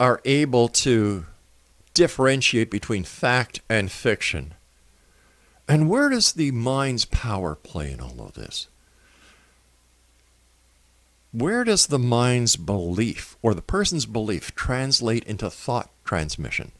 are 0.00 0.20
able 0.24 0.68
to 0.68 1.26
differentiate 1.94 2.68
between 2.68 3.04
fact 3.04 3.60
and 3.70 3.92
fiction. 3.92 4.54
And 5.68 5.88
where 5.88 6.08
does 6.08 6.32
the 6.32 6.50
mind's 6.50 7.04
power 7.04 7.54
play 7.54 7.92
in 7.92 8.00
all 8.00 8.20
of 8.20 8.34
this? 8.34 8.66
Where 11.30 11.62
does 11.62 11.86
the 11.86 11.98
mind's 12.00 12.56
belief 12.56 13.36
or 13.40 13.54
the 13.54 13.62
person's 13.62 14.06
belief 14.06 14.52
translate 14.56 15.22
into 15.24 15.48
thought 15.48 15.90
transmission? 16.04 16.72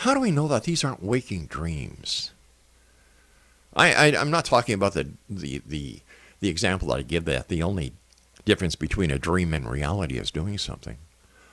How 0.00 0.14
do 0.14 0.20
we 0.20 0.30
know 0.30 0.48
that 0.48 0.64
these 0.64 0.82
aren't 0.82 1.02
waking 1.02 1.44
dreams? 1.44 2.30
I, 3.76 3.92
I, 3.92 4.06
am 4.18 4.30
not 4.30 4.46
talking 4.46 4.74
about 4.74 4.94
the, 4.94 5.10
the, 5.28 5.60
the, 5.66 6.00
the 6.40 6.48
example 6.48 6.88
that 6.88 6.94
I 6.94 7.02
give 7.02 7.26
that 7.26 7.48
the 7.48 7.62
only 7.62 7.92
difference 8.46 8.76
between 8.76 9.10
a 9.10 9.18
dream 9.18 9.52
and 9.52 9.68
reality 9.68 10.16
is 10.16 10.30
doing 10.30 10.56
something. 10.56 10.96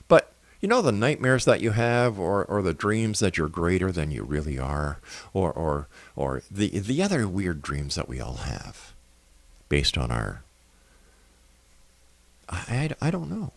But 0.07 0.31
you 0.61 0.69
know 0.69 0.81
the 0.81 0.93
nightmares 0.93 1.43
that 1.43 1.59
you 1.59 1.71
have 1.71 2.17
or, 2.17 2.45
or 2.45 2.61
the 2.61 2.73
dreams 2.73 3.19
that 3.19 3.35
you're 3.35 3.49
greater 3.49 3.91
than 3.91 4.11
you 4.11 4.23
really 4.23 4.57
are 4.57 4.99
or, 5.33 5.51
or, 5.51 5.89
or 6.15 6.41
the, 6.49 6.79
the 6.79 7.03
other 7.03 7.27
weird 7.27 7.61
dreams 7.61 7.95
that 7.95 8.07
we 8.07 8.21
all 8.21 8.37
have 8.37 8.93
based 9.67 9.97
on 9.97 10.09
our 10.09 10.41
I, 12.47 12.95
I, 13.01 13.07
I 13.07 13.11
don't 13.11 13.29
know 13.29 13.51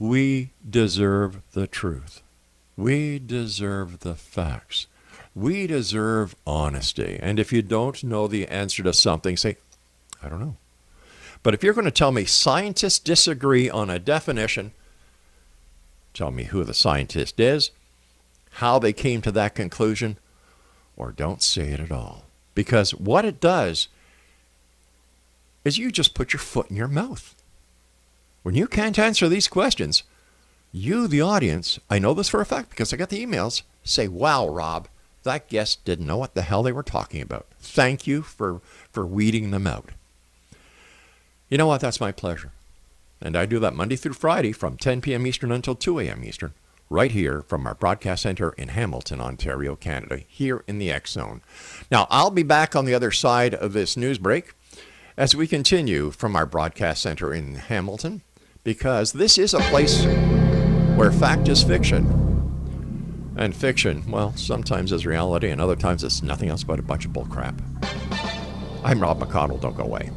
we 0.00 0.50
deserve 0.68 1.40
the 1.52 1.68
truth 1.68 2.22
we 2.76 3.20
deserve 3.20 4.00
the 4.00 4.16
facts 4.16 4.88
we 5.34 5.68
deserve 5.68 6.34
honesty 6.44 7.20
and 7.22 7.38
if 7.38 7.52
you 7.52 7.62
don't 7.62 8.02
know 8.02 8.26
the 8.26 8.48
answer 8.48 8.82
to 8.82 8.92
something 8.92 9.36
say 9.36 9.56
i 10.20 10.28
don't 10.28 10.40
know 10.40 10.56
but 11.42 11.54
if 11.54 11.62
you're 11.62 11.74
going 11.74 11.84
to 11.86 11.90
tell 11.90 12.12
me 12.12 12.24
scientists 12.24 12.98
disagree 12.98 13.70
on 13.70 13.88
a 13.88 13.98
definition, 13.98 14.72
tell 16.12 16.30
me 16.30 16.44
who 16.44 16.64
the 16.64 16.74
scientist 16.74 17.40
is, 17.40 17.70
how 18.54 18.78
they 18.78 18.92
came 18.92 19.22
to 19.22 19.32
that 19.32 19.54
conclusion, 19.54 20.18
or 20.96 21.12
don't 21.12 21.42
say 21.42 21.68
it 21.68 21.80
at 21.80 21.92
all. 21.92 22.24
Because 22.54 22.92
what 22.94 23.24
it 23.24 23.40
does 23.40 23.88
is 25.64 25.78
you 25.78 25.90
just 25.90 26.14
put 26.14 26.32
your 26.32 26.40
foot 26.40 26.70
in 26.70 26.76
your 26.76 26.88
mouth. 26.88 27.34
When 28.42 28.54
you 28.54 28.66
can't 28.66 28.98
answer 28.98 29.28
these 29.28 29.48
questions, 29.48 30.02
you, 30.72 31.06
the 31.06 31.20
audience, 31.20 31.78
I 31.90 31.98
know 31.98 32.14
this 32.14 32.28
for 32.28 32.40
a 32.40 32.46
fact 32.46 32.70
because 32.70 32.92
I 32.92 32.96
got 32.96 33.10
the 33.10 33.24
emails, 33.24 33.62
say, 33.84 34.08
Wow, 34.08 34.48
Rob, 34.48 34.88
that 35.24 35.48
guest 35.48 35.84
didn't 35.84 36.06
know 36.06 36.16
what 36.16 36.34
the 36.34 36.42
hell 36.42 36.62
they 36.62 36.72
were 36.72 36.82
talking 36.82 37.20
about. 37.20 37.46
Thank 37.58 38.06
you 38.06 38.22
for, 38.22 38.62
for 38.90 39.04
weeding 39.04 39.50
them 39.50 39.66
out. 39.66 39.90
You 41.50 41.58
know 41.58 41.66
what? 41.66 41.80
That's 41.82 42.00
my 42.00 42.12
pleasure. 42.12 42.52
And 43.20 43.36
I 43.36 43.44
do 43.44 43.58
that 43.58 43.74
Monday 43.74 43.96
through 43.96 44.14
Friday 44.14 44.52
from 44.52 44.78
10 44.78 45.02
p.m. 45.02 45.26
Eastern 45.26 45.52
until 45.52 45.74
2 45.74 45.98
a.m. 45.98 46.24
Eastern, 46.24 46.54
right 46.88 47.10
here 47.10 47.42
from 47.42 47.66
our 47.66 47.74
broadcast 47.74 48.22
center 48.22 48.52
in 48.52 48.68
Hamilton, 48.68 49.20
Ontario, 49.20 49.76
Canada, 49.76 50.20
here 50.26 50.64
in 50.66 50.78
the 50.78 50.90
X 50.90 51.10
Zone. 51.10 51.42
Now, 51.90 52.06
I'll 52.08 52.30
be 52.30 52.42
back 52.42 52.74
on 52.74 52.86
the 52.86 52.94
other 52.94 53.10
side 53.10 53.54
of 53.54 53.74
this 53.74 53.96
news 53.98 54.16
break 54.16 54.54
as 55.18 55.36
we 55.36 55.46
continue 55.46 56.10
from 56.10 56.34
our 56.34 56.46
broadcast 56.46 57.02
center 57.02 57.34
in 57.34 57.56
Hamilton, 57.56 58.22
because 58.62 59.12
this 59.12 59.38
is 59.38 59.54
a 59.54 59.60
place 59.60 60.04
where 60.96 61.10
fact 61.10 61.48
is 61.48 61.62
fiction. 61.62 62.06
And 63.36 63.56
fiction, 63.56 64.10
well, 64.10 64.36
sometimes 64.36 64.92
is 64.92 65.06
reality, 65.06 65.48
and 65.48 65.60
other 65.60 65.76
times 65.76 66.04
it's 66.04 66.22
nothing 66.22 66.50
else 66.50 66.62
but 66.62 66.78
a 66.78 66.82
bunch 66.82 67.06
of 67.06 67.12
bullcrap. 67.12 67.58
I'm 68.84 69.00
Rob 69.00 69.20
McConnell. 69.20 69.60
Don't 69.60 69.76
go 69.76 69.84
away. 69.84 70.10